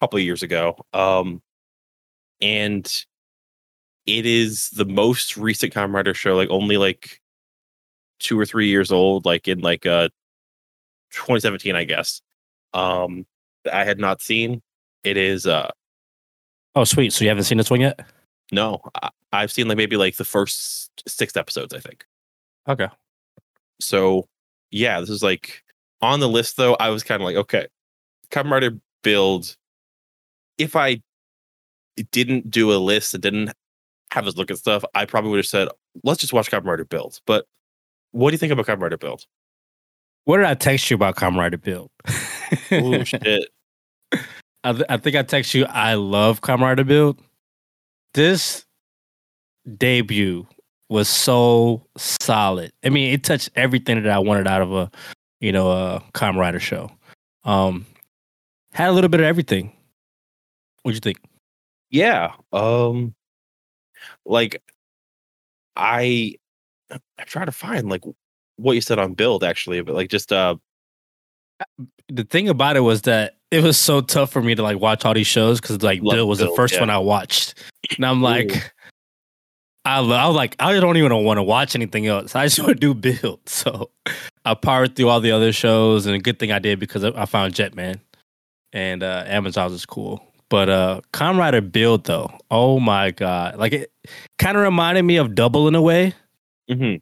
couple 0.01 0.19
of 0.19 0.25
years 0.25 0.43
ago. 0.43 0.77
Um 0.93 1.43
and 2.41 2.87
it 4.07 4.27
is 4.27 4.69
the 4.71 4.85
most 4.85 5.37
recent 5.37 5.73
Kamen 5.73 5.95
Rider 5.95 6.13
show, 6.15 6.35
like 6.37 6.51
only 6.51 6.77
like 6.77 7.21
two 8.19 8.39
or 8.39 8.45
three 8.45 8.69
years 8.69 8.91
old, 8.93 9.25
like 9.25 9.49
in 9.49 9.61
like 9.61 9.87
uh 9.87 10.09
2017, 11.13 11.75
I 11.77 11.85
guess. 11.85 12.21
Um 12.75 13.27
that 13.65 13.75
I 13.75 13.85
had 13.85 13.99
not 13.99 14.21
seen. 14.21 14.61
It 15.05 15.17
is 15.17 15.47
uh 15.47 15.71
Oh, 16.75 16.85
sweet. 16.85 17.13
So 17.13 17.25
you 17.25 17.29
haven't 17.29 17.45
seen 17.45 17.59
this 17.59 17.71
one 17.71 17.81
yet? 17.81 18.01
no, 18.51 18.81
I, 19.03 19.09
I've 19.33 19.53
seen 19.53 19.69
like 19.69 19.79
maybe 19.79 19.97
like 19.97 20.17
the 20.17 20.25
first 20.25 20.91
six 21.09 21.37
episodes, 21.37 21.73
I 21.73 21.79
think. 21.81 22.05
Okay. 22.69 22.89
So 23.81 24.29
yeah, 24.71 25.01
this 25.01 25.11
is 25.11 25.23
like 25.23 25.62
on 26.03 26.21
the 26.21 26.29
list 26.29 26.57
though. 26.57 26.75
I 26.75 26.91
was 26.91 27.03
kind 27.03 27.21
of 27.21 27.25
like, 27.25 27.37
okay, 27.37 27.67
Kamen 28.31 28.81
build. 29.03 29.57
If 30.59 30.77
I 30.77 31.01
didn't 32.11 32.51
do 32.51 32.73
a 32.73 32.77
list 32.77 33.15
and 33.15 33.23
didn't 33.23 33.53
have 34.11 34.27
us 34.27 34.37
look 34.37 34.51
at 34.51 34.59
stuff, 34.59 34.85
I 34.95 35.07
probably 35.07 35.31
would 35.31 35.39
have 35.39 35.47
said, 35.47 35.69
let's 36.05 36.21
just 36.21 36.33
watch 36.33 36.51
Kamen 36.51 36.89
build. 36.89 37.21
But 37.27 37.47
what 38.11 38.31
do 38.31 38.35
you 38.35 38.39
think 38.39 38.53
about 38.53 38.67
Kamen 38.67 39.01
build? 39.01 39.27
What 40.25 40.37
did 40.37 40.47
I 40.47 40.55
text 40.55 40.91
you 40.91 40.95
about 40.95 41.17
Kamen 41.17 41.37
Rider 41.37 41.59
Build? 41.59 41.91
Oh 42.71 43.03
shit! 43.05 43.49
I, 44.65 44.73
th- 44.73 44.87
I 44.89 44.97
think 44.97 45.17
I 45.17 45.23
text 45.23 45.53
you. 45.55 45.65
I 45.67 45.95
love 45.95 46.43
Kamen 46.43 46.87
Build. 46.87 47.21
This 48.15 48.65
debut 49.79 50.47
was 50.89 51.09
so 51.09 51.85
solid. 51.97 52.73
I 52.85 52.91
mean, 52.91 53.13
it 53.13 53.25
touched 53.25 53.51
everything 53.57 54.03
that 54.03 54.13
I 54.13 54.19
wanted 54.19 54.47
out 54.47 54.63
of 54.63 54.73
a, 54.73 54.91
you 55.43 55.53
know, 55.53 55.71
a 55.71 56.03
Kamen 56.15 56.37
Rider 56.37 56.61
show. 56.61 56.91
Um, 57.45 57.85
had 58.73 58.89
a 58.89 58.93
little 58.93 59.11
bit 59.11 59.21
of 59.21 59.27
everything. 59.27 59.73
What'd 60.83 60.97
you 60.97 61.01
think? 61.01 61.19
Yeah. 61.91 62.33
Um, 62.53 63.15
like 64.25 64.63
I, 65.77 66.37
I 66.91 67.25
try 67.25 67.45
to 67.45 67.53
find 67.53 67.89
like 67.91 68.03
what 68.57 68.73
you 68.73 68.81
said 68.81 68.99
on 68.99 69.15
build 69.15 69.45
actually, 69.45 69.83
but 69.83 69.95
like 69.95 70.09
just 70.09 70.33
uh, 70.33 70.55
The 72.09 72.25
thing 72.25 72.49
about 72.49 72.77
it 72.77 72.81
was 72.81 73.03
that 73.03 73.35
it 73.51 73.63
was 73.63 73.77
so 73.77 74.01
tough 74.01 74.31
for 74.31 74.43
me 74.43 74.55
to 74.55 74.63
like 74.63 74.79
watch 74.79 75.05
all 75.05 75.13
these 75.13 75.27
shows 75.27 75.61
because 75.61 75.83
like 75.83 76.03
Love 76.03 76.15
Bill 76.15 76.29
was 76.29 76.39
the 76.39 76.53
first 76.55 76.75
yeah. 76.75 76.81
one 76.81 76.91
I 76.91 76.99
watched, 76.99 77.55
and 77.97 78.07
I'm 78.07 78.23
like. 78.23 78.73
I, 79.85 79.99
I 79.99 80.27
was 80.27 80.37
like, 80.37 80.57
I 80.61 80.79
don't 80.79 80.97
even 80.97 81.25
want 81.25 81.39
to 81.39 81.43
watch 81.43 81.75
anything 81.75 82.07
else. 82.07 82.37
I 82.37 82.47
just 82.47 82.61
want 82.61 82.69
to 82.69 82.75
do 82.75 82.95
build. 82.95 83.41
So 83.47 83.91
I 84.45 84.55
powered 84.55 84.97
through 84.97 85.09
all 85.09 85.21
the 85.21 85.33
other 85.33 85.53
shows, 85.53 86.07
and 86.07 86.15
a 86.15 86.19
good 86.19 86.39
thing 86.39 86.53
I 86.53 86.59
did 86.59 86.79
because 86.81 87.05
I 87.05 87.25
found 87.27 87.55
Jetman 87.55 88.01
and 88.73 89.03
uh, 89.03 89.25
Amazon 89.27 89.71
was 89.71 89.87
cool. 89.87 90.25
But 90.49 90.69
uh, 90.69 91.01
Kamen 91.13 91.39
Rider 91.39 91.61
build 91.61 92.05
though, 92.05 92.31
oh 92.51 92.79
my 92.81 93.11
god! 93.11 93.57
Like 93.57 93.73
it 93.73 93.93
kind 94.39 94.57
of 94.57 94.63
reminded 94.63 95.03
me 95.03 95.17
of 95.17 95.35
Double 95.35 95.69
in 95.69 95.75
a 95.75 95.83
way, 95.83 96.15
hmm 96.69 96.97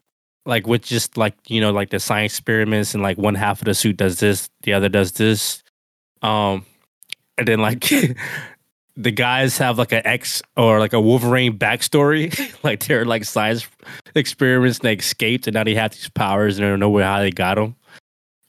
like 0.47 0.67
with 0.67 0.83
just 0.83 1.17
like 1.17 1.35
you 1.49 1.61
know 1.61 1.71
like 1.71 1.91
the 1.91 2.01
science 2.01 2.33
experiments 2.33 2.95
and 2.95 3.03
like 3.03 3.19
one 3.19 3.35
half 3.35 3.61
of 3.61 3.67
the 3.67 3.75
suit 3.75 3.97
does 3.97 4.19
this 4.21 4.49
the 4.63 4.73
other 4.73 4.89
does 4.89 5.13
this 5.13 5.63
um 6.23 6.65
and 7.39 7.47
then 7.47 7.61
like 7.61 7.89
the 8.97 9.11
guys 9.11 9.57
have 9.59 9.79
like 9.79 9.93
an 9.93 10.03
x 10.05 10.43
or 10.57 10.79
like 10.79 10.93
a 10.93 11.01
wolverine 11.01 11.59
backstory 11.59 12.31
like 12.65 12.87
they're 12.87 13.05
like 13.05 13.25
science 13.25 13.67
experiments 14.15 14.79
and 14.79 14.85
they 14.85 14.95
escaped 14.95 15.47
and 15.47 15.55
now 15.55 15.65
they 15.65 15.75
have 15.75 15.93
these 15.93 16.09
powers 16.11 16.59
and 16.59 16.65
they 16.65 16.69
don't 16.71 16.81
know 16.81 16.91
where 16.91 17.05
how 17.05 17.21
they 17.21 17.31
got 17.31 17.55
them 17.55 17.77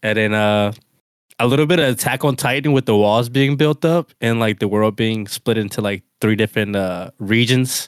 and 0.04 0.18
then 0.18 0.34
uh 0.34 0.72
a 1.40 1.48
little 1.48 1.66
bit 1.66 1.80
of 1.80 1.90
attack 1.90 2.24
on 2.24 2.36
titan 2.36 2.72
with 2.72 2.86
the 2.86 2.96
walls 2.96 3.30
being 3.30 3.56
built 3.56 3.86
up 3.86 4.12
and 4.22 4.40
like 4.40 4.60
the 4.60 4.68
world 4.68 4.96
being 4.96 5.28
split 5.28 5.58
into 5.58 5.82
like 5.82 6.04
three 6.20 6.36
different 6.36 6.76
uh 6.76 7.10
regions 7.20 7.88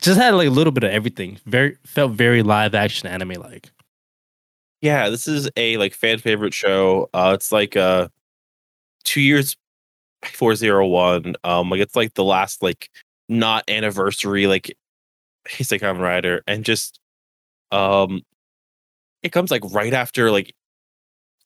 just 0.00 0.18
had 0.18 0.34
like 0.34 0.48
a 0.48 0.52
little 0.52 0.72
bit 0.72 0.84
of 0.84 0.90
everything. 0.90 1.38
Very 1.46 1.76
felt 1.84 2.12
very 2.12 2.42
live 2.42 2.74
action 2.74 3.08
anime 3.08 3.40
like. 3.40 3.70
Yeah, 4.80 5.08
this 5.08 5.26
is 5.26 5.50
a 5.56 5.76
like 5.76 5.92
fan 5.92 6.18
favorite 6.18 6.54
show. 6.54 7.10
Uh, 7.12 7.32
it's 7.34 7.50
like 7.50 7.76
uh, 7.76 8.08
two 9.04 9.20
years 9.20 9.56
before 10.22 10.54
zero 10.54 10.86
one. 10.86 11.34
Um, 11.44 11.70
like 11.70 11.80
it's 11.80 11.96
like 11.96 12.14
the 12.14 12.24
last 12.24 12.62
like 12.62 12.90
not 13.28 13.64
anniversary 13.68 14.46
like 14.46 14.76
Heisei 15.46 15.80
Kamen 15.80 16.00
Rider, 16.00 16.42
and 16.46 16.64
just 16.64 17.00
um, 17.70 18.22
it 19.22 19.32
comes 19.32 19.50
like 19.50 19.62
right 19.72 19.94
after 19.94 20.30
like 20.30 20.54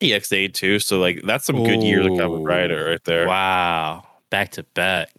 Ex-Aid 0.00 0.54
too. 0.54 0.78
So 0.78 0.98
like 0.98 1.22
that's 1.24 1.44
some 1.44 1.62
good 1.64 1.82
years 1.82 2.06
of 2.06 2.12
Kamen 2.12 2.40
Ooh. 2.40 2.44
Rider 2.44 2.90
right 2.90 3.04
there. 3.04 3.26
Wow, 3.26 4.06
back 4.30 4.52
to 4.52 4.62
back. 4.74 5.10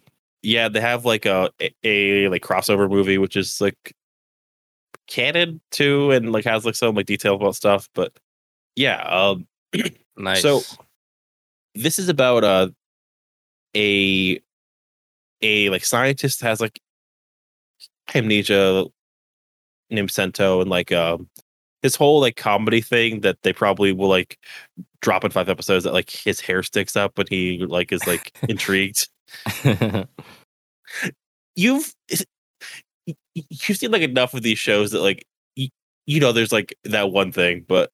yeah, 0.42 0.68
they 0.68 0.80
have 0.80 1.04
like 1.04 1.26
a, 1.26 1.50
a 1.60 1.74
a, 1.84 2.28
like 2.28 2.42
crossover 2.42 2.88
movie, 2.88 3.18
which 3.18 3.36
is 3.36 3.60
like 3.60 3.94
canon 5.06 5.60
too, 5.70 6.10
and 6.10 6.32
like 6.32 6.44
has 6.44 6.64
like 6.64 6.74
some 6.74 6.94
like 6.94 7.06
detail 7.06 7.34
about 7.34 7.56
stuff. 7.56 7.88
But 7.94 8.12
yeah, 8.76 9.02
um, 9.02 9.46
Nice. 10.16 10.42
So 10.42 10.62
this 11.74 11.98
is 11.98 12.08
about 12.08 12.44
uh 12.44 12.68
a 13.76 14.40
a 15.42 15.68
like 15.70 15.84
scientist 15.84 16.40
has 16.40 16.60
like 16.60 16.80
amnesia 18.14 18.84
named 19.90 20.10
Sento 20.10 20.60
and 20.60 20.70
like 20.70 20.92
um 20.92 21.28
his 21.82 21.96
whole 21.96 22.20
like 22.20 22.36
comedy 22.36 22.80
thing 22.80 23.20
that 23.20 23.42
they 23.42 23.52
probably 23.52 23.92
will 23.92 24.08
like 24.08 24.38
drop 25.02 25.22
in 25.24 25.30
five 25.30 25.48
episodes 25.50 25.84
that 25.84 25.92
like 25.92 26.08
his 26.08 26.40
hair 26.40 26.62
sticks 26.62 26.96
up 26.96 27.18
when 27.18 27.26
he 27.28 27.58
like 27.66 27.92
is 27.92 28.06
like 28.06 28.34
intrigued. 28.48 29.08
You've 31.56 31.94
is- 32.08 32.26
y- 33.06 33.14
y- 33.36 33.44
you've 33.50 33.76
seen 33.76 33.90
like 33.90 34.02
enough 34.02 34.32
of 34.34 34.42
these 34.42 34.58
shows 34.58 34.92
that 34.92 35.00
like 35.02 35.26
y- 35.58 35.70
you 36.06 36.20
know 36.20 36.32
there's 36.32 36.52
like 36.52 36.74
that 36.84 37.10
one 37.12 37.32
thing, 37.32 37.64
but 37.68 37.90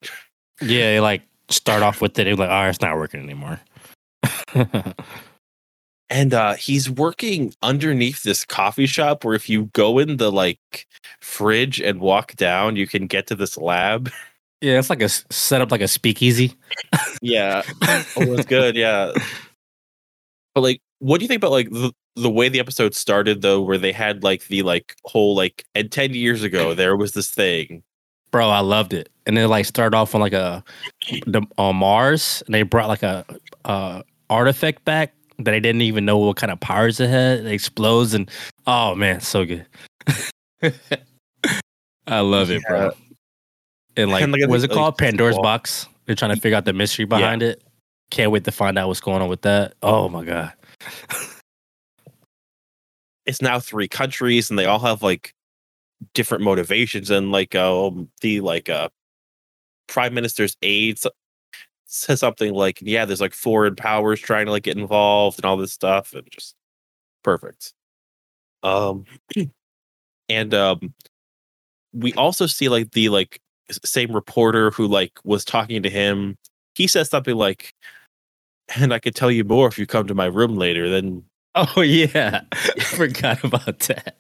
yeah, 0.61 1.01
like 1.01 1.23
start 1.49 1.83
off 1.83 2.01
with 2.01 2.17
it. 2.19 2.25
They're 2.25 2.37
like, 2.37 2.51
oh, 2.51 2.69
it's 2.69 2.81
not 2.81 2.97
working 2.97 3.21
anymore. 3.23 3.61
and 6.11 6.35
uh 6.35 6.55
he's 6.55 6.91
working 6.91 7.55
underneath 7.63 8.23
this 8.25 8.45
coffee 8.45 8.87
shop 8.87 9.25
where 9.25 9.35
if 9.35 9.49
you 9.49 9.67
go 9.73 9.99
in 9.99 10.17
the 10.19 10.31
like 10.31 10.87
fridge 11.21 11.81
and 11.81 12.01
walk 12.01 12.35
down 12.35 12.77
you 12.77 12.87
can 12.87 13.07
get 13.07 13.27
to 13.29 13.35
this 13.35 13.57
lab. 13.57 14.11
Yeah, 14.63 14.79
it's 14.79 14.91
like 14.91 15.01
a 15.01 15.09
set 15.09 15.63
up 15.63 15.71
like 15.73 15.81
a 15.81 15.89
speakeasy. 15.89 16.53
yeah. 17.23 17.63
Oh 17.83 18.35
it's 18.35 18.45
good. 18.45 18.77
Yeah. 18.77 19.13
But 20.55 20.61
like 20.61 20.83
what 20.99 21.19
do 21.19 21.25
you 21.25 21.29
think 21.29 21.39
about 21.39 21.53
like 21.53 21.71
the, 21.71 21.93
the 22.15 22.29
way 22.29 22.51
the 22.51 22.61
episode 22.61 22.95
started 22.95 23.41
though 23.41 23.63
where 23.63 23.79
they 23.79 23.91
had 23.91 24.23
like 24.23 24.49
the 24.49 24.61
like 24.61 24.97
whole 25.07 25.35
like 25.35 25.65
and 25.75 25.91
10 25.91 26.13
years 26.13 26.43
ago 26.43 26.75
there 26.81 26.95
was 26.95 27.13
this 27.13 27.31
thing. 27.31 27.83
Bro, 28.33 28.51
I 28.51 28.61
loved 28.61 28.93
it. 28.93 29.09
And 29.25 29.35
then 29.35 29.49
like 29.49 29.65
started 29.65 29.97
off 29.97 30.15
on 30.15 30.21
like 30.21 30.35
a 30.35 30.63
the 31.27 31.41
on 31.57 31.77
Mars, 31.77 32.43
and 32.45 32.55
they 32.55 32.63
brought 32.63 32.89
like 32.89 33.03
a 33.03 33.25
uh 33.65 34.03
artifact 34.29 34.85
back 34.85 35.15
that 35.45 35.55
I 35.55 35.59
didn't 35.59 35.83
even 35.83 36.05
know 36.05 36.19
what 36.19 36.37
kind 36.37 36.51
of 36.51 36.61
powers 36.61 37.01
it 37.01 37.11
had. 37.11 37.41
It 37.41 37.47
explodes 37.47 38.15
and 38.15 38.31
oh 38.67 38.95
man, 38.95 39.21
so 39.21 39.45
good. 39.45 39.67
I 42.07 42.21
love 42.21 42.51
it, 42.51 42.63
bro. 42.69 42.93
And 43.97 44.11
like, 44.11 44.23
And, 44.23 44.33
like, 44.33 44.49
what's 44.49 44.65
it 44.65 44.71
like, 44.71 44.77
called? 44.77 44.99
Pandora's 44.99 45.39
box. 45.39 45.89
They're 46.07 46.15
trying 46.15 46.35
to 46.35 46.41
figure 46.41 46.57
out 46.57 46.65
the 46.65 46.73
mystery 46.73 47.05
behind 47.05 47.43
it. 47.43 47.63
Can't 48.11 48.31
wait 48.33 48.45
to 48.45 48.53
find 48.53 48.79
out 48.79 48.89
what's 48.89 49.01
going 49.01 49.23
on 49.23 49.29
with 49.29 49.43
that. 49.43 49.75
Oh 49.83 50.09
my 50.09 50.25
god. 50.25 50.53
it's 53.27 53.43
now 53.43 53.61
three 53.61 53.89
countries 53.89 54.51
and 54.51 54.59
they 54.59 54.65
all 54.65 54.79
have 54.81 55.03
like 55.03 55.35
different 56.15 56.43
motivations 56.43 57.11
and 57.11 57.31
like 57.31 57.55
um 57.55 58.09
the 58.23 58.41
like 58.41 58.69
uh 58.69 58.89
prime 59.87 60.15
minister's 60.15 60.57
aides 60.63 61.07
says 61.93 62.21
something 62.21 62.55
like 62.55 62.79
yeah 62.83 63.05
there's 63.05 63.21
like 63.21 63.35
foreign 63.35 63.75
powers 63.75 64.21
trying 64.21 64.47
to 64.47 64.53
like 64.53 64.63
get 64.63 64.77
involved 64.77 65.39
and 65.39 65.45
all 65.45 65.57
this 65.57 65.73
stuff 65.73 66.13
and 66.13 66.27
just 66.31 66.55
perfect 67.23 67.73
um 68.63 69.05
and 70.29 70.55
um 70.55 70.95
we 71.93 72.13
also 72.15 72.47
see 72.47 72.69
like 72.69 72.93
the 72.93 73.09
like 73.09 73.41
same 73.85 74.13
reporter 74.13 74.71
who 74.71 74.87
like 74.87 75.13
was 75.25 75.45
talking 75.45 75.83
to 75.83 75.91
him 75.91 76.37
he 76.75 76.87
says 76.87 77.09
something 77.09 77.35
like 77.35 77.75
and 78.77 78.95
i 78.95 78.99
could 78.99 79.15
tell 79.15 79.31
you 79.31 79.45
more 79.45 79.67
if 79.67 79.79
you 79.79 79.87
come 79.87 80.07
to 80.07 80.15
my 80.15 80.27
room 80.27 80.57
later 80.57 80.89
then 80.89 81.25
Oh 81.57 81.81
yeah. 81.81 82.43
I 82.53 82.81
forgot 82.85 83.43
about 83.43 83.81
that. 83.81 84.17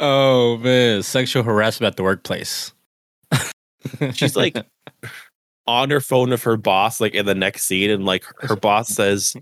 Oh 0.00 0.58
man, 0.58 1.02
sexual 1.02 1.42
harassment 1.42 1.92
at 1.92 1.96
the 1.96 2.02
workplace. 2.02 2.72
she's 4.12 4.36
like 4.36 4.56
on 5.68 5.90
her 5.90 6.00
phone 6.00 6.30
with 6.30 6.42
her 6.42 6.56
boss 6.56 6.98
like 7.00 7.14
in 7.14 7.26
the 7.26 7.34
next 7.34 7.64
scene 7.64 7.90
and 7.90 8.04
like 8.06 8.24
her 8.40 8.56
boss 8.66 8.88
says 8.88 9.36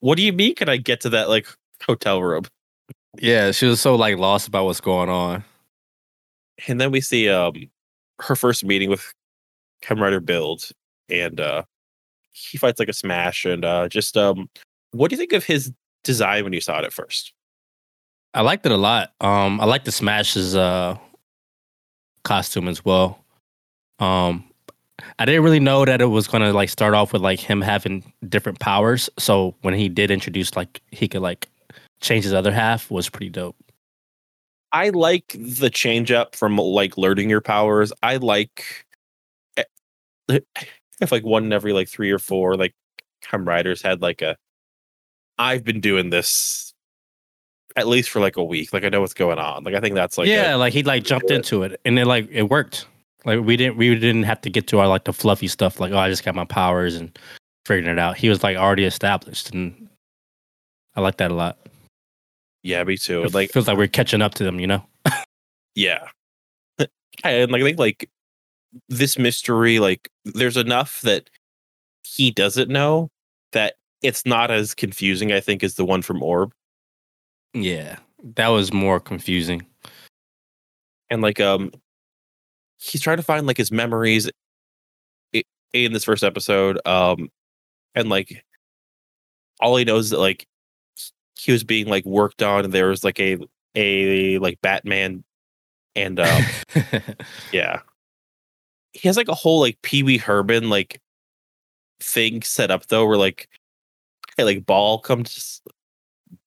what 0.00 0.16
do 0.16 0.22
you 0.22 0.32
mean 0.32 0.54
can 0.54 0.68
i 0.68 0.76
get 0.76 1.00
to 1.00 1.08
that 1.08 1.28
like 1.28 1.46
hotel 1.86 2.20
room 2.22 2.44
Yeah, 3.20 3.52
she 3.52 3.66
was 3.66 3.80
so 3.80 3.94
like 3.94 4.18
lost 4.18 4.48
about 4.48 4.64
what's 4.64 4.80
going 4.80 5.08
on. 5.08 5.44
and 6.66 6.80
then 6.80 6.90
we 6.90 7.00
see 7.00 7.28
um 7.28 7.54
her 8.20 8.34
first 8.36 8.64
meeting 8.64 8.90
with 8.90 9.12
Rider 9.88 10.20
build 10.20 10.68
and 11.08 11.38
uh 11.40 11.62
he 12.32 12.58
fights 12.58 12.78
like 12.80 12.88
a 12.88 12.92
smash 12.92 13.44
and 13.44 13.64
uh 13.64 13.88
just 13.88 14.16
um 14.16 14.48
what 14.92 15.10
do 15.10 15.14
you 15.14 15.18
think 15.18 15.32
of 15.32 15.44
his 15.44 15.72
design 16.02 16.42
when 16.44 16.52
you 16.52 16.60
saw 16.60 16.78
it 16.80 16.84
at 16.84 16.92
first 16.92 17.32
I 18.34 18.40
liked 18.40 18.64
it 18.64 18.72
a 18.72 18.76
lot. 18.78 19.12
Um, 19.20 19.60
I 19.60 19.66
like 19.66 19.84
the 19.84 19.92
Smash's 19.92 20.56
uh 20.56 20.96
costume 22.24 22.66
as 22.66 22.82
well. 22.84 23.22
Um, 23.98 24.44
I 25.18 25.24
didn't 25.24 25.42
really 25.42 25.60
know 25.60 25.84
that 25.84 26.00
it 26.00 26.06
was 26.06 26.28
gonna 26.28 26.52
like 26.52 26.68
start 26.68 26.94
off 26.94 27.12
with 27.12 27.22
like 27.22 27.40
him 27.40 27.60
having 27.60 28.12
different 28.28 28.60
powers. 28.60 29.08
So 29.18 29.54
when 29.62 29.74
he 29.74 29.88
did 29.88 30.10
introduce 30.10 30.54
like 30.56 30.80
he 30.90 31.08
could 31.08 31.22
like 31.22 31.48
change 32.00 32.24
his 32.24 32.32
other 32.32 32.52
half 32.52 32.90
was 32.90 33.08
pretty 33.08 33.30
dope. 33.30 33.56
I 34.72 34.88
like 34.90 35.36
the 35.38 35.70
change 35.70 36.10
up 36.10 36.34
from 36.34 36.56
like 36.56 36.96
learning 36.96 37.30
your 37.30 37.40
powers. 37.40 37.92
I 38.02 38.16
like 38.16 38.86
eh, 39.56 39.64
if 41.00 41.12
like 41.12 41.24
one 41.24 41.44
in 41.44 41.52
every 41.52 41.72
like 41.72 41.88
three 41.88 42.10
or 42.10 42.18
four 42.18 42.56
like 42.56 42.74
Kamen 43.24 43.46
Riders 43.46 43.82
had 43.82 44.02
like 44.02 44.22
a 44.22 44.36
I've 45.38 45.64
been 45.64 45.80
doing 45.80 46.10
this 46.10 46.72
at 47.76 47.88
least 47.88 48.10
for 48.10 48.20
like 48.20 48.36
a 48.36 48.44
week. 48.44 48.72
Like 48.72 48.84
I 48.84 48.88
know 48.88 49.00
what's 49.00 49.14
going 49.14 49.38
on. 49.38 49.64
Like 49.64 49.74
I 49.74 49.80
think 49.80 49.94
that's 49.94 50.18
like 50.18 50.28
yeah, 50.28 50.56
a- 50.56 50.58
like 50.58 50.72
he 50.72 50.82
like 50.82 51.04
jumped 51.04 51.30
into 51.30 51.62
it 51.62 51.80
and 51.84 51.98
it 51.98 52.06
like 52.06 52.28
it 52.30 52.44
worked. 52.44 52.86
Like 53.24 53.40
we 53.40 53.56
didn't 53.56 53.76
we 53.76 53.94
didn't 53.94 54.24
have 54.24 54.40
to 54.42 54.50
get 54.50 54.66
to 54.68 54.80
our 54.80 54.88
like 54.88 55.04
the 55.04 55.12
fluffy 55.12 55.48
stuff 55.48 55.78
like 55.78 55.92
oh 55.92 55.98
I 55.98 56.08
just 56.08 56.24
got 56.24 56.34
my 56.34 56.44
powers 56.44 56.96
and 56.96 57.16
figuring 57.66 57.90
it 57.90 57.98
out. 57.98 58.16
He 58.16 58.28
was 58.28 58.42
like 58.42 58.56
already 58.56 58.84
established 58.84 59.54
and 59.54 59.88
I 60.96 61.00
like 61.00 61.16
that 61.18 61.30
a 61.30 61.34
lot. 61.34 61.58
yeah, 62.62 62.82
me 62.84 62.96
too. 62.96 63.22
It 63.24 63.34
like 63.34 63.50
feels 63.50 63.68
like 63.68 63.78
we're 63.78 63.86
catching 63.86 64.22
up 64.22 64.34
to 64.34 64.44
them, 64.44 64.60
you 64.60 64.66
know? 64.66 64.84
yeah. 65.74 66.08
and 67.24 67.52
like 67.52 67.62
I 67.62 67.64
think 67.64 67.78
like 67.78 68.10
this 68.88 69.18
mystery, 69.18 69.78
like 69.78 70.08
there's 70.24 70.56
enough 70.56 71.00
that 71.02 71.30
he 72.02 72.30
doesn't 72.30 72.68
know 72.70 73.08
that 73.52 73.74
it's 74.02 74.26
not 74.26 74.50
as 74.50 74.74
confusing, 74.74 75.32
I 75.32 75.40
think, 75.40 75.62
as 75.62 75.76
the 75.76 75.84
one 75.84 76.02
from 76.02 76.22
Orb. 76.22 76.52
Yeah. 77.54 77.98
That 78.36 78.48
was 78.48 78.72
more 78.72 79.00
confusing. 79.00 79.64
and 81.10 81.22
like 81.22 81.40
um 81.40 81.70
he's 82.82 83.00
trying 83.00 83.16
to 83.16 83.22
find 83.22 83.46
like 83.46 83.56
his 83.56 83.70
memories 83.70 84.28
in 85.72 85.92
this 85.92 86.04
first 86.04 86.24
episode 86.24 86.78
um 86.86 87.30
and 87.94 88.08
like 88.08 88.44
all 89.60 89.76
he 89.76 89.84
knows 89.84 90.06
is 90.06 90.10
that 90.10 90.18
like 90.18 90.46
he 91.38 91.52
was 91.52 91.64
being 91.64 91.86
like 91.86 92.04
worked 92.04 92.42
on 92.42 92.64
and 92.64 92.74
there 92.74 92.88
was 92.88 93.04
like 93.04 93.20
a 93.20 93.38
a 93.74 94.38
like 94.38 94.60
batman 94.60 95.22
and 95.94 96.18
um 96.18 96.42
yeah 97.52 97.80
he 98.92 99.08
has 99.08 99.16
like 99.16 99.28
a 99.28 99.34
whole 99.34 99.60
like 99.60 99.80
pee-wee 99.82 100.18
herman 100.18 100.68
like 100.68 101.00
thing 102.00 102.42
set 102.42 102.70
up 102.70 102.86
though 102.86 103.06
where 103.06 103.16
like 103.16 103.48
a 104.38 104.44
like 104.44 104.66
ball 104.66 104.98
comes 104.98 105.62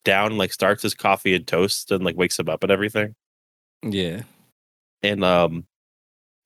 down 0.03 0.27
and 0.27 0.37
like 0.37 0.51
starts 0.51 0.83
his 0.83 0.93
coffee 0.93 1.33
and 1.33 1.47
toast 1.47 1.91
and 1.91 2.03
like 2.03 2.17
wakes 2.17 2.37
him 2.37 2.49
up 2.49 2.61
and 2.63 2.71
everything 2.71 3.15
yeah. 3.81 4.23
and 5.01 5.23
um 5.23 5.65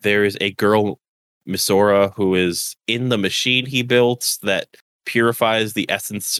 there 0.01 0.23
is 0.23 0.37
a 0.41 0.51
girl 0.51 0.99
Misora 1.47 2.13
who 2.13 2.35
is 2.35 2.75
in 2.87 3.09
the 3.09 3.17
machine 3.17 3.65
he 3.65 3.81
built 3.81 4.37
that 4.43 4.67
purifies 5.05 5.73
the 5.73 5.89
essence 5.89 6.39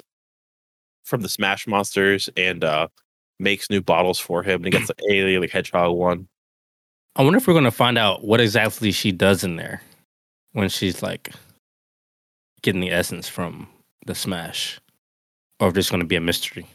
from 1.04 1.22
the 1.22 1.30
Smash 1.30 1.66
monsters 1.68 2.30
and 2.38 2.64
uh 2.64 2.88
makes 3.40 3.70
new 3.70 3.82
bottles 3.82 4.20
for 4.20 4.44
him. 4.44 4.58
And 4.58 4.66
he 4.66 4.72
gets 4.72 4.88
the 4.88 4.96
alien 5.10 5.42
like 5.42 5.50
hedgehog 5.50 5.96
one. 5.96 6.28
I 7.16 7.24
wonder 7.24 7.38
if 7.38 7.48
we're 7.48 7.54
gonna 7.54 7.72
find 7.72 7.98
out 7.98 8.24
what 8.24 8.40
exactly 8.40 8.92
she 8.92 9.12
does 9.12 9.44
in 9.44 9.56
there 9.56 9.82
when 10.54 10.70
she's 10.70 11.02
like 11.02 11.34
getting 12.62 12.82
the 12.82 12.92
essence 12.92 13.28
from 13.28 13.68
the 14.06 14.14
smash, 14.16 14.80
or 15.60 15.70
if 15.70 15.78
it's 15.78 15.90
gonna 15.90 16.06
be 16.06 16.16
a 16.16 16.22
mystery. 16.22 16.68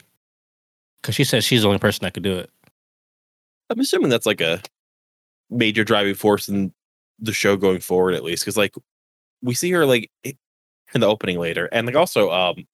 Because 1.01 1.15
she 1.15 1.23
says 1.23 1.45
she's 1.45 1.61
the 1.61 1.67
only 1.67 1.79
person 1.79 2.03
that 2.03 2.13
could 2.13 2.23
do 2.23 2.37
it. 2.37 2.49
I'm 3.69 3.79
assuming 3.79 4.09
that's 4.09 4.25
like 4.25 4.41
a 4.41 4.61
major 5.49 5.83
driving 5.83 6.15
force 6.15 6.49
in 6.49 6.73
the 7.19 7.33
show 7.33 7.55
going 7.55 7.79
forward, 7.79 8.13
at 8.13 8.23
least, 8.23 8.43
because 8.43 8.57
like 8.57 8.75
we 9.41 9.53
see 9.53 9.71
her 9.71 9.85
like 9.85 10.09
in 10.23 11.01
the 11.01 11.07
opening 11.07 11.39
later, 11.39 11.67
and 11.71 11.87
like 11.87 11.95
also, 11.95 12.31
um, 12.31 12.65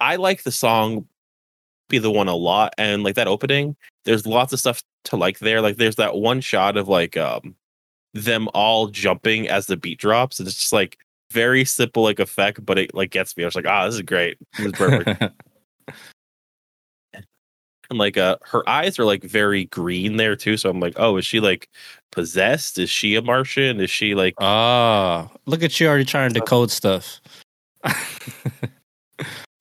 I 0.00 0.16
like 0.16 0.42
the 0.42 0.52
song 0.52 1.06
"Be 1.88 1.98
the 1.98 2.10
One" 2.10 2.28
a 2.28 2.36
lot, 2.36 2.74
and 2.78 3.02
like 3.02 3.14
that 3.16 3.28
opening, 3.28 3.76
there's 4.04 4.26
lots 4.26 4.52
of 4.52 4.58
stuff 4.58 4.82
to 5.04 5.16
like 5.16 5.38
there. 5.38 5.60
Like 5.60 5.76
there's 5.76 5.96
that 5.96 6.16
one 6.16 6.40
shot 6.40 6.76
of 6.76 6.88
like 6.88 7.16
um 7.16 7.54
them 8.14 8.48
all 8.54 8.88
jumping 8.88 9.48
as 9.48 9.66
the 9.66 9.76
beat 9.76 9.98
drops, 9.98 10.38
and 10.38 10.48
it's 10.48 10.58
just 10.58 10.72
like 10.72 10.98
very 11.32 11.64
simple 11.64 12.02
like 12.02 12.20
effect, 12.20 12.64
but 12.64 12.78
it 12.78 12.94
like 12.94 13.10
gets 13.10 13.36
me. 13.36 13.44
I 13.44 13.46
was 13.46 13.54
like, 13.54 13.66
ah, 13.66 13.86
this 13.86 13.96
is 13.96 14.02
great, 14.02 14.38
this 14.56 14.66
is 14.66 14.72
perfect. 14.72 15.22
and 17.90 17.98
like 17.98 18.16
uh 18.16 18.36
her 18.42 18.68
eyes 18.68 18.98
are 18.98 19.04
like 19.04 19.22
very 19.22 19.64
green 19.66 20.16
there 20.16 20.36
too 20.36 20.56
so 20.56 20.68
i'm 20.70 20.80
like 20.80 20.94
oh 20.96 21.16
is 21.16 21.26
she 21.26 21.40
like 21.40 21.68
possessed 22.12 22.78
is 22.78 22.90
she 22.90 23.14
a 23.14 23.22
martian 23.22 23.80
is 23.80 23.90
she 23.90 24.14
like 24.14 24.34
Ah, 24.40 25.30
look 25.46 25.62
at 25.62 25.78
you 25.80 25.86
already 25.88 26.04
trying 26.04 26.32
to 26.32 26.40
decode 26.40 26.70
stuff. 26.70 27.20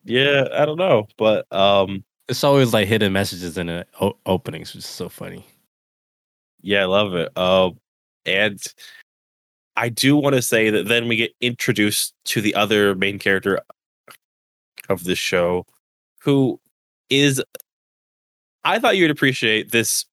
yeah 0.03 0.47
i 0.53 0.65
don't 0.65 0.77
know 0.77 1.07
but 1.17 1.51
um 1.53 2.03
it's 2.27 2.43
always 2.43 2.73
like 2.73 2.87
hidden 2.87 3.13
messages 3.13 3.55
in 3.55 3.67
the 3.67 3.85
o- 4.01 4.17
openings, 4.25 4.73
which 4.73 4.83
is 4.83 4.89
so 4.89 5.07
funny. 5.07 5.45
yeah 6.61 6.81
i 6.81 6.85
love 6.85 7.13
it 7.13 7.35
um 7.37 7.77
and 8.25 8.59
i 9.75 9.89
do 9.89 10.15
want 10.15 10.35
to 10.35 10.41
say 10.41 10.69
that 10.71 10.87
then 10.87 11.07
we 11.07 11.15
get 11.15 11.31
introduced 11.41 12.13
to 12.25 12.41
the 12.41 12.55
other 12.55 12.95
main 12.95 13.19
character 13.19 13.59
of 14.89 15.03
the 15.03 15.15
show 15.15 15.65
who 16.21 16.59
is 17.11 17.43
i 18.65 18.77
thought 18.79 18.97
you'd 18.97 19.11
appreciate 19.11 19.71
this 19.71 20.05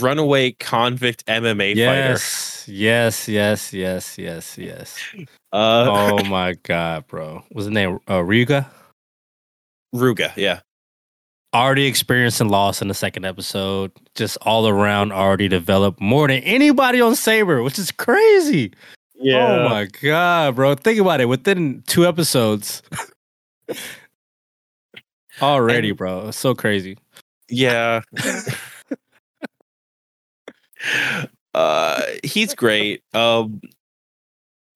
runaway 0.00 0.52
convict 0.52 1.26
mma 1.26 1.74
Yes, 1.74 2.66
yes, 2.68 3.28
yes, 3.28 3.72
yes, 3.74 4.16
yes, 4.18 4.56
yes. 4.56 4.98
fighter 4.98 5.26
uh 5.52 5.86
oh 6.20 6.24
my 6.28 6.54
god, 6.62 7.06
bro! 7.08 7.42
Was 7.52 7.64
his 7.66 7.74
name? 7.74 7.98
Uh, 8.06 8.18
Ryuga. 8.20 8.66
ruga 9.94 10.34
yeah 10.36 10.60
Already 11.52 11.86
experiencing 11.86 12.48
loss 12.48 12.80
in 12.80 12.86
the 12.86 12.94
second 12.94 13.24
episode. 13.24 13.90
Just 14.14 14.38
all 14.42 14.68
around, 14.68 15.10
already 15.10 15.48
developed 15.48 16.00
more 16.00 16.28
than 16.28 16.44
anybody 16.44 17.00
on 17.00 17.16
Saber, 17.16 17.60
which 17.64 17.76
is 17.76 17.90
crazy. 17.90 18.72
Yeah. 19.16 19.64
Oh 19.66 19.68
my 19.68 19.86
god, 20.00 20.54
bro! 20.54 20.76
Think 20.76 21.00
about 21.00 21.20
it. 21.20 21.24
Within 21.24 21.82
two 21.88 22.06
episodes, 22.06 22.82
already, 25.42 25.88
And- 25.88 25.98
bro. 25.98 26.28
It's 26.28 26.38
so 26.38 26.54
crazy. 26.54 26.98
Yeah. 27.50 28.02
uh 31.54 32.02
he's 32.24 32.54
great. 32.54 33.02
Um 33.12 33.60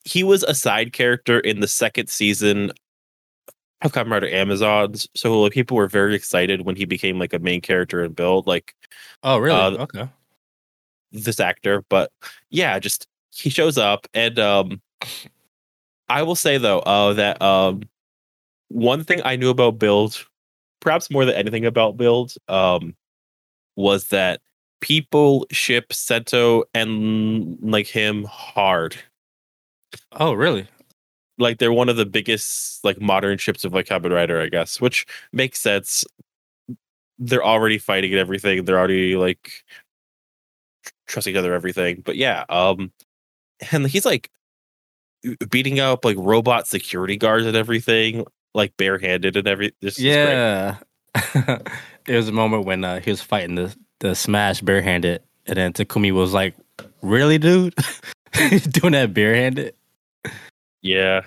he 0.05 0.23
was 0.23 0.43
a 0.43 0.55
side 0.55 0.93
character 0.93 1.39
in 1.41 1.61
the 1.61 1.69
second 1.69 2.09
season 2.11 2.73
of 3.83 3.93
Kamen 3.93 4.11
Rider 4.11 4.29
Amazons. 4.29 5.09
So 5.15 5.41
like 5.43 5.53
people 5.53 5.77
were 5.77 5.89
very 5.89 6.15
excited 6.15 6.63
when 6.63 6.77
he 6.77 6.85
became 6.85 7.19
like 7.19 7.33
a 7.33 7.39
main 7.39 7.61
character 7.61 8.03
and 8.03 8.15
build 8.15 8.47
like 8.47 8.75
Oh, 9.23 9.39
really? 9.39 9.59
Uh, 9.59 9.83
okay. 9.83 10.09
this 11.13 11.41
actor. 11.41 11.85
But 11.89 12.11
yeah, 12.51 12.79
just 12.79 13.07
he 13.31 13.51
shows 13.51 13.79
up 13.79 14.07
and 14.15 14.39
um 14.39 14.81
I 16.09 16.23
will 16.23 16.35
say 16.37 16.59
though, 16.59 16.81
uh 16.81 17.15
that 17.15 17.41
um 17.41 17.83
one 18.69 19.05
thing 19.05 19.21
I 19.25 19.37
knew 19.37 19.51
about 19.51 19.79
build, 19.79 20.27
perhaps 20.85 21.11
more 21.11 21.25
than 21.25 21.35
anything 21.35 21.67
about 21.67 21.97
build, 21.97 22.35
um, 22.49 22.95
was 23.77 24.09
that 24.09 24.41
people 24.81 25.47
ship 25.51 25.93
Sento 25.93 26.65
and 26.75 27.59
like 27.63 27.87
him 27.87 28.25
hard. 28.25 28.97
Oh, 30.13 30.35
really? 30.35 30.69
Like 31.39 31.59
they're 31.59 31.73
one 31.73 31.89
of 31.89 31.97
the 31.97 32.07
biggest 32.07 32.85
like 32.85 33.01
modern 33.01 33.39
ships 33.39 33.65
of 33.65 33.73
like 33.73 33.87
Kamen 33.87 34.13
Rider, 34.13 34.41
I 34.41 34.49
guess, 34.49 34.81
which 34.81 35.07
makes 35.33 35.59
sense. 35.59 36.05
They're 37.19 37.45
already 37.45 37.79
fighting 37.79 38.13
and 38.13 38.21
everything. 38.21 38.65
They're 38.65 38.79
already 38.79 39.17
like 39.17 39.51
tr- 40.85 40.93
trust 41.07 41.29
each 41.29 41.37
other, 41.37 41.55
everything. 41.55 42.03
But 42.05 42.17
yeah, 42.17 42.45
um, 42.49 42.93
and 43.73 43.87
he's 43.87 44.05
like 44.05 44.31
beating 45.49 45.81
up 45.81 46.05
like 46.05 46.17
robot 46.19 46.69
security 46.69 47.17
guards 47.17 47.47
and 47.47 47.57
everything, 47.57 48.27
like 48.55 48.77
barehanded 48.77 49.37
and 49.37 49.47
every. 49.49 49.73
This 49.81 49.99
is 49.99 50.05
great. 50.19 50.39
Yeah. 50.39 50.77
there 52.07 52.17
was 52.17 52.29
a 52.29 52.33
moment 52.33 52.65
when 52.65 52.85
uh, 52.85 53.01
he 53.01 53.11
was 53.11 53.21
fighting 53.21 53.57
the 53.57 53.75
the 54.01 54.15
smash 54.15 54.61
barehanded, 54.61 55.23
and 55.47 55.57
then 55.57 55.73
Takumi 55.73 56.13
was 56.13 56.33
like, 56.33 56.55
"Really, 57.03 57.39
dude? 57.39 57.75
Doing 58.33 58.93
that 58.93 59.13
barehanded?" 59.15 59.75
yeah, 60.83 61.23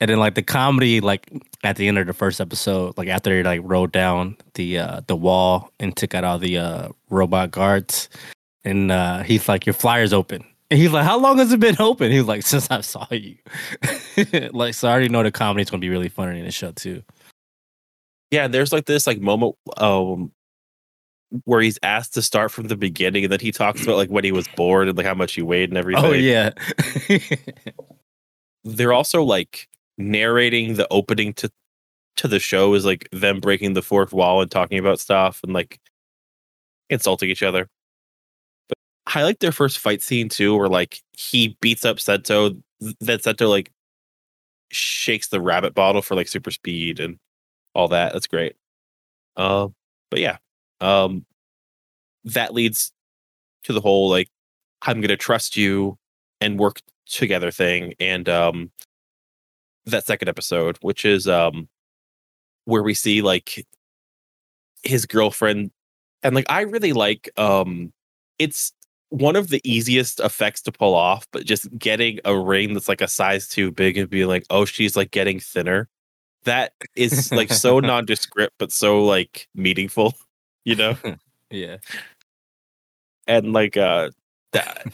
And 0.00 0.10
then 0.10 0.18
like 0.18 0.34
the 0.34 0.42
comedy, 0.42 1.00
like 1.00 1.28
at 1.64 1.76
the 1.76 1.88
end 1.88 1.98
of 1.98 2.06
the 2.06 2.12
first 2.12 2.40
episode, 2.40 2.96
like 2.96 3.08
after 3.08 3.30
they 3.30 3.42
like 3.42 3.60
rode 3.64 3.92
down 3.92 4.36
the 4.54 4.78
uh 4.78 5.00
the 5.06 5.16
wall 5.16 5.72
and 5.80 5.96
took 5.96 6.14
out 6.14 6.24
all 6.24 6.38
the 6.38 6.58
uh 6.58 6.88
robot 7.10 7.50
guards, 7.50 8.08
and 8.64 8.92
uh 8.92 9.22
he's 9.22 9.48
like, 9.48 9.66
"Your 9.66 9.74
flyer's 9.74 10.12
open." 10.12 10.44
And 10.70 10.78
he's 10.78 10.90
like, 10.90 11.04
"How 11.04 11.18
long 11.18 11.38
has 11.38 11.52
it 11.52 11.60
been 11.60 11.76
open?" 11.78 12.10
He's 12.10 12.24
like, 12.24 12.42
"Since 12.42 12.70
I 12.70 12.82
saw 12.82 13.06
you." 13.10 13.36
like, 14.52 14.74
so 14.74 14.88
I 14.88 14.90
already 14.90 15.08
know 15.08 15.22
the 15.22 15.30
comedy's 15.30 15.70
gonna 15.70 15.80
be 15.80 15.88
really 15.88 16.08
funny 16.08 16.38
in 16.38 16.44
the 16.44 16.50
show 16.50 16.72
too. 16.72 17.02
yeah. 18.30 18.48
There's 18.48 18.72
like 18.72 18.86
this 18.86 19.06
like 19.06 19.20
moment 19.20 19.56
um 19.78 20.32
where 21.44 21.60
he's 21.60 21.78
asked 21.82 22.14
to 22.14 22.22
start 22.22 22.50
from 22.50 22.68
the 22.68 22.76
beginning, 22.76 23.24
and 23.24 23.32
then 23.32 23.40
he 23.40 23.52
talks 23.52 23.82
about 23.82 23.96
like 23.96 24.10
when 24.10 24.24
he 24.24 24.32
was 24.32 24.48
born 24.56 24.88
and 24.88 24.96
like 24.96 25.06
how 25.06 25.14
much 25.14 25.34
he 25.34 25.42
weighed 25.42 25.70
and 25.70 25.78
everything. 25.78 26.04
Oh 26.04 26.12
yeah. 26.12 26.50
they're 28.64 28.92
also 28.92 29.22
like 29.22 29.68
narrating 29.96 30.74
the 30.74 30.86
opening 30.90 31.32
to 31.34 31.50
to 32.16 32.28
the 32.28 32.38
show 32.38 32.74
is 32.74 32.84
like 32.84 33.08
them 33.12 33.40
breaking 33.40 33.74
the 33.74 33.82
fourth 33.82 34.12
wall 34.12 34.42
and 34.42 34.50
talking 34.50 34.78
about 34.78 35.00
stuff 35.00 35.40
and 35.42 35.52
like 35.52 35.80
insulting 36.90 37.30
each 37.30 37.42
other. 37.42 37.68
I 39.14 39.22
like 39.22 39.38
their 39.40 39.52
first 39.52 39.78
fight 39.78 40.02
scene 40.02 40.28
too, 40.28 40.56
where 40.56 40.68
like 40.68 41.02
he 41.16 41.56
beats 41.60 41.84
up 41.84 42.00
Sento. 42.00 42.50
th- 42.80 42.96
then 43.00 43.20
Sento 43.20 43.48
like 43.48 43.72
shakes 44.70 45.28
the 45.28 45.40
rabbit 45.40 45.74
bottle 45.74 46.02
for 46.02 46.14
like 46.14 46.28
super 46.28 46.50
speed 46.50 47.00
and 47.00 47.18
all 47.74 47.88
that. 47.88 48.12
That's 48.12 48.26
great. 48.26 48.56
Um, 49.36 49.74
but 50.10 50.20
yeah, 50.20 50.38
um, 50.80 51.24
that 52.24 52.54
leads 52.54 52.92
to 53.64 53.72
the 53.72 53.80
whole 53.80 54.08
like 54.10 54.28
I'm 54.82 55.00
gonna 55.00 55.16
trust 55.16 55.56
you 55.56 55.98
and 56.40 56.58
work 56.58 56.80
together 57.06 57.50
thing 57.50 57.94
and 58.00 58.28
um 58.28 58.70
that 59.86 60.06
second 60.06 60.28
episode 60.28 60.76
which 60.82 61.04
is 61.04 61.26
um 61.26 61.68
where 62.66 62.82
we 62.82 62.92
see 62.94 63.22
like 63.22 63.66
his 64.82 65.06
girlfriend 65.06 65.70
and 66.22 66.34
like 66.34 66.46
I 66.48 66.62
really 66.62 66.92
like 66.92 67.30
um 67.38 67.92
it's 68.38 68.72
one 69.10 69.36
of 69.36 69.48
the 69.48 69.60
easiest 69.64 70.20
effects 70.20 70.60
to 70.62 70.72
pull 70.72 70.94
off 70.94 71.26
but 71.32 71.44
just 71.44 71.66
getting 71.78 72.18
a 72.24 72.36
ring 72.36 72.74
that's 72.74 72.88
like 72.88 73.00
a 73.00 73.08
size 73.08 73.48
too 73.48 73.70
big 73.70 73.96
and 73.96 74.10
being 74.10 74.28
like 74.28 74.44
oh 74.50 74.64
she's 74.64 74.96
like 74.96 75.10
getting 75.10 75.40
thinner 75.40 75.88
that 76.44 76.72
is 76.94 77.32
like 77.32 77.50
so 77.50 77.80
nondescript 77.80 78.54
but 78.58 78.70
so 78.70 79.04
like 79.04 79.48
meaningful 79.54 80.14
you 80.64 80.74
know 80.74 80.96
yeah. 81.50 81.78
and 83.26 83.52
like 83.52 83.76
uh 83.76 84.10
that 84.52 84.86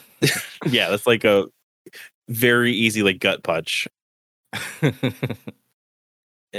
yeah 0.67 0.89
that's 0.91 1.07
like 1.07 1.25
a 1.25 1.47
very 2.29 2.73
easy 2.73 3.03
like 3.03 3.19
gut 3.19 3.43
punch 3.43 3.89
A- 4.83 4.95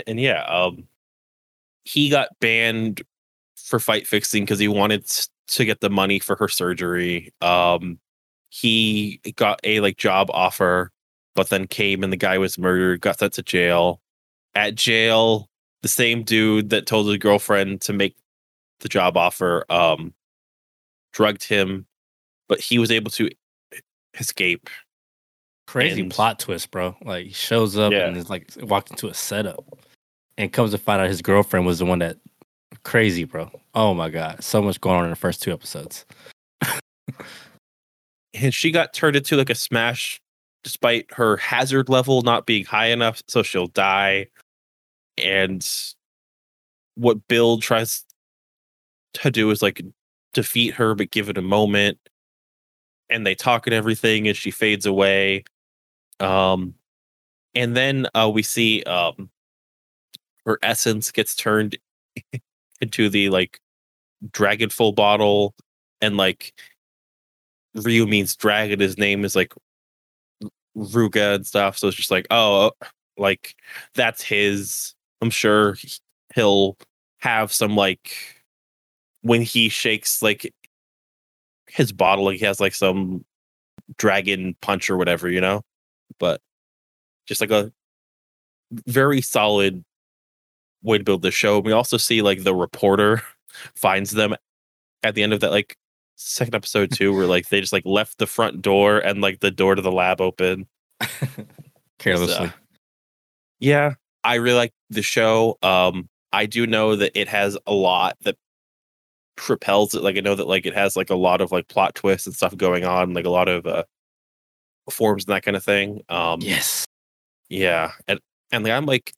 and 0.07 0.19
yeah 0.19 0.43
um 0.43 0.87
he 1.85 2.09
got 2.09 2.29
banned 2.39 3.01
for 3.55 3.79
fight 3.79 4.07
fixing 4.07 4.43
because 4.43 4.59
he 4.59 4.67
wanted 4.67 5.09
to 5.47 5.65
get 5.65 5.79
the 5.81 5.89
money 5.89 6.19
for 6.19 6.35
her 6.35 6.47
surgery 6.47 7.31
um 7.41 7.99
he 8.49 9.19
got 9.35 9.59
a 9.63 9.79
like 9.81 9.97
job 9.97 10.29
offer 10.31 10.91
but 11.35 11.49
then 11.49 11.67
came 11.67 12.03
and 12.03 12.11
the 12.13 12.17
guy 12.17 12.37
was 12.37 12.57
murdered 12.57 13.01
got 13.01 13.19
sent 13.19 13.33
to 13.33 13.43
jail 13.43 14.01
at 14.55 14.75
jail 14.75 15.49
the 15.81 15.87
same 15.87 16.23
dude 16.23 16.69
that 16.69 16.85
told 16.87 17.07
his 17.07 17.17
girlfriend 17.17 17.81
to 17.81 17.93
make 17.93 18.15
the 18.79 18.89
job 18.89 19.17
offer 19.17 19.65
um 19.69 20.13
drugged 21.13 21.43
him 21.43 21.85
but 22.47 22.59
he 22.59 22.77
was 22.77 22.91
able 22.91 23.09
to 23.11 23.29
escape. 24.19 24.69
Crazy 25.67 26.01
And- 26.01 26.11
plot 26.11 26.39
twist, 26.39 26.69
bro. 26.71 26.95
Like 27.03 27.25
he 27.25 27.33
shows 27.33 27.75
up 27.77 27.91
Yeah. 27.91 28.05
and 28.07 28.15
is 28.15 28.29
like 28.29 28.51
walked 28.61 28.91
into 28.91 29.07
a 29.07 29.13
setup, 29.15 29.65
and 30.37 30.53
comes 30.53 30.71
to 30.71 30.77
find 30.77 31.01
out 31.01 31.07
his 31.07 31.23
girlfriend 31.23 31.65
was 31.65 31.79
the 31.79 31.85
one 31.85 31.99
that 31.99 32.17
crazy, 32.85 33.25
bro. 33.25 33.51
Oh 33.73 33.93
my 33.93 34.09
god, 34.09 34.41
so 34.41 34.61
much 34.61 34.79
going 34.79 34.99
on 34.99 35.03
in 35.03 35.09
the 35.09 35.17
first 35.17 35.41
two 35.41 35.51
episodes. 35.51 36.05
and 38.33 38.53
she 38.53 38.71
got 38.71 38.93
turned 38.93 39.15
into 39.15 39.35
like 39.35 39.49
a 39.49 39.55
smash 39.55 40.21
despite 40.63 41.11
her 41.11 41.37
hazard 41.37 41.89
level 41.89 42.21
not 42.21 42.45
being 42.45 42.65
high 42.65 42.87
enough 42.87 43.21
so 43.27 43.43
she'll 43.43 43.67
die 43.67 44.27
and 45.17 45.67
what 46.95 47.27
Build 47.27 47.61
tries 47.61 48.03
to 49.13 49.31
do 49.31 49.51
is 49.51 49.61
like 49.61 49.81
defeat 50.33 50.73
her 50.73 50.95
but 50.95 51.11
give 51.11 51.29
it 51.29 51.37
a 51.37 51.41
moment 51.41 51.97
and 53.09 53.25
they 53.25 53.35
talk 53.35 53.67
and 53.67 53.73
everything 53.73 54.27
and 54.27 54.35
she 54.35 54.51
fades 54.51 54.85
away 54.85 55.43
um 56.19 56.73
and 57.53 57.77
then 57.77 58.07
uh 58.15 58.29
we 58.33 58.41
see 58.41 58.81
um 58.83 59.29
her 60.45 60.57
essence 60.63 61.11
gets 61.11 61.35
turned 61.35 61.77
into 62.81 63.09
the 63.09 63.29
like 63.29 63.59
Dragon 64.31 64.69
Full 64.69 64.93
bottle 64.93 65.55
and 66.01 66.17
like 66.17 66.53
Ryu 67.73 68.05
means 68.05 68.35
dragon. 68.35 68.79
His 68.79 68.97
name 68.97 69.25
is 69.25 69.35
like 69.35 69.53
Ryuga 70.77 71.35
and 71.35 71.47
stuff. 71.47 71.77
So 71.77 71.87
it's 71.87 71.97
just 71.97 72.11
like, 72.11 72.27
oh, 72.31 72.67
uh, 72.67 72.85
like 73.17 73.55
that's 73.93 74.21
his. 74.21 74.93
I'm 75.21 75.29
sure 75.29 75.77
he'll 76.33 76.77
have 77.19 77.51
some 77.51 77.75
like 77.75 78.11
when 79.21 79.41
he 79.41 79.69
shakes 79.69 80.21
like 80.21 80.53
his 81.67 81.91
bottle, 81.91 82.25
like 82.25 82.39
he 82.39 82.45
has 82.45 82.59
like 82.59 82.75
some 82.75 83.25
dragon 83.97 84.55
punch 84.61 84.89
or 84.89 84.97
whatever, 84.97 85.29
you 85.29 85.41
know. 85.41 85.61
But 86.19 86.41
just 87.25 87.41
like 87.41 87.51
a 87.51 87.71
very 88.71 89.21
solid 89.21 89.83
way 90.85 90.97
to 90.97 91.03
build 91.03 91.21
the 91.21 91.31
show. 91.31 91.59
We 91.59 91.71
also 91.71 91.97
see 91.97 92.21
like 92.21 92.43
the 92.43 92.55
reporter 92.55 93.21
finds 93.75 94.11
them 94.11 94.35
at 95.03 95.15
the 95.15 95.23
end 95.23 95.33
of 95.33 95.41
that 95.41 95.51
like 95.51 95.77
second 96.15 96.55
episode 96.55 96.91
too, 96.91 97.13
where 97.13 97.27
like 97.27 97.49
they 97.49 97.59
just 97.59 97.73
like 97.73 97.85
left 97.85 98.17
the 98.17 98.27
front 98.27 98.61
door 98.61 98.99
and 98.99 99.21
like 99.21 99.39
the 99.39 99.51
door 99.51 99.75
to 99.75 99.81
the 99.81 99.91
lab 99.91 100.21
open. 100.21 100.67
Carelessly. 101.99 102.51
Yeah, 103.59 103.93
I 104.23 104.35
really 104.35 104.57
like 104.57 104.73
the 104.89 105.01
show. 105.01 105.57
Um, 105.61 106.09
I 106.31 106.45
do 106.45 106.67
know 106.67 106.95
that 106.95 107.19
it 107.19 107.27
has 107.27 107.57
a 107.65 107.73
lot 107.73 108.17
that 108.21 108.37
propels 109.35 109.95
it. 109.95 110.03
Like 110.03 110.17
I 110.17 110.21
know 110.21 110.35
that 110.35 110.47
like 110.47 110.65
it 110.65 110.73
has 110.73 110.95
like 110.95 111.09
a 111.09 111.15
lot 111.15 111.41
of 111.41 111.51
like 111.51 111.67
plot 111.67 111.95
twists 111.95 112.27
and 112.27 112.35
stuff 112.35 112.55
going 112.55 112.85
on, 112.85 113.13
like 113.13 113.25
a 113.25 113.29
lot 113.29 113.47
of 113.47 113.65
uh 113.65 113.83
forms 114.89 115.25
and 115.25 115.33
that 115.33 115.43
kind 115.43 115.57
of 115.57 115.63
thing. 115.63 116.01
Um, 116.09 116.41
yes. 116.41 116.85
yeah, 117.49 117.91
and 118.07 118.19
and 118.51 118.63
like, 118.63 118.73
I'm 118.73 118.85
like 118.85 119.13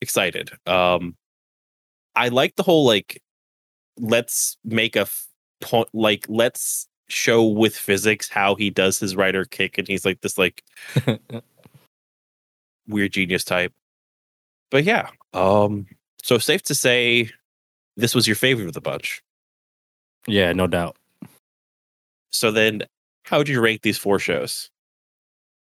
excited. 0.00 0.50
Um, 0.66 1.16
I 2.16 2.28
like 2.28 2.56
the 2.56 2.62
whole 2.62 2.84
like 2.84 3.22
let's 3.98 4.56
make 4.64 4.96
a 4.96 5.00
f- 5.00 5.26
point 5.60 5.88
like 5.92 6.26
let's 6.28 6.88
show 7.08 7.44
with 7.44 7.76
physics 7.76 8.28
how 8.28 8.54
he 8.54 8.70
does 8.70 8.98
his 8.98 9.16
rider 9.16 9.44
kick, 9.44 9.78
and 9.78 9.86
he's 9.88 10.04
like 10.04 10.20
this 10.20 10.38
like 10.38 10.62
weird 12.88 13.12
genius 13.12 13.44
type. 13.44 13.72
But 14.70 14.84
yeah, 14.84 15.08
um, 15.34 15.86
so 16.22 16.38
safe 16.38 16.62
to 16.64 16.74
say 16.74 17.30
this 17.96 18.14
was 18.14 18.26
your 18.26 18.36
favorite 18.36 18.66
of 18.68 18.72
the 18.74 18.80
bunch. 18.80 19.22
yeah, 20.26 20.52
no 20.52 20.66
doubt. 20.66 20.96
So 22.30 22.50
then, 22.52 22.84
how 23.24 23.38
would 23.38 23.48
you 23.48 23.60
rate 23.60 23.82
these 23.82 23.98
four 23.98 24.18
shows? 24.18 24.70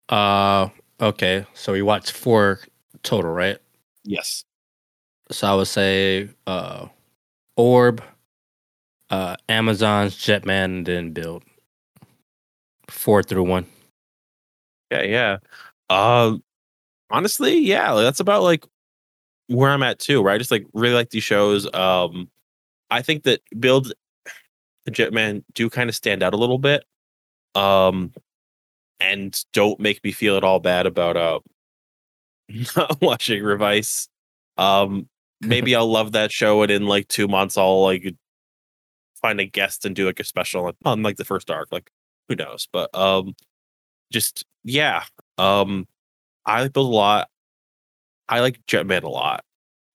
Uh, 0.10 0.70
okay. 1.02 1.46
So 1.54 1.74
we 1.74 1.82
watched 1.82 2.12
four 2.12 2.62
total, 3.04 3.32
right? 3.32 3.58
Yes. 4.06 4.44
So 5.32 5.48
I 5.48 5.56
would 5.56 5.68
say 5.68 6.30
uh, 6.48 6.88
Orb, 7.58 8.04
uh, 9.10 9.36
Amazons 9.50 10.16
Jetman, 10.18 10.66
and 10.66 10.86
then 10.86 11.12
Build. 11.14 11.44
Four 12.90 13.24
through 13.24 13.44
one. 13.44 13.66
Yeah, 14.92 15.04
yeah. 15.04 15.38
Uh 15.90 16.38
honestly, 17.12 17.60
yeah, 17.60 17.94
that's 17.96 18.20
about 18.22 18.44
like 18.44 18.66
where 19.48 19.72
I'm 19.72 19.84
at 19.84 20.00
too, 20.00 20.22
where 20.22 20.34
I 20.34 20.38
just 20.38 20.52
like 20.52 20.66
really 20.74 20.96
like 20.96 21.12
these 21.12 21.24
shows. 21.24 21.72
Um 21.74 22.30
I 22.92 23.02
think 23.02 23.24
that 23.24 23.42
Build 23.60 23.94
and 24.88 24.96
Jetman 24.96 25.44
do 25.56 25.70
kind 25.70 25.90
of 25.90 25.96
stand 25.96 26.24
out 26.24 26.34
a 26.34 26.38
little 26.38 26.60
bit. 26.60 26.86
Um 27.56 28.14
and 29.00 29.40
don't 29.54 29.80
make 29.80 30.04
me 30.04 30.12
feel 30.14 30.38
at 30.38 30.44
all 30.46 30.60
bad 30.60 30.88
about 30.88 31.18
uh 31.18 31.40
not 32.76 33.02
watching 33.02 33.44
Revice. 33.44 34.08
Um 34.58 35.08
maybe 35.42 35.76
I'll 35.76 35.92
love 35.92 36.14
that 36.14 36.32
show 36.32 36.62
and 36.62 36.72
in 36.72 36.88
like 36.88 37.08
two 37.08 37.28
months 37.28 37.58
I'll 37.58 37.84
like 37.84 38.16
find 39.22 39.40
a 39.40 39.46
guest 39.46 39.86
and 39.86 39.96
do 39.96 40.06
like 40.06 40.20
a 40.20 40.24
special 40.24 40.72
on, 40.86 41.04
like 41.04 41.18
the 41.18 41.26
first 41.26 41.50
arc. 41.50 41.70
Like 41.72 41.90
who 42.30 42.36
knows? 42.36 42.68
But 42.72 42.94
um 42.96 43.34
just 44.12 44.46
yeah. 44.64 45.04
Um 45.38 45.88
I 46.46 46.62
like 46.62 46.74
Build 46.74 46.92
a 46.92 46.96
lot. 46.96 47.30
I 48.30 48.40
like 48.42 48.60
Jetman 48.68 49.04
a 49.04 49.10
lot. 49.10 49.44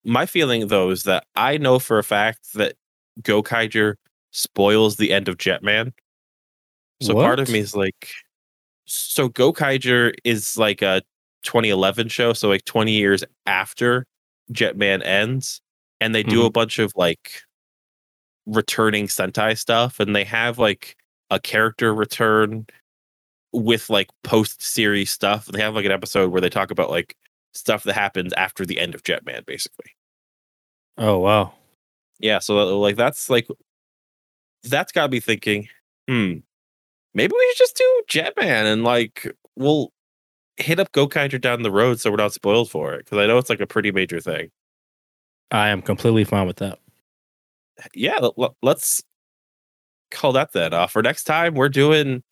My 0.05 0.27
feeling 0.27 0.67
though 0.69 0.91
is 0.91 1.05
that 1.05 1.25
I 1.37 1.59
know 1.59 1.79
for 1.79 1.99
a 1.99 2.05
fact 2.05 2.55
that 2.55 2.75
Gokaiger 3.23 3.95
spoils 4.31 4.97
the 4.97 5.13
end 5.13 5.29
of 5.29 5.37
Jetman. 5.37 5.93
So 7.01 7.15
part 7.15 7.39
of 7.39 7.49
me 7.49 7.61
is 7.61 7.77
like 7.77 8.11
so 8.87 9.29
Gokaiger 9.29 10.15
is 10.25 10.57
like 10.57 10.83
a 10.83 11.03
2011 11.49 12.09
show, 12.09 12.35
so 12.35 12.47
like 12.47 12.67
20 12.67 12.93
years 12.93 13.25
after 13.47 14.05
Jetman 14.53 15.03
ends, 15.03 15.63
and 15.99 16.15
they 16.15 16.23
do 16.23 16.45
a 16.45 16.51
bunch 16.51 16.79
of 16.79 16.93
like 16.95 17.41
returning 18.45 19.07
Sentai 19.07 19.57
stuff, 19.57 19.99
and 19.99 20.15
they 20.15 20.25
have 20.25 20.59
like 20.59 20.95
a 21.31 21.41
character 21.41 21.95
return 21.95 22.67
with 23.55 23.89
like 23.89 24.11
post 24.25 24.61
series 24.61 25.11
stuff. 25.11 25.47
They 25.47 25.63
have 25.63 25.75
like 25.75 25.87
an 25.87 25.93
episode 25.93 26.31
where 26.31 26.43
they 26.43 26.51
talk 26.51 26.71
about 26.71 26.91
like 26.91 27.17
stuff 27.55 27.83
that 27.85 27.95
happens 27.95 28.35
after 28.35 28.67
the 28.67 28.79
end 28.79 28.95
of 28.95 29.03
Jetman, 29.03 29.47
basically. 29.47 29.93
Oh 30.99 31.17
wow. 31.17 31.55
Yeah, 32.19 32.41
so 32.41 32.79
like 32.79 32.97
that's 32.97 33.31
like 33.31 33.49
that's 34.65 34.93
got 34.93 35.11
me 35.11 35.21
thinking, 35.21 35.69
hmm, 36.07 36.41
maybe 37.15 37.33
we 37.33 37.55
should 37.55 37.65
just 37.65 37.77
do 37.79 38.03
Jetman 38.11 38.71
and 38.71 38.85
like 38.85 39.35
we'll 39.57 39.93
hit 40.59 40.81
up 40.81 40.93
Gokaiger 40.93 41.41
down 41.41 41.63
the 41.63 41.71
road 41.71 42.01
so 42.01 42.11
we're 42.11 42.17
not 42.17 42.33
spoiled 42.33 42.71
for 42.71 42.93
it 42.95 43.05
because 43.05 43.19
I 43.19 43.27
know 43.27 43.39
it's 43.39 43.51
like 43.51 43.61
a 43.61 43.67
pretty 43.67 43.93
major 43.93 44.21
thing. 44.21 44.51
I 45.51 45.69
am 45.69 45.81
completely 45.83 46.25
fine 46.25 46.47
with 46.47 46.57
that. 46.57 46.79
Yeah, 47.95 48.19
let's 48.61 49.03
call 50.11 50.33
that 50.33 50.53
then. 50.53 50.75
Uh, 50.75 50.87
for 50.87 51.01
next 51.01 51.25
time, 51.25 51.55
we're 51.55 51.69
doing 51.69 52.23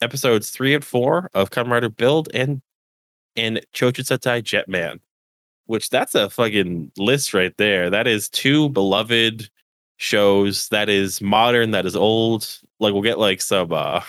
episodes 0.00 0.50
three 0.50 0.74
and 0.74 0.84
four 0.84 1.30
of 1.34 1.50
Kamen 1.50 1.70
Rider 1.70 1.90
Build 1.90 2.28
and 2.34 2.62
and 3.36 3.60
Chojin 3.74 4.04
Jetman, 4.42 5.00
which 5.66 5.90
that's 5.90 6.14
a 6.14 6.30
fucking 6.30 6.90
list 6.96 7.34
right 7.34 7.54
there. 7.58 7.90
That 7.90 8.06
is 8.06 8.30
two 8.30 8.70
beloved 8.70 9.50
shows. 9.98 10.68
That 10.68 10.88
is 10.88 11.20
modern. 11.20 11.72
That 11.72 11.86
is 11.86 11.94
old. 11.94 12.58
Like 12.80 12.94
we'll 12.94 13.02
get 13.02 13.18
like 13.18 13.42
some 13.42 13.72
uh 13.72 14.00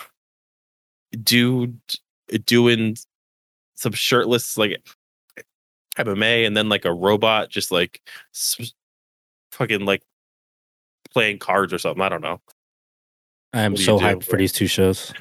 dude 1.22 1.78
doing 2.44 2.96
some 3.78 3.92
shirtless 3.92 4.58
like 4.58 4.82
MMA, 5.96 6.46
and 6.46 6.56
then 6.56 6.68
like 6.68 6.84
a 6.84 6.92
robot 6.92 7.48
just 7.48 7.70
like 7.70 8.00
s- 8.34 8.72
fucking 9.52 9.84
like 9.84 10.02
playing 11.12 11.38
cards 11.38 11.72
or 11.72 11.78
something. 11.78 12.02
I 12.02 12.08
don't 12.08 12.22
know. 12.22 12.40
I 13.52 13.62
am 13.62 13.72
What 13.72 13.76
do 13.76 13.82
you 13.82 13.86
so 13.86 13.98
hyped 13.98 14.24
for 14.24 14.36
these 14.36 14.52
two 14.52 14.66
shows. 14.66 15.12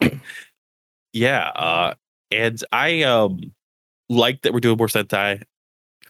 Yeah, 1.14 1.48
uh, 1.48 1.94
and 2.30 2.64
I 2.72 3.02
um 3.02 3.52
like 4.08 4.40
that 4.42 4.54
we're 4.54 4.60
doing 4.60 4.78
more 4.78 4.86
Sentai, 4.86 5.42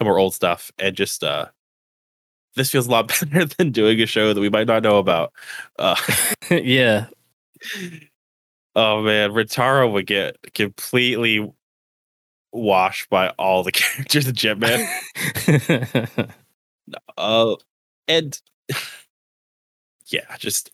more 0.00 0.16
old 0.16 0.32
stuff, 0.32 0.70
and 0.78 0.94
just 0.94 1.24
uh 1.24 1.46
this 2.54 2.70
feels 2.70 2.86
a 2.86 2.90
lot 2.90 3.08
better 3.32 3.46
than 3.46 3.72
doing 3.72 4.00
a 4.00 4.06
show 4.06 4.32
that 4.32 4.40
we 4.40 4.48
might 4.48 4.68
not 4.68 4.84
know 4.84 4.98
about. 4.98 5.32
Uh, 5.76 5.96
yeah. 6.50 7.06
oh 8.76 9.02
man, 9.02 9.30
Rintaro 9.30 9.92
would 9.92 10.06
get 10.06 10.36
completely 10.54 11.50
washed 12.52 13.08
by 13.10 13.30
all 13.30 13.62
the 13.62 13.72
characters 13.72 14.26
in 14.28 14.34
Jetman. 14.34 14.86
Uh, 17.16 17.54
and 18.08 18.40
yeah, 20.06 20.36
just 20.38 20.70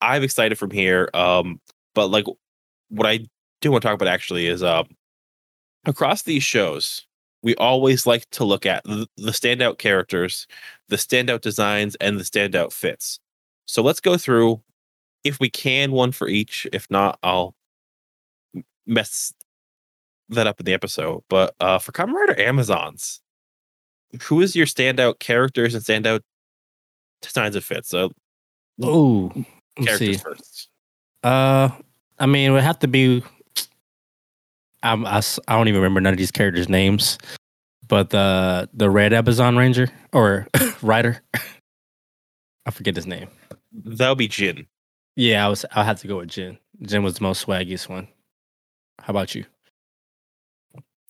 I'm 0.00 0.22
excited 0.22 0.58
from 0.58 0.70
here. 0.70 1.08
Um, 1.14 1.60
but 1.94 2.08
like 2.08 2.26
what 2.88 3.08
I 3.08 3.20
do 3.60 3.70
want 3.70 3.82
to 3.82 3.88
talk 3.88 3.94
about 3.94 4.08
actually 4.08 4.46
is 4.46 4.62
um 4.62 4.86
across 5.86 6.22
these 6.22 6.42
shows, 6.42 7.06
we 7.42 7.54
always 7.56 8.06
like 8.06 8.28
to 8.30 8.44
look 8.44 8.66
at 8.66 8.84
the, 8.84 9.06
the 9.16 9.30
standout 9.30 9.78
characters, 9.78 10.46
the 10.88 10.96
standout 10.96 11.40
designs, 11.40 11.94
and 11.96 12.18
the 12.18 12.24
standout 12.24 12.72
fits. 12.72 13.18
So 13.66 13.82
let's 13.82 14.00
go 14.00 14.16
through 14.16 14.62
if 15.24 15.40
we 15.40 15.48
can 15.48 15.92
one 15.92 16.12
for 16.12 16.28
each. 16.28 16.66
If 16.72 16.90
not, 16.90 17.18
I'll 17.22 17.54
mess 18.86 19.32
that 20.30 20.46
up 20.46 20.60
in 20.60 20.66
the 20.66 20.72
episode. 20.72 21.22
But 21.28 21.54
uh, 21.60 21.78
for 21.78 21.92
Kamen 21.92 22.12
Rider 22.12 22.40
Amazons, 22.40 23.20
who 24.22 24.40
is 24.40 24.54
your 24.54 24.66
standout 24.66 25.18
characters 25.18 25.74
and 25.74 25.84
standout 25.84 26.20
designs 27.22 27.56
of 27.56 27.64
fits? 27.64 27.88
So 27.88 28.10
let's 28.78 29.46
characters 29.76 29.98
see. 29.98 30.16
first. 30.16 30.68
Uh, 31.22 31.70
I 32.18 32.26
mean, 32.26 32.50
it 32.50 32.52
would 32.52 32.62
have 32.62 32.78
to 32.80 32.88
be. 32.88 33.22
I'm, 34.82 35.06
I, 35.06 35.22
I 35.48 35.56
don't 35.56 35.68
even 35.68 35.80
remember 35.80 36.00
none 36.00 36.12
of 36.12 36.18
these 36.18 36.30
characters' 36.30 36.68
names, 36.68 37.18
but 37.88 38.10
the 38.10 38.68
the 38.74 38.90
red 38.90 39.12
Amazon 39.12 39.56
Ranger 39.56 39.88
or 40.12 40.46
Rider, 40.82 41.22
I 42.66 42.70
forget 42.70 42.94
his 42.94 43.06
name. 43.06 43.28
That 43.72 44.10
would 44.10 44.18
be 44.18 44.28
Jin. 44.28 44.66
Yeah, 45.16 45.46
I 45.46 45.48
was. 45.48 45.64
I 45.74 45.84
had 45.84 45.96
to 45.98 46.06
go 46.06 46.18
with 46.18 46.28
Jin. 46.28 46.58
Jin 46.82 47.02
was 47.02 47.14
the 47.14 47.22
most 47.22 47.46
swaggiest 47.46 47.88
one. 47.88 48.08
How 49.00 49.10
about 49.10 49.34
you? 49.34 49.44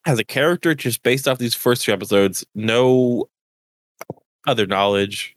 As 0.07 0.19
a 0.19 0.25
character, 0.25 0.75
just 0.75 1.03
based 1.03 1.27
off 1.27 1.39
these 1.39 1.55
first 1.55 1.83
two 1.83 1.93
episodes, 1.93 2.45
no 2.55 3.29
other 4.47 4.67
knowledge. 4.67 5.37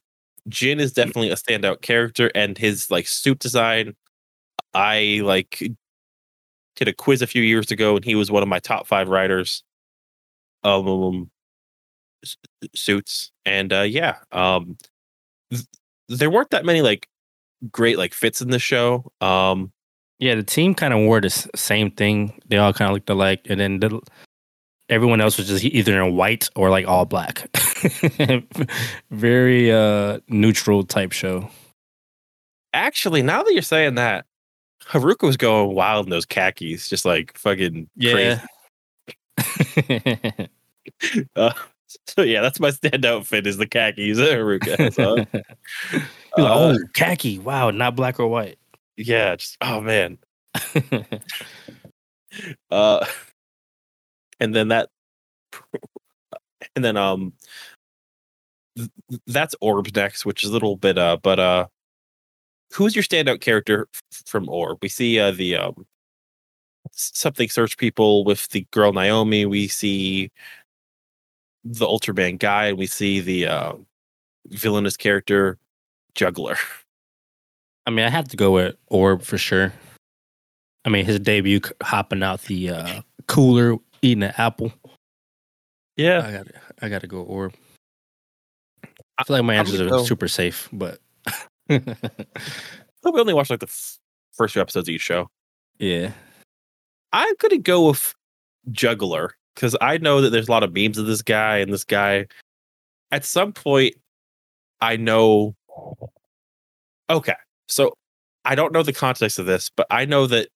Jin 0.49 0.79
is 0.79 0.93
definitely 0.93 1.29
a 1.29 1.35
standout 1.35 1.81
character, 1.81 2.31
and 2.35 2.57
his 2.57 2.89
like 2.91 3.07
suit 3.07 3.39
design. 3.39 3.95
I 4.73 5.21
like 5.23 5.63
did 6.75 6.87
a 6.87 6.93
quiz 6.93 7.21
a 7.21 7.27
few 7.27 7.43
years 7.43 7.71
ago, 7.71 7.95
and 7.95 8.05
he 8.05 8.15
was 8.15 8.31
one 8.31 8.43
of 8.43 8.49
my 8.49 8.59
top 8.59 8.87
five 8.87 9.09
writers. 9.09 9.63
Um, 10.63 11.29
suits, 12.75 13.31
and 13.45 13.71
uh, 13.73 13.81
yeah, 13.81 14.17
um, 14.31 14.77
th- 15.51 15.65
there 16.09 16.29
weren't 16.29 16.49
that 16.51 16.65
many 16.65 16.81
like 16.81 17.07
great 17.71 17.97
like 17.97 18.13
fits 18.13 18.41
in 18.41 18.49
the 18.51 18.59
show. 18.59 19.11
Um, 19.21 19.71
Yeah, 20.19 20.35
the 20.35 20.43
team 20.43 20.75
kind 20.75 20.93
of 20.93 21.01
wore 21.01 21.21
the 21.21 21.27
s- 21.27 21.47
same 21.55 21.91
thing. 21.91 22.39
They 22.47 22.57
all 22.57 22.73
kind 22.73 22.89
of 22.91 22.95
looked 22.95 23.09
alike, 23.09 23.41
and 23.49 23.59
then 23.59 23.79
the, 23.81 24.01
everyone 24.89 25.21
else 25.21 25.37
was 25.37 25.47
just 25.47 25.63
either 25.63 26.01
in 26.01 26.15
white 26.15 26.49
or 26.55 26.69
like 26.69 26.87
all 26.87 27.05
black. 27.05 27.47
Very 29.11 29.71
uh 29.71 30.19
neutral 30.27 30.83
type 30.83 31.11
show. 31.11 31.49
actually, 32.73 33.21
now 33.21 33.43
that 33.43 33.53
you're 33.53 33.61
saying 33.61 33.95
that, 33.95 34.25
Haruka 34.83 35.23
was 35.23 35.37
going 35.37 35.75
wild 35.75 36.05
in 36.05 36.09
those 36.09 36.25
khakis, 36.25 36.87
just 36.87 37.05
like 37.05 37.37
fucking 37.37 37.89
crazy. 37.99 38.41
Yeah. 39.37 40.47
Uh, 41.35 41.51
so 42.05 42.21
yeah, 42.21 42.41
that's 42.41 42.59
my 42.61 42.69
standout 42.71 43.25
fit 43.25 43.45
is 43.45 43.57
the 43.57 43.67
khakis. 43.67 44.17
Haruka. 44.17 44.93
So, 44.93 45.17
He's 45.17 45.33
like, 45.33 46.05
uh, 46.37 46.71
oh, 46.73 46.77
khaki. 46.93 47.39
Wow, 47.39 47.71
not 47.71 47.95
black 47.95 48.19
or 48.19 48.27
white. 48.27 48.57
yeah, 48.95 49.35
just 49.35 49.57
oh 49.61 49.81
man. 49.81 50.17
Uh, 52.71 53.05
and 54.39 54.55
then 54.55 54.69
that, 54.69 54.89
and 56.75 56.83
then 56.83 56.97
um, 56.97 57.33
th- 58.75 58.89
that's 59.27 59.55
Orb 59.61 59.95
next, 59.95 60.25
which 60.25 60.43
is 60.43 60.49
a 60.49 60.53
little 60.53 60.75
bit 60.75 60.97
uh, 60.97 61.17
but 61.21 61.39
uh, 61.39 61.67
who's 62.73 62.95
your 62.95 63.03
standout 63.03 63.41
character 63.41 63.87
f- 63.93 64.23
from 64.25 64.49
Orb? 64.49 64.79
We 64.81 64.89
see 64.89 65.19
uh 65.19 65.31
the 65.31 65.55
um 65.55 65.85
something 66.91 67.49
search 67.49 67.77
people 67.77 68.23
with 68.23 68.47
the 68.49 68.65
girl 68.71 68.93
Naomi. 68.93 69.45
We 69.45 69.67
see 69.67 70.31
the 71.63 71.85
Ultraman 71.85 72.39
guy, 72.39 72.67
and 72.67 72.77
we 72.77 72.87
see 72.87 73.19
the 73.19 73.47
uh, 73.47 73.73
villainous 74.47 74.97
character 74.97 75.57
Juggler. 76.15 76.57
I 77.85 77.89
mean, 77.89 78.05
I 78.05 78.09
have 78.09 78.27
to 78.29 78.37
go 78.37 78.51
with 78.51 78.75
Orb 78.87 79.21
for 79.21 79.37
sure. 79.37 79.73
I 80.83 80.89
mean, 80.89 81.05
his 81.05 81.19
debut 81.19 81.61
hopping 81.81 82.23
out 82.23 82.41
the 82.43 82.69
uh, 82.69 83.01
cooler, 83.27 83.77
eating 84.01 84.23
an 84.23 84.33
apple. 84.37 84.71
Yeah, 85.95 86.25
I 86.25 86.31
got 86.31 86.47
to 86.47 86.53
I 86.81 86.89
got 86.89 87.01
to 87.01 87.07
go 87.07 87.21
Orb. 87.21 87.53
I 89.17 89.23
feel 89.23 89.35
like 89.35 89.45
my 89.45 89.55
answers 89.55 89.81
are 89.81 90.05
super 90.05 90.27
safe, 90.27 90.69
but 90.71 90.99
we 91.69 91.79
only 93.03 93.33
watched 93.33 93.49
like 93.49 93.59
the 93.59 93.67
f- 93.67 93.97
first 94.33 94.53
two 94.53 94.61
episodes 94.61 94.87
of 94.87 94.93
each 94.93 95.01
show. 95.01 95.27
yeah, 95.79 96.11
I'm 97.13 97.33
gonna 97.39 97.57
go 97.57 97.87
with 97.87 98.13
Juggler 98.71 99.33
because 99.55 99.75
I 99.81 99.97
know 99.97 100.21
that 100.21 100.29
there's 100.29 100.47
a 100.47 100.51
lot 100.51 100.63
of 100.63 100.73
memes 100.73 100.99
of 100.99 101.07
this 101.07 101.23
guy 101.23 101.57
and 101.57 101.73
this 101.73 101.83
guy. 101.83 102.27
At 103.11 103.25
some 103.25 103.53
point, 103.53 103.95
I 104.81 104.97
know. 104.97 105.55
Okay, 107.09 107.33
so 107.67 107.93
I 108.45 108.53
don't 108.53 108.73
know 108.73 108.83
the 108.83 108.93
context 108.93 109.39
of 109.39 109.45
this, 109.45 109.71
but 109.75 109.87
I 109.89 110.05
know 110.05 110.27
that 110.27 110.49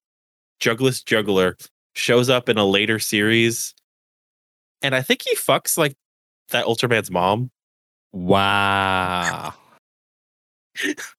Juggler's 0.59 1.01
Juggler 1.01 1.57
shows 1.95 2.29
up 2.29 2.49
in 2.49 2.57
a 2.57 2.65
later 2.65 2.99
series, 2.99 3.73
and 4.81 4.95
I 4.95 5.01
think 5.01 5.21
he 5.23 5.35
fucks 5.35 5.77
like 5.77 5.95
that 6.49 6.65
Ultraman's 6.65 7.11
mom. 7.11 7.51
wow. 8.11 9.53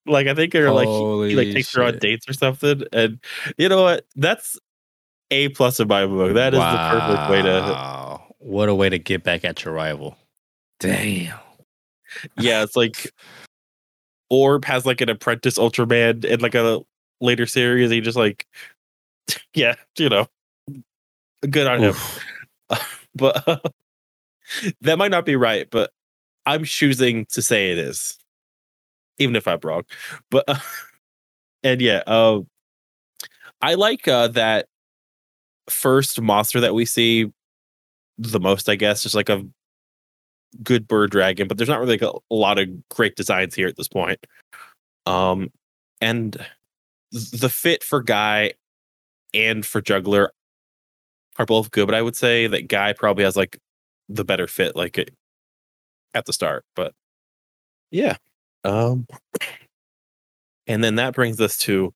Like 0.06 0.26
I 0.28 0.34
think, 0.34 0.54
or 0.54 0.70
like 0.70 0.88
he, 0.88 1.28
he 1.28 1.36
like 1.36 1.52
takes 1.54 1.74
her 1.74 1.84
on 1.84 1.98
dates 1.98 2.26
or 2.26 2.32
something. 2.32 2.84
And 2.90 3.22
you 3.58 3.68
know 3.68 3.82
what? 3.82 4.06
That's 4.16 4.58
a 5.30 5.50
plus 5.50 5.78
in 5.78 5.88
my 5.88 6.06
book. 6.06 6.34
That 6.34 6.54
is 6.54 6.58
the 6.58 6.98
perfect 6.98 7.30
way 7.30 7.42
to 7.42 8.20
What 8.38 8.70
a 8.70 8.74
way 8.74 8.88
to 8.88 8.98
get 8.98 9.22
back 9.22 9.44
at 9.44 9.62
your 9.62 9.74
rival. 9.74 10.16
Damn. 10.80 11.38
yeah, 12.38 12.62
it's 12.62 12.76
like 12.76 13.12
Orb 14.30 14.64
has 14.64 14.86
like 14.86 15.00
an 15.02 15.10
apprentice 15.10 15.58
Ultraman 15.58 16.24
in 16.24 16.40
like 16.40 16.54
a 16.54 16.80
later 17.20 17.46
series. 17.46 17.90
He 17.90 18.00
just 18.00 18.16
like, 18.16 18.46
yeah, 19.54 19.74
you 19.98 20.08
know, 20.08 20.26
good 21.48 21.66
on 21.66 21.80
him. 21.80 21.94
But 23.14 23.46
uh, 23.46 23.58
that 24.80 24.98
might 24.98 25.10
not 25.10 25.26
be 25.26 25.36
right, 25.36 25.68
but 25.70 25.92
I'm 26.46 26.64
choosing 26.64 27.26
to 27.26 27.42
say 27.42 27.72
it 27.72 27.78
is, 27.78 28.18
even 29.18 29.36
if 29.36 29.46
I'm 29.46 29.58
wrong. 29.62 29.82
But 30.30 30.44
uh, 30.48 30.58
and 31.62 31.80
yeah, 31.80 32.02
uh, 32.06 32.40
I 33.60 33.74
like 33.74 34.08
uh, 34.08 34.28
that 34.28 34.66
first 35.68 36.20
monster 36.20 36.60
that 36.60 36.74
we 36.74 36.84
see 36.84 37.30
the 38.18 38.40
most. 38.40 38.68
I 38.68 38.76
guess 38.76 39.02
just 39.02 39.14
like 39.14 39.28
a 39.28 39.44
good 40.62 40.88
bird 40.88 41.10
dragon, 41.10 41.48
but 41.48 41.56
there's 41.56 41.68
not 41.68 41.80
really 41.80 41.98
like 41.98 42.02
a, 42.02 42.12
a 42.30 42.34
lot 42.34 42.58
of 42.58 42.88
great 42.88 43.16
designs 43.16 43.54
here 43.54 43.68
at 43.68 43.76
this 43.76 43.88
point. 43.88 44.26
Um, 45.06 45.50
and 46.00 46.36
the 47.10 47.48
fit 47.48 47.84
for 47.84 48.02
Guy 48.02 48.54
and 49.34 49.64
for 49.64 49.80
Juggler 49.80 50.32
are 51.38 51.46
both 51.46 51.70
good, 51.70 51.86
but 51.86 51.94
I 51.94 52.02
would 52.02 52.16
say 52.16 52.46
that 52.46 52.68
Guy 52.68 52.92
probably 52.92 53.24
has 53.24 53.36
like 53.36 53.58
the 54.08 54.24
better 54.24 54.46
fit, 54.46 54.76
like 54.76 54.98
it, 54.98 55.14
at 56.14 56.26
the 56.26 56.32
start. 56.32 56.64
But 56.76 56.94
yeah, 57.90 58.16
um, 58.64 59.06
and 60.66 60.82
then 60.82 60.96
that 60.96 61.14
brings 61.14 61.40
us 61.40 61.56
to 61.58 61.92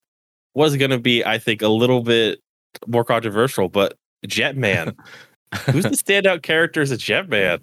what 0.53 0.67
is 0.67 0.77
going 0.77 0.91
to 0.91 0.99
be, 0.99 1.25
I 1.25 1.39
think, 1.39 1.63
a 1.63 1.69
little 1.69 2.03
bit 2.03 2.41
more 2.87 3.05
controversial, 3.05 3.69
but 3.69 3.97
Jetman. 4.27 4.95
Who's 5.67 5.85
the 5.85 5.91
standout 5.91 6.43
character 6.43 6.81
as 6.81 6.91
a 6.91 6.97
Jetman? 6.97 7.61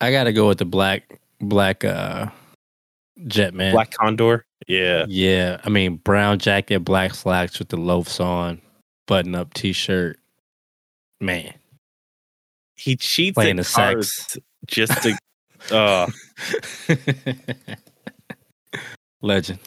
I 0.00 0.10
gotta 0.10 0.32
go 0.32 0.48
with 0.48 0.58
the 0.58 0.64
black 0.64 1.20
black 1.40 1.84
uh 1.84 2.26
Jetman. 3.20 3.72
Black 3.72 3.90
Condor. 3.90 4.46
Yeah. 4.66 5.04
Yeah. 5.08 5.60
I 5.64 5.68
mean 5.68 5.96
brown 5.96 6.38
jacket, 6.38 6.80
black 6.80 7.14
slacks 7.14 7.58
with 7.58 7.68
the 7.68 7.76
loafs 7.76 8.20
on, 8.20 8.60
button 9.06 9.34
up 9.34 9.52
t 9.54 9.72
shirt. 9.72 10.18
Man. 11.20 11.54
He 12.76 12.96
cheats 12.96 13.34
Playing 13.34 13.56
the 13.56 13.64
cards 13.64 14.12
sax. 14.14 14.38
just 14.66 15.02
to. 15.02 15.18
uh, 15.76 16.06
Legend. 19.20 19.58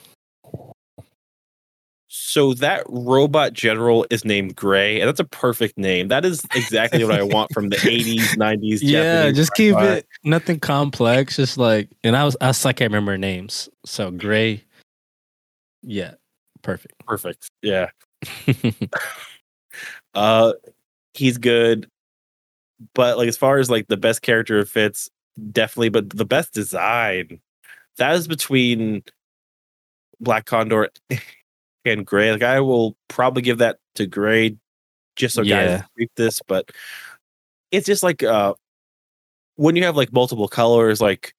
so 2.34 2.54
that 2.56 2.84
robot 2.90 3.54
general 3.54 4.08
is 4.10 4.26
named 4.26 4.56
Gray, 4.56 5.00
and 5.00 5.08
that's 5.08 5.20
a 5.20 5.26
perfect 5.26 5.78
name. 5.78 6.08
That 6.08 6.26
is 6.26 6.44
exactly 6.56 7.04
what 7.04 7.14
I 7.14 7.22
want 7.22 7.54
from 7.54 7.70
the 7.70 7.76
80s, 7.78 8.36
90s. 8.36 8.80
Yeah, 8.82 9.02
Japanese 9.02 9.36
just 9.36 9.54
keep 9.54 9.76
sci-fi. 9.76 9.94
it 9.98 10.08
nothing 10.24 10.60
complex. 10.60 11.36
Just 11.36 11.60
like 11.60 11.90
and 12.04 12.16
I 12.16 12.24
was 12.24 12.36
I 12.42 12.52
still 12.54 12.74
can't 12.74 12.92
remember 12.92 13.16
names. 13.20 13.70
So 13.86 14.10
gray. 14.10 14.64
Yeah. 15.84 16.16
Perfect. 16.64 16.96
perfect. 17.06 17.52
Yeah. 17.62 17.90
Uh, 20.16 20.54
he's 21.14 21.38
good, 21.38 21.88
but 22.94 23.18
like 23.18 23.28
as 23.28 23.38
far 23.38 23.58
as 23.60 23.70
like 23.70 23.88
the 23.88 23.98
best 23.98 24.22
character 24.22 24.64
fits, 24.66 25.10
definitely. 25.52 25.90
But 25.90 26.10
the 26.10 26.26
best 26.26 26.54
design, 26.54 27.40
that 27.98 28.16
is 28.16 28.28
between 28.28 29.04
Black 30.20 30.46
Condor 30.46 30.90
and 31.86 32.06
Gray. 32.06 32.32
Like 32.32 32.44
I 32.44 32.60
will 32.62 32.96
probably 33.08 33.42
give 33.42 33.60
that 33.60 33.78
to 33.96 34.06
Gray, 34.06 34.58
just 35.16 35.36
so 35.36 35.42
Yeah. 35.42 35.78
guys 35.78 35.84
read 35.98 36.10
this. 36.16 36.42
But 36.48 36.70
it's 37.72 37.86
just 37.86 38.04
like 38.04 38.24
uh, 38.24 38.54
when 39.56 39.76
you 39.76 39.84
have 39.84 39.98
like 39.98 40.12
multiple 40.14 40.48
colors, 40.48 41.02
like 41.02 41.34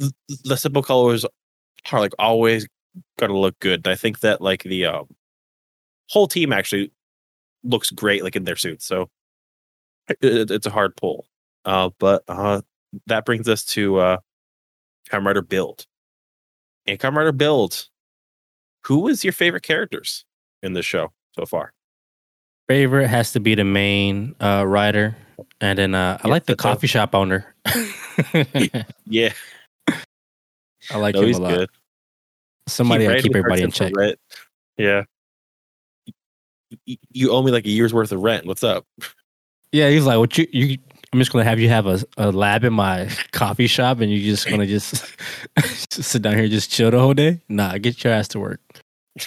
th- 0.00 0.12
the 0.44 0.56
simple 0.56 0.82
colors 0.82 1.24
are 1.92 2.00
like 2.00 2.14
always 2.18 2.66
gonna 3.18 3.36
look 3.38 3.58
good. 3.60 3.86
And 3.86 3.92
I 3.92 3.96
think 3.96 4.20
that 4.20 4.40
like 4.40 4.62
the 4.64 4.86
um, 4.86 5.06
whole 6.08 6.26
team 6.26 6.52
actually 6.52 6.90
looks 7.68 7.90
great 7.90 8.22
like 8.24 8.36
in 8.36 8.44
their 8.44 8.56
suits. 8.56 8.84
So 8.86 9.10
it, 10.08 10.18
it- 10.20 10.50
it's 10.50 10.66
a 10.66 10.70
hard 10.70 10.96
pull. 10.96 11.26
Uh, 11.64 11.90
but 11.98 12.22
uh, 12.28 12.60
that 13.06 13.24
brings 13.26 13.48
us 13.48 13.64
to 13.64 13.98
uh, 13.98 14.16
Rider 15.26 15.42
Build. 15.42 15.84
And 16.86 16.98
Rider 17.16 17.32
Build, 17.32 17.88
was 19.00 19.24
your 19.24 19.32
favorite 19.32 19.64
characters 19.64 20.24
in 20.62 20.72
this 20.74 20.86
show 20.86 21.12
so 21.36 21.44
far? 21.44 21.72
Favorite 22.68 23.08
has 23.08 23.32
to 23.32 23.40
be 23.40 23.54
the 23.56 23.64
main 23.64 24.34
uh, 24.40 24.64
writer, 24.66 25.16
and 25.60 25.78
then 25.78 25.94
uh, 25.94 26.18
I 26.22 26.26
Yeah, 26.28 26.30
like 26.32 26.46
the 26.46 26.56
coffee 26.56 26.86
shop 26.86 27.14
owner. 27.14 27.54
Yeah, 29.06 29.32
I 29.88 30.96
like 30.98 31.14
no, 31.14 31.22
him 31.22 31.34
a 31.34 31.38
lot. 31.38 31.54
good. 31.54 31.70
Somebody 32.68 33.06
keep 33.22 33.34
everybody 33.36 33.62
in 33.62 33.70
check. 33.72 33.92
Yeah. 34.76 35.04
You 36.84 37.30
owe 37.30 37.42
me 37.42 37.50
like 37.52 37.66
a 37.66 37.70
year's 37.70 37.94
worth 37.94 38.12
of 38.12 38.20
rent. 38.20 38.46
What's 38.46 38.64
up? 38.64 38.86
Yeah, 39.72 39.90
he's 39.90 40.04
like, 40.04 40.18
"What 40.18 40.36
you? 40.38 40.46
You? 40.52 40.78
I'm 41.12 41.18
just 41.18 41.32
gonna 41.32 41.44
have 41.44 41.60
you 41.60 41.68
have 41.68 41.86
a, 41.86 42.00
a 42.16 42.32
lab 42.32 42.64
in 42.64 42.72
my 42.72 43.08
coffee 43.32 43.66
shop, 43.66 44.00
and 44.00 44.10
you're 44.10 44.20
just 44.20 44.48
gonna 44.48 44.66
just, 44.66 45.16
just 45.58 45.92
sit 46.02 46.22
down 46.22 46.34
here 46.34 46.44
and 46.44 46.52
just 46.52 46.70
chill 46.70 46.90
the 46.90 46.98
whole 46.98 47.14
day? 47.14 47.40
Nah, 47.48 47.78
get 47.78 48.02
your 48.02 48.12
ass 48.12 48.28
to 48.28 48.40
work." 48.40 48.60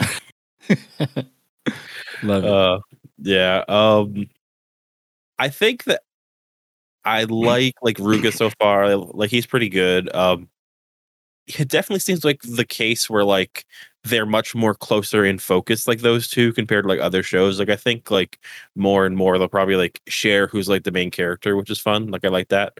Love 2.23 2.43
it. 2.43 2.49
Uh, 2.49 2.79
yeah. 3.19 3.63
Um, 3.67 4.27
I 5.37 5.49
think 5.49 5.85
that 5.85 6.01
I 7.05 7.23
like 7.23 7.75
like 7.81 7.97
Ryuga 7.97 8.33
so 8.33 8.49
far. 8.59 8.95
Like 8.95 9.29
he's 9.29 9.45
pretty 9.45 9.69
good. 9.69 10.13
Um, 10.13 10.49
it 11.58 11.68
definitely 11.68 12.00
seems 12.00 12.24
like 12.24 12.41
the 12.43 12.66
case 12.66 13.10
where 13.10 13.24
like 13.24 13.66
they're 14.04 14.26
much 14.26 14.56
more 14.56 14.76
closer 14.76 15.26
in 15.26 15.39
focus, 15.39 15.88
like 15.88 16.00
those 16.02 16.28
two 16.28 16.54
compared 16.54 16.84
to 16.84 16.89
like 16.89 17.00
other 17.00 17.24
shows. 17.24 17.60
Like 17.60 17.70
I 17.70 17.76
think 17.76 18.12
like 18.12 18.39
more 18.76 19.06
and 19.06 19.16
more 19.16 19.38
they'll 19.38 19.47
probably 19.47 19.76
like 19.76 20.02
share 20.08 20.47
who's 20.47 20.70
like 20.70 20.84
the 20.84 20.91
main 20.91 21.12
character, 21.12 21.56
which 21.56 21.70
is 21.70 21.80
fun. 21.80 22.08
Like 22.08 22.24
I 22.26 22.30
like 22.30 22.50
that. 22.50 22.74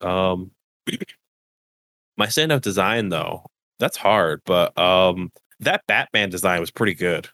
Um, 0.00 0.50
my 2.16 2.26
standout 2.26 2.62
design 2.62 3.08
though, 3.08 3.46
that's 3.78 3.96
hard, 3.96 4.42
but 4.44 4.76
um, 4.78 5.32
that 5.60 5.82
Batman 5.86 6.30
design 6.30 6.60
was 6.60 6.70
pretty 6.70 6.94
good. 6.94 7.28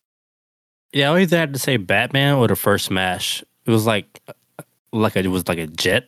yeah, 0.93 1.11
I 1.11 1.21
either 1.21 1.39
had 1.39 1.53
to 1.55 1.59
say 1.59 1.77
Batman 1.77 2.37
or 2.37 2.49
the 2.49 2.57
first 2.57 2.87
Smash. 2.87 3.43
It 3.67 3.71
was 3.71 3.87
like, 3.87 4.21
like 4.93 5.17
a, 5.17 5.21
it 5.21 5.29
was 5.29 5.49
like 5.49 5.59
a 5.59 5.67
jet. 5.67 6.05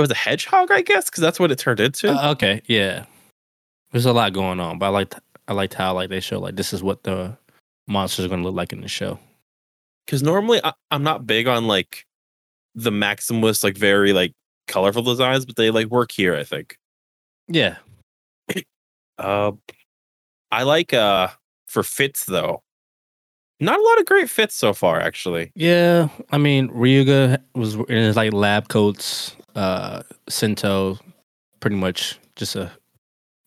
It 0.00 0.04
was 0.04 0.10
a 0.10 0.14
hedgehog, 0.14 0.70
I 0.70 0.80
guess, 0.80 1.10
because 1.10 1.20
that's 1.20 1.38
what 1.38 1.50
it 1.50 1.58
turned 1.58 1.78
into. 1.78 2.10
Uh, 2.10 2.30
okay, 2.32 2.62
yeah. 2.66 3.04
There's 3.92 4.06
a 4.06 4.12
lot 4.14 4.32
going 4.32 4.58
on, 4.60 4.78
but 4.78 4.86
I 4.86 4.88
liked 4.88 5.14
I 5.46 5.52
liked 5.52 5.74
how 5.74 5.92
like 5.92 6.08
they 6.08 6.20
show 6.20 6.38
like 6.38 6.56
this 6.56 6.72
is 6.72 6.82
what 6.82 7.02
the 7.02 7.36
monsters 7.86 8.24
are 8.24 8.28
gonna 8.28 8.44
look 8.44 8.54
like 8.54 8.72
in 8.72 8.80
the 8.80 8.88
show. 8.88 9.18
Because 10.06 10.22
normally 10.22 10.58
I, 10.64 10.72
I'm 10.90 11.02
not 11.02 11.26
big 11.26 11.46
on 11.46 11.66
like 11.66 12.06
the 12.74 12.90
maximalist, 12.90 13.62
like 13.62 13.76
very 13.76 14.14
like 14.14 14.32
colorful 14.68 15.02
designs, 15.02 15.44
but 15.44 15.56
they 15.56 15.70
like 15.70 15.88
work 15.88 16.12
here. 16.12 16.34
I 16.34 16.44
think. 16.44 16.78
Yeah, 17.46 17.76
Uh, 19.18 19.52
I 20.50 20.62
like 20.62 20.94
uh 20.94 21.28
for 21.66 21.82
fits 21.82 22.24
though. 22.24 22.62
Not 23.62 23.78
a 23.78 23.82
lot 23.82 24.00
of 24.00 24.06
great 24.06 24.30
fits 24.30 24.54
so 24.54 24.72
far, 24.72 24.98
actually. 25.00 25.52
yeah. 25.54 26.08
I 26.30 26.38
mean, 26.38 26.70
Ryuga 26.70 27.38
was 27.54 27.74
in 27.74 27.86
his 27.88 28.16
like 28.16 28.32
lab 28.32 28.68
coats. 28.68 29.36
Uh, 29.54 30.02
Sento, 30.28 30.98
pretty 31.60 31.76
much 31.76 32.18
just 32.36 32.56
a 32.56 32.70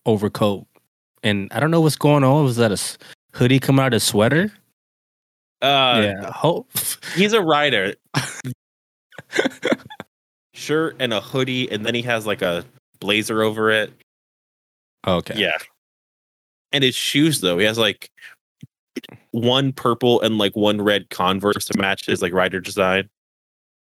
overcoat, 0.06 0.66
and 1.22 1.48
I 1.52 1.60
don't 1.60 1.70
know 1.70 1.80
what's 1.80 1.96
going 1.96 2.24
on. 2.24 2.44
Was 2.44 2.56
that 2.56 2.72
a 2.72 3.36
hoodie 3.36 3.58
coming 3.58 3.84
out 3.84 3.94
of 3.94 3.98
a 3.98 4.00
sweater? 4.00 4.52
Uh, 5.62 6.00
yeah, 6.02 6.30
hope. 6.30 6.68
he's 7.16 7.32
a 7.32 7.42
rider. 7.42 7.94
Shirt 10.52 10.96
and 11.00 11.12
a 11.12 11.20
hoodie, 11.20 11.70
and 11.70 11.84
then 11.84 11.94
he 11.94 12.02
has 12.02 12.26
like 12.26 12.42
a 12.42 12.64
blazer 13.00 13.42
over 13.42 13.70
it. 13.70 13.92
okay. 15.06 15.34
Yeah. 15.36 15.56
And 16.72 16.82
his 16.84 16.94
shoes 16.94 17.40
though, 17.40 17.58
he 17.58 17.64
has 17.64 17.78
like 17.78 18.10
one 19.30 19.72
purple 19.72 20.20
and 20.20 20.38
like 20.38 20.54
one 20.54 20.80
red 20.80 21.10
Converse 21.10 21.64
to 21.66 21.78
match 21.78 22.06
his 22.06 22.22
like 22.22 22.32
rider 22.32 22.60
design. 22.60 23.08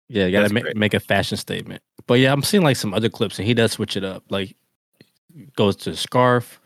Yeah, 0.08 0.26
you 0.26 0.32
gotta 0.32 0.48
great. 0.48 0.76
make 0.76 0.94
a 0.94 1.00
fashion 1.00 1.36
statement. 1.36 1.82
But 2.06 2.14
yeah, 2.14 2.32
I'm 2.32 2.42
seeing 2.42 2.62
like 2.62 2.76
some 2.76 2.94
other 2.94 3.08
clips, 3.08 3.38
and 3.38 3.46
he 3.46 3.54
does 3.54 3.72
switch 3.72 3.96
it 3.96 4.04
up. 4.04 4.24
Like 4.30 4.56
goes 5.56 5.76
to 5.76 5.96
scarf. 5.96 6.60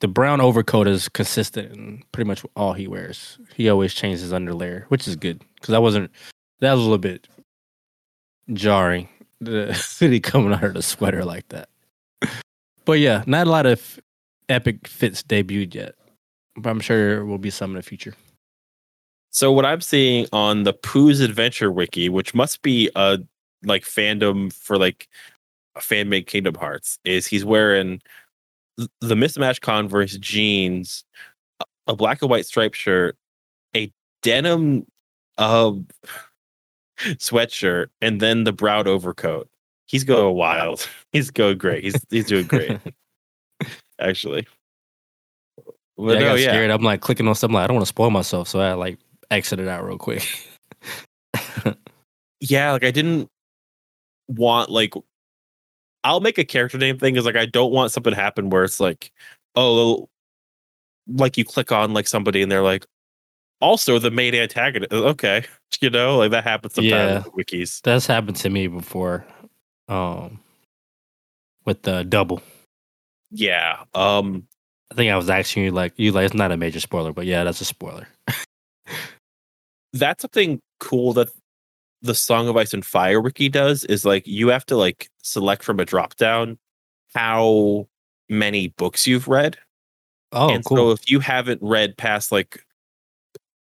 The 0.00 0.08
brown 0.08 0.40
overcoat 0.40 0.86
is 0.86 1.08
consistent 1.08 1.72
in 1.72 2.02
pretty 2.12 2.28
much 2.28 2.44
all 2.56 2.74
he 2.74 2.86
wears. 2.86 3.38
He 3.54 3.68
always 3.68 3.94
changes 3.94 4.20
his 4.20 4.32
underlayer, 4.32 4.84
which 4.86 5.08
is 5.08 5.16
good 5.16 5.42
because 5.54 5.74
I 5.74 5.78
wasn't. 5.78 6.10
That 6.60 6.72
was 6.72 6.80
a 6.80 6.84
little 6.84 6.98
bit 6.98 7.28
jarring. 8.52 9.08
The 9.40 9.74
city 9.74 10.20
coming 10.20 10.54
out 10.54 10.64
of 10.64 10.74
the 10.74 10.82
sweater 10.82 11.22
like 11.22 11.48
that. 11.48 11.68
But 12.86 12.94
yeah, 12.94 13.22
not 13.26 13.46
a 13.46 13.50
lot 13.50 13.66
of 13.66 14.00
epic 14.48 14.86
fits 14.86 15.22
debuted 15.22 15.74
yet. 15.74 15.96
But 16.56 16.70
I'm 16.70 16.80
sure 16.80 16.96
there 16.96 17.24
will 17.26 17.36
be 17.36 17.50
some 17.50 17.72
in 17.72 17.76
the 17.76 17.82
future. 17.82 18.14
So 19.30 19.52
what 19.52 19.66
I'm 19.66 19.80
seeing 19.80 20.28
on 20.32 20.62
the 20.62 20.72
Pooh's 20.72 21.20
Adventure 21.20 21.70
wiki, 21.70 22.08
which 22.08 22.34
must 22.34 22.62
be 22.62 22.88
a 22.94 23.18
like 23.64 23.84
fandom 23.84 24.52
for 24.52 24.76
like 24.76 25.08
a 25.76 25.80
fan 25.80 26.08
made 26.08 26.26
Kingdom 26.26 26.54
Hearts, 26.54 26.98
is 27.04 27.26
he's 27.26 27.44
wearing 27.44 28.00
the 29.00 29.16
mismatched 29.16 29.62
Converse 29.62 30.16
jeans, 30.18 31.04
a- 31.86 31.96
black 31.96 32.22
and 32.22 32.30
white 32.30 32.46
striped 32.46 32.76
shirt, 32.76 33.16
a 33.76 33.92
denim 34.22 34.86
um 35.38 35.86
sweatshirt, 36.98 37.88
and 38.00 38.20
then 38.20 38.44
the 38.44 38.52
brown 38.52 38.86
overcoat. 38.86 39.48
He's 39.86 40.04
going 40.04 40.34
wild. 40.36 40.88
He's 41.12 41.30
going 41.30 41.58
great. 41.58 41.84
He's 41.84 41.94
he's 42.10 42.26
doing 42.26 42.46
great. 42.46 42.80
Actually. 44.00 44.48
Well, 45.96 46.14
yeah, 46.14 46.18
I 46.18 46.22
no, 46.22 46.28
got 46.30 46.40
yeah. 46.40 46.48
scared. 46.48 46.70
I'm 46.70 46.82
like 46.82 47.00
clicking 47.00 47.28
on 47.28 47.36
something. 47.36 47.54
Like, 47.54 47.64
I 47.64 47.66
don't 47.68 47.76
want 47.76 47.84
to 47.84 47.88
spoil 47.88 48.10
myself, 48.10 48.48
so 48.48 48.58
I 48.58 48.72
like 48.72 48.98
exited 49.30 49.68
out 49.68 49.84
real 49.84 49.98
quick. 49.98 50.26
yeah, 52.40 52.72
like 52.72 52.82
I 52.82 52.90
didn't 52.90 53.30
want 54.28 54.70
like 54.70 54.94
I'll 56.04 56.20
make 56.20 56.38
a 56.38 56.44
character 56.44 56.76
name 56.78 56.98
thing 56.98 57.16
is 57.16 57.24
like 57.24 57.36
I 57.36 57.46
don't 57.46 57.72
want 57.72 57.92
something 57.92 58.12
to 58.14 58.20
happen 58.20 58.50
where 58.50 58.64
it's 58.64 58.80
like, 58.80 59.10
oh 59.54 60.08
like 61.06 61.36
you 61.36 61.44
click 61.44 61.70
on 61.72 61.92
like 61.92 62.06
somebody 62.08 62.40
and 62.42 62.50
they're 62.50 62.62
like 62.62 62.86
also 63.60 63.98
the 63.98 64.10
main 64.10 64.34
antagonist. 64.34 64.92
Okay. 64.92 65.44
You 65.80 65.90
know, 65.90 66.16
like 66.18 66.30
that 66.30 66.44
happens 66.44 66.74
sometimes 66.74 67.24
Yeah. 67.26 67.30
wikis. 67.36 67.82
That's 67.82 68.06
happened 68.06 68.36
to 68.36 68.48
me 68.48 68.68
before. 68.68 69.26
Um, 69.88 70.38
with 71.64 71.82
the 71.82 72.04
double. 72.04 72.40
Yeah. 73.32 73.82
Um 73.92 74.46
I 74.92 74.94
think 74.94 75.10
I 75.10 75.16
was 75.16 75.28
asking 75.28 75.64
you 75.64 75.70
like 75.72 75.92
you 75.96 76.12
like 76.12 76.26
it's 76.26 76.34
not 76.34 76.52
a 76.52 76.56
major 76.56 76.78
spoiler, 76.78 77.12
but 77.12 77.26
yeah, 77.26 77.42
that's 77.42 77.60
a 77.60 77.64
spoiler. 77.64 78.06
that's 79.92 80.22
something 80.22 80.60
cool 80.78 81.12
that 81.14 81.28
the 82.04 82.14
Song 82.14 82.48
of 82.48 82.56
Ice 82.56 82.74
and 82.74 82.84
Fire 82.84 83.20
wiki 83.20 83.48
does 83.48 83.82
is 83.84 84.04
like 84.04 84.26
you 84.26 84.48
have 84.48 84.66
to 84.66 84.76
like 84.76 85.08
select 85.22 85.64
from 85.64 85.80
a 85.80 85.86
drop 85.86 86.14
down 86.16 86.58
how 87.14 87.88
many 88.28 88.68
books 88.68 89.06
you've 89.06 89.26
read. 89.26 89.56
Oh, 90.30 90.52
and 90.52 90.64
cool. 90.64 90.76
so 90.76 90.90
if 90.90 91.10
you 91.10 91.20
haven't 91.20 91.62
read 91.62 91.96
past 91.96 92.30
like 92.30 92.62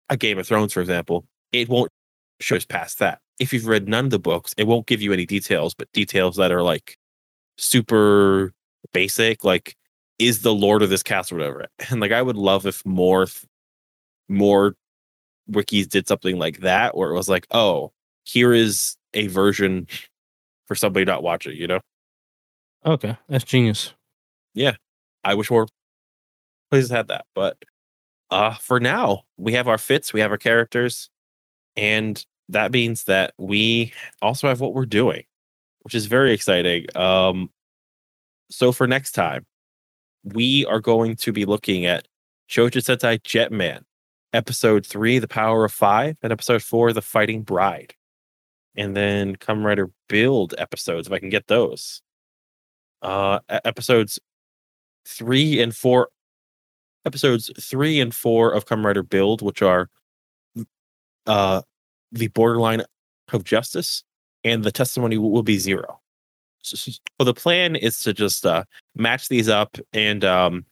a 0.10 0.16
Game 0.16 0.40
of 0.40 0.48
Thrones, 0.48 0.72
for 0.72 0.80
example, 0.80 1.26
it 1.52 1.68
won't 1.68 1.92
show 2.40 2.56
us 2.56 2.66
past 2.66 3.00
that. 3.00 3.20
If 3.40 3.52
you've 3.52 3.68
read 3.68 3.90
none 3.90 4.06
of 4.06 4.12
the 4.12 4.20
books, 4.20 4.54
it 4.58 4.66
won't 4.66 4.88
give 4.88 5.02
you 5.02 5.12
any 5.12 5.26
details, 5.26 5.74
but 5.74 5.92
details 5.92 6.38
that 6.38 6.54
are 6.54 6.62
like 6.62 6.98
super 7.58 8.54
basic, 8.94 9.44
like 9.44 9.76
is 10.20 10.42
the 10.42 10.54
Lord 10.54 10.84
of 10.84 10.90
this 10.90 11.04
castle, 11.04 11.38
whatever. 11.38 11.68
And 11.90 12.00
like 12.00 12.14
I 12.14 12.22
would 12.22 12.38
love 12.38 12.66
if 12.66 12.86
more 12.86 13.28
more 14.30 14.76
wikis 15.52 15.90
did 15.90 16.08
something 16.08 16.38
like 16.38 16.60
that, 16.60 16.96
where 16.96 17.10
it 17.10 17.16
was 17.16 17.28
like, 17.28 17.46
oh, 17.52 17.92
here 18.24 18.53
is 18.53 18.95
a 19.13 19.28
version 19.28 19.88
for 20.67 20.76
somebody 20.76 21.05
not 21.05 21.24
watching, 21.24 21.55
you 21.55 21.67
know? 21.67 21.80
okay, 22.86 23.17
that's 23.30 23.43
genius. 23.43 23.93
Yeah. 24.53 24.76
I 25.24 25.36
wish 25.36 25.51
more 25.51 25.67
places 26.69 26.89
had 26.89 27.07
that. 27.09 27.26
But 27.36 27.57
uh 28.30 28.55
for 28.55 28.80
now, 28.80 29.24
we 29.38 29.53
have 29.53 29.67
our 29.67 29.78
fits, 29.78 30.13
we 30.13 30.19
have 30.22 30.32
our 30.32 30.38
characters, 30.38 31.09
and 31.76 32.26
that 32.49 32.72
means 32.72 33.03
that 33.05 33.34
we 33.38 33.93
also 34.22 34.47
have 34.47 34.59
what 34.61 34.74
we're 34.74 34.86
doing, 34.86 35.24
which 35.82 35.93
is 35.93 36.05
very 36.07 36.34
exciting. 36.34 36.86
Um 36.95 37.49
so 38.49 38.72
for 38.72 38.88
next 38.88 39.11
time, 39.11 39.45
we 40.24 40.65
are 40.65 40.80
going 40.80 41.15
to 41.17 41.32
be 41.32 41.45
looking 41.45 41.86
at 41.86 42.07
Choujin 42.49 42.82
Sentai 42.82 43.22
Jetman, 43.22 43.84
episode 44.34 44.86
three, 44.86 45.19
The 45.19 45.28
Power 45.28 45.65
of 45.65 45.72
Five, 45.72 46.17
and 46.22 46.34
episode 46.34 46.61
four, 46.61 46.91
The 46.93 47.01
Fighting 47.01 47.43
Bride. 47.43 47.93
And 48.76 48.95
then 48.95 49.36
Kamen 49.36 49.63
Rider 49.65 49.89
Build 50.07 50.55
episodes, 50.57 51.07
if 51.07 51.13
I 51.13 51.19
can 51.19 51.30
get 51.30 51.47
those. 51.47 52.01
Uh 53.01 53.39
episodes 53.49 54.19
three 55.07 55.59
and 55.59 55.76
four 55.76 56.09
episodes 57.05 57.51
three 57.59 57.99
and 57.99 58.13
four 58.13 58.51
of 58.51 58.65
Kamen 58.65 58.86
Rider 58.86 59.03
Build, 59.03 59.41
which 59.41 59.61
are 59.61 59.89
uh 61.26 61.61
the 62.11 62.28
borderline 62.28 62.84
of 63.34 63.43
justice 63.43 64.03
and 64.43 64.63
the 64.63 64.72
testimony 64.72 65.17
will, 65.17 65.43
be 65.43 65.57
zero. 65.57 65.99
So 66.61 66.91
the 67.19 67.34
plan 67.34 67.76
is 67.76 67.99
to 67.99 68.13
just 68.13 68.45
uh 68.45 68.63
match 68.95 69.30
these 69.30 69.49
up 69.49 69.78
and 69.93 70.24
um 70.24 70.65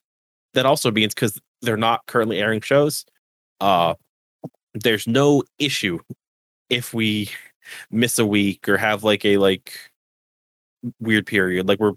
that 0.54 0.66
also 0.66 0.92
means 0.92 1.14
because 1.14 1.40
they're 1.62 1.78
not 1.78 2.06
currently 2.06 2.40
airing 2.40 2.62
shows, 2.62 3.06
uh 3.60 3.96
there's 4.76 5.08
no 5.08 5.44
issue 5.58 5.98
if 6.70 6.94
we 6.94 7.30
miss 7.92 8.20
a 8.20 8.26
week 8.26 8.68
or 8.70 8.78
have 8.78 9.04
like 9.04 9.26
a 9.26 9.38
like 9.38 9.74
weird 11.00 11.26
period. 11.26 11.68
Like 11.68 11.80
we're 11.80 11.94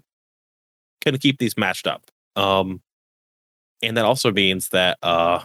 gonna 1.03 1.17
keep 1.17 1.39
these 1.39 1.57
matched 1.57 1.87
up. 1.87 2.03
Um 2.35 2.81
and 3.81 3.97
that 3.97 4.05
also 4.05 4.31
means 4.31 4.69
that 4.69 4.97
uh 5.03 5.43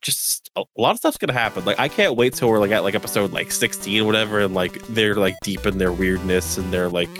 just 0.00 0.50
a 0.56 0.64
lot 0.76 0.92
of 0.92 0.98
stuff's 0.98 1.16
gonna 1.16 1.32
happen. 1.32 1.64
Like 1.64 1.78
I 1.78 1.88
can't 1.88 2.16
wait 2.16 2.34
till 2.34 2.48
we're 2.48 2.60
like 2.60 2.70
at 2.70 2.84
like 2.84 2.94
episode 2.94 3.32
like 3.32 3.50
16 3.50 4.02
or 4.02 4.04
whatever, 4.04 4.40
and 4.40 4.54
like 4.54 4.86
they're 4.88 5.16
like 5.16 5.36
deep 5.42 5.66
in 5.66 5.78
their 5.78 5.92
weirdness 5.92 6.58
and 6.58 6.72
they're 6.72 6.88
like 6.88 7.10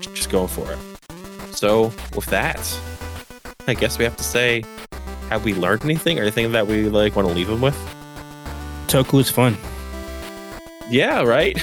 just 0.00 0.30
going 0.30 0.48
for 0.48 0.70
it. 0.70 0.78
So 1.54 1.84
with 2.14 2.26
that, 2.26 2.78
I 3.66 3.74
guess 3.74 3.98
we 3.98 4.04
have 4.04 4.16
to 4.16 4.24
say, 4.24 4.62
have 5.30 5.44
we 5.44 5.54
learned 5.54 5.84
anything 5.84 6.18
or 6.18 6.22
anything 6.22 6.52
that 6.52 6.66
we 6.66 6.88
like 6.88 7.16
want 7.16 7.28
to 7.28 7.34
leave 7.34 7.48
them 7.48 7.60
with? 7.60 7.76
Toku 8.86 9.20
is 9.20 9.30
fun. 9.30 9.56
Yeah, 10.88 11.22
right. 11.22 11.60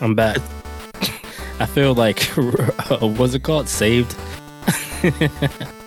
I'm 0.00 0.14
back. 0.14 0.38
I 1.58 1.66
feel 1.66 1.94
like 1.94 2.36
uh, 2.38 3.08
what's 3.08 3.34
it 3.34 3.42
called? 3.42 3.68
Saved. 3.68 4.14